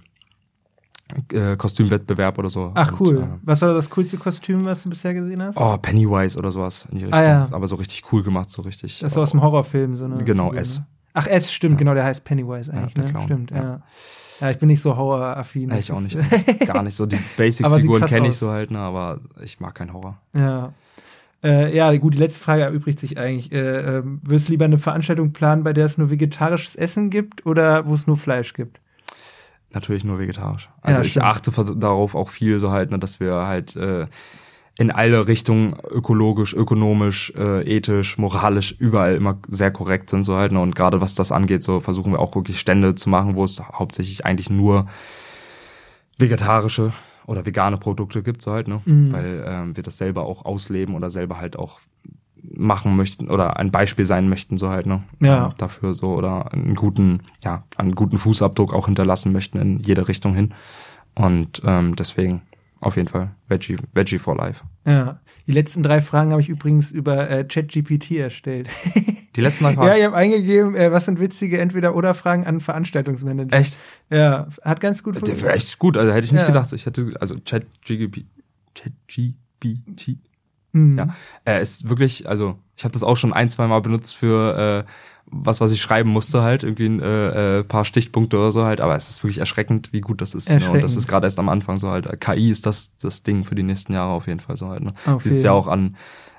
äh, 1.32 1.56
Kostümwettbewerb 1.56 2.38
oder 2.38 2.48
so. 2.48 2.72
Ach 2.74 2.92
und, 2.92 3.00
cool. 3.00 3.22
Äh, 3.22 3.26
Was 3.42 3.60
war 3.62 3.74
das 3.74 3.90
coolste 3.90 4.16
Kostüm, 4.16 4.64
was 4.64 4.82
du 4.84 4.90
bisher 4.90 5.14
gesehen 5.14 5.42
hast? 5.42 5.56
oh, 5.58 5.76
Pennywise 5.78 6.38
oder 6.38 6.50
sowas 6.52 6.86
in 6.90 6.98
die 6.98 7.04
Richtung. 7.04 7.20
Ah, 7.20 7.24
ja. 7.24 7.48
Aber 7.50 7.68
so 7.68 7.76
richtig 7.76 8.04
cool 8.12 8.22
gemacht, 8.22 8.50
so 8.50 8.62
richtig. 8.62 9.00
Das 9.00 9.14
war 9.16 9.22
aus 9.24 9.30
dem 9.32 9.42
Horrorfilm, 9.42 9.96
so 9.96 10.04
eine. 10.04 10.16
Genau, 10.24 10.46
Figur, 10.48 10.60
S. 10.60 10.78
Ne? 10.78 10.86
Ach, 11.14 11.26
S, 11.26 11.52
stimmt, 11.52 11.74
Ja. 11.74 11.78
genau, 11.78 11.94
der 11.94 12.04
heißt 12.04 12.24
Pennywise 12.24 12.72
Ja, 12.72 12.78
eigentlich, 12.78 12.94
der 12.94 13.12
ne? 13.12 13.20
Stimmt, 13.22 13.50
ja. 13.50 13.56
ja. 13.62 13.82
Ja. 14.44 14.50
ich 14.50 14.58
bin 14.58 14.68
nicht 14.68 14.80
so 14.82 14.96
horroraffin. 14.96 15.68
Ja, 15.70 15.78
ich 15.78 15.90
auch 15.92 16.00
nicht. 16.00 16.14
ist- 16.16 16.66
Gar 16.66 16.82
nicht 16.82 16.94
so. 16.96 17.06
Die 17.06 17.18
Basic-Figuren 17.36 18.06
kenne 18.06 18.28
ich 18.28 18.36
so 18.36 18.50
halt, 18.50 18.70
ne, 18.70 18.78
aber 18.78 19.20
ich 19.42 19.60
mag 19.60 19.74
keinen 19.74 19.92
Horror. 19.92 20.18
Ja. 20.34 20.72
Äh, 21.42 21.76
ja, 21.76 21.94
gut, 21.96 22.14
die 22.14 22.18
letzte 22.18 22.40
Frage 22.40 22.62
erübrigt 22.62 22.98
sich 22.98 23.18
eigentlich. 23.18 23.52
Äh, 23.52 23.98
ähm, 23.98 24.20
würdest 24.24 24.48
du 24.48 24.52
lieber 24.52 24.64
eine 24.64 24.78
Veranstaltung 24.78 25.32
planen, 25.32 25.62
bei 25.62 25.72
der 25.74 25.84
es 25.84 25.98
nur 25.98 26.10
vegetarisches 26.10 26.74
Essen 26.74 27.10
gibt 27.10 27.44
oder 27.44 27.86
wo 27.86 27.92
es 27.94 28.06
nur 28.06 28.16
Fleisch 28.16 28.54
gibt? 28.54 28.80
Natürlich 29.72 30.04
nur 30.04 30.18
vegetarisch. 30.18 30.70
Also 30.80 31.00
Ja, 31.00 31.06
ich 31.06 31.20
achte 31.20 31.50
darauf 31.76 32.14
auch 32.14 32.30
viel 32.30 32.58
so 32.60 32.70
halt, 32.70 32.90
ne, 32.92 32.98
dass 32.98 33.20
wir 33.20 33.46
halt 33.46 33.76
äh, 33.76 34.06
in 34.76 34.90
alle 34.90 35.28
Richtungen 35.28 35.76
ökologisch, 35.90 36.52
ökonomisch, 36.52 37.32
äh, 37.36 37.62
ethisch, 37.62 38.18
moralisch 38.18 38.72
überall 38.72 39.14
immer 39.14 39.38
sehr 39.48 39.70
korrekt 39.70 40.10
sind 40.10 40.24
so 40.24 40.34
halt. 40.34 40.52
Ne? 40.52 40.60
Und 40.60 40.74
gerade 40.74 41.00
was 41.00 41.14
das 41.14 41.30
angeht, 41.30 41.62
so 41.62 41.80
versuchen 41.80 42.12
wir 42.12 42.18
auch 42.18 42.34
wirklich 42.34 42.58
Stände 42.58 42.94
zu 42.94 43.08
machen, 43.08 43.36
wo 43.36 43.44
es 43.44 43.60
hauptsächlich 43.60 44.26
eigentlich 44.26 44.50
nur 44.50 44.86
vegetarische 46.18 46.92
oder 47.26 47.46
vegane 47.46 47.78
Produkte 47.78 48.22
gibt 48.22 48.42
so 48.42 48.52
halt, 48.52 48.68
ne? 48.68 48.82
Mhm. 48.84 49.12
Weil 49.12 49.44
ähm, 49.46 49.76
wir 49.76 49.82
das 49.82 49.96
selber 49.96 50.24
auch 50.26 50.44
ausleben 50.44 50.94
oder 50.94 51.10
selber 51.10 51.38
halt 51.38 51.56
auch 51.56 51.80
machen 52.42 52.96
möchten 52.96 53.30
oder 53.30 53.56
ein 53.56 53.70
Beispiel 53.70 54.04
sein 54.04 54.28
möchten 54.28 54.58
so 54.58 54.68
halt, 54.68 54.86
ne? 54.86 55.02
Ja. 55.20 55.46
Ähm, 55.46 55.52
Dafür 55.56 55.94
so 55.94 56.14
oder 56.14 56.52
einen 56.52 56.74
guten, 56.74 57.20
ja, 57.42 57.64
einen 57.76 57.94
guten 57.94 58.18
Fußabdruck 58.18 58.74
auch 58.74 58.86
hinterlassen 58.86 59.32
möchten 59.32 59.58
in 59.58 59.78
jede 59.78 60.08
Richtung 60.08 60.34
hin. 60.34 60.52
Und 61.14 61.62
ähm, 61.64 61.96
deswegen 61.96 62.42
auf 62.84 62.96
jeden 62.96 63.08
Fall 63.08 63.34
Veggie, 63.48 63.76
Veggie 63.92 64.18
for 64.18 64.36
Life. 64.36 64.62
Ja. 64.86 65.20
Die 65.46 65.52
letzten 65.52 65.82
drei 65.82 66.00
Fragen 66.00 66.30
habe 66.30 66.40
ich 66.40 66.48
übrigens 66.48 66.90
über 66.90 67.28
äh, 67.28 67.44
ChatGPT 67.44 68.12
erstellt. 68.12 68.68
Die 69.36 69.40
letzten 69.42 69.64
drei 69.64 69.70
ja, 69.74 69.76
Fragen. 69.76 69.98
ich 69.98 70.04
habe 70.06 70.16
eingegeben, 70.16 70.74
äh, 70.74 70.90
was 70.90 71.04
sind 71.04 71.20
witzige 71.20 71.58
Entweder-Oder-Fragen 71.58 72.46
an 72.46 72.60
Veranstaltungsmanager. 72.60 73.54
Echt? 73.54 73.76
Ja, 74.10 74.48
hat 74.62 74.80
ganz 74.80 75.02
gut 75.02 75.16
funktioniert. 75.16 75.54
echt 75.54 75.78
gut, 75.78 75.96
also 75.98 76.12
hätte 76.12 76.24
ich 76.24 76.32
nicht 76.32 76.40
Ja. 76.42 76.46
gedacht. 76.46 76.72
Ich 76.72 76.86
hätte, 76.86 77.12
also 77.20 77.36
ChatGPT, 77.44 78.24
ChatGPT, 78.74 80.18
Mhm. 80.72 80.98
Ja, 80.98 81.14
er 81.44 81.60
ist 81.60 81.88
wirklich, 81.88 82.28
also 82.28 82.58
ich 82.76 82.84
habe 82.84 82.92
das 82.92 83.02
auch 83.02 83.16
schon 83.16 83.32
ein, 83.32 83.50
zwei 83.50 83.66
Mal 83.66 83.80
benutzt 83.80 84.16
für 84.16 84.84
äh, 84.86 84.90
was, 85.26 85.60
was 85.60 85.72
ich 85.72 85.80
schreiben 85.80 86.10
musste 86.10 86.42
halt, 86.42 86.62
irgendwie 86.62 86.86
ein 86.86 87.00
äh, 87.00 87.58
äh, 87.58 87.64
paar 87.64 87.84
Stichpunkte 87.84 88.36
oder 88.36 88.52
so 88.52 88.64
halt, 88.64 88.80
aber 88.80 88.94
es 88.94 89.08
ist 89.08 89.22
wirklich 89.24 89.38
erschreckend, 89.38 89.92
wie 89.92 90.00
gut 90.00 90.20
das 90.20 90.34
ist. 90.34 90.50
Ne? 90.50 90.70
Und 90.70 90.82
das 90.82 90.96
ist 90.96 91.08
gerade 91.08 91.26
erst 91.26 91.38
am 91.38 91.48
Anfang 91.48 91.78
so 91.78 91.90
halt. 91.90 92.08
KI 92.20 92.50
ist 92.50 92.66
das 92.66 92.96
das 92.98 93.22
Ding 93.22 93.44
für 93.44 93.54
die 93.54 93.62
nächsten 93.62 93.94
Jahre 93.94 94.12
auf 94.12 94.26
jeden 94.26 94.40
Fall 94.40 94.56
so 94.56 94.68
halt. 94.68 94.82
Ne? 94.82 94.92
Okay. 95.06 95.28
Siehst 95.28 95.44
ja 95.44 95.52
auch 95.52 95.66
an 95.66 95.96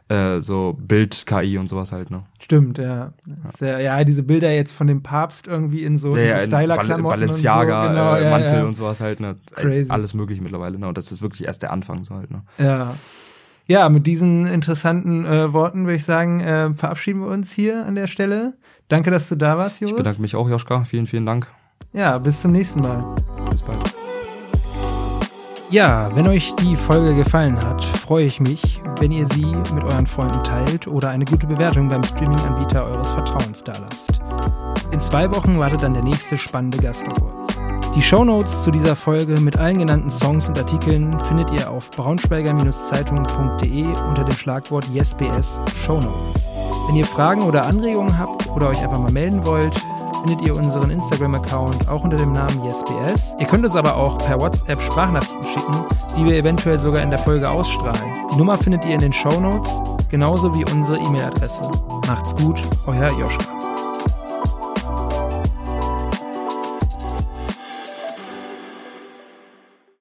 äh, 0.07 0.39
so 0.39 0.77
Bild-KI 0.79 1.57
und 1.57 1.67
sowas 1.67 1.91
halt, 1.91 2.11
ne? 2.11 2.23
Stimmt, 2.39 2.77
ja. 2.77 3.13
Sehr, 3.57 3.79
ja, 3.79 4.03
diese 4.03 4.21
Bilder 4.21 4.51
jetzt 4.53 4.73
von 4.73 4.85
dem 4.85 5.01
Papst 5.01 5.47
irgendwie 5.47 5.83
in 5.83 5.97
so 5.97 6.15
Ja, 6.15 6.23
ja, 6.23 6.39
Styler-Klamotten 6.39 7.03
Bal 7.03 7.19
Balenciaga, 7.19 7.81
und 7.81 7.87
so. 7.87 7.93
Genau, 7.93 8.15
äh, 8.15 8.23
ja, 8.23 8.29
Mantel 8.29 8.59
ja. 8.59 8.65
und 8.65 8.75
sowas 8.75 9.01
halt, 9.01 9.19
ne? 9.19 9.35
Crazy. 9.55 9.89
Alles 9.89 10.13
mögliche 10.13 10.43
mittlerweile, 10.43 10.77
ne? 10.77 10.87
Und 10.87 10.97
das 10.97 11.11
ist 11.11 11.23
wirklich 11.23 11.47
erst 11.47 11.63
der 11.63 11.73
Anfang, 11.73 12.05
so 12.05 12.13
halt, 12.13 12.29
ne? 12.29 12.43
Ja. 12.59 12.93
Ja, 13.67 13.89
mit 13.89 14.05
diesen 14.05 14.45
interessanten 14.45 15.25
äh, 15.25 15.51
Worten 15.51 15.85
würde 15.85 15.95
ich 15.95 16.05
sagen, 16.05 16.39
äh, 16.39 16.73
verabschieden 16.73 17.21
wir 17.21 17.29
uns 17.29 17.51
hier 17.51 17.85
an 17.85 17.95
der 17.95 18.07
Stelle. 18.07 18.53
Danke, 18.89 19.09
dass 19.09 19.27
du 19.27 19.35
da 19.35 19.57
warst, 19.57 19.81
Joris. 19.81 19.93
Ich 19.93 19.97
bedanke 19.97 20.21
mich 20.21 20.35
auch, 20.35 20.47
Joschka. 20.47 20.83
Vielen, 20.83 21.07
vielen 21.07 21.25
Dank. 21.25 21.47
Ja, 21.91 22.17
bis 22.19 22.41
zum 22.41 22.51
nächsten 22.51 22.81
Mal. 22.81 23.03
Bis 23.49 23.63
bald. 23.63 23.79
Ja, 25.71 26.11
wenn 26.13 26.27
euch 26.27 26.53
die 26.55 26.75
Folge 26.75 27.15
gefallen 27.15 27.59
hat, 27.59 27.83
freue 27.83 28.25
ich 28.25 28.39
mich, 28.39 28.81
wenn 28.99 29.11
ihr 29.11 29.27
sie 29.33 29.45
mit 29.73 29.83
euren 29.83 30.05
Freunden 30.05 30.43
teilt 30.43 30.87
oder 30.87 31.09
eine 31.09 31.25
gute 31.25 31.47
Bewertung 31.47 31.89
beim 31.89 32.03
Streaming-Anbieter 32.03 32.85
eures 32.85 33.11
Vertrauens 33.11 33.63
dalasst. 33.63 34.21
In 34.91 35.01
zwei 35.01 35.31
Wochen 35.33 35.57
wartet 35.57 35.81
dann 35.81 35.95
der 35.95 36.03
nächste 36.03 36.37
spannende 36.37 36.77
Gast 36.77 37.07
auf 37.07 37.19
euch. 37.19 37.44
Die 37.95 38.01
Shownotes 38.01 38.63
zu 38.63 38.71
dieser 38.71 38.93
Folge 38.97 39.39
mit 39.39 39.55
allen 39.57 39.79
genannten 39.79 40.09
Songs 40.09 40.49
und 40.49 40.59
Artikeln 40.59 41.17
findet 41.21 41.49
ihr 41.51 41.71
auf 41.71 41.89
braunschweiger-zeitung.de 41.91 43.85
unter 43.85 44.25
dem 44.25 44.35
Schlagwort 44.35 44.85
YesBS 44.89 45.61
Shownotes. 45.85 46.45
Wenn 46.87 46.97
ihr 46.97 47.05
Fragen 47.05 47.43
oder 47.43 47.65
Anregungen 47.65 48.19
habt 48.19 48.49
oder 48.49 48.67
euch 48.67 48.83
einfach 48.83 48.99
mal 48.99 49.13
melden 49.13 49.45
wollt, 49.45 49.81
findet 50.25 50.45
ihr 50.45 50.57
unseren 50.57 50.89
Instagram-Account 50.89 51.87
auch 51.87 52.03
unter 52.03 52.17
dem 52.17 52.33
Namen 52.33 52.65
YesBS. 52.65 53.33
Ihr 53.39 53.47
könnt 53.47 53.63
uns 53.63 53.77
aber 53.77 53.95
auch 53.95 54.17
per 54.17 54.41
WhatsApp 54.41 54.81
Sprachnachrichten 54.81 55.45
schicken, 55.53 55.85
die 56.19 56.25
wir 56.25 56.35
eventuell 56.35 56.77
sogar 56.77 57.01
in 57.01 57.11
der 57.11 57.19
Folge 57.19 57.49
ausstrahlen. 57.49 58.13
Die 58.33 58.37
Nummer 58.37 58.57
findet 58.57 58.83
ihr 58.83 58.95
in 58.95 59.01
den 59.01 59.13
Shownotes, 59.13 59.71
genauso 60.09 60.53
wie 60.53 60.65
unsere 60.65 60.97
E-Mail-Adresse. 60.97 61.71
Macht's 62.07 62.35
gut, 62.35 62.61
euer 62.87 63.09
Joschka. 63.17 63.64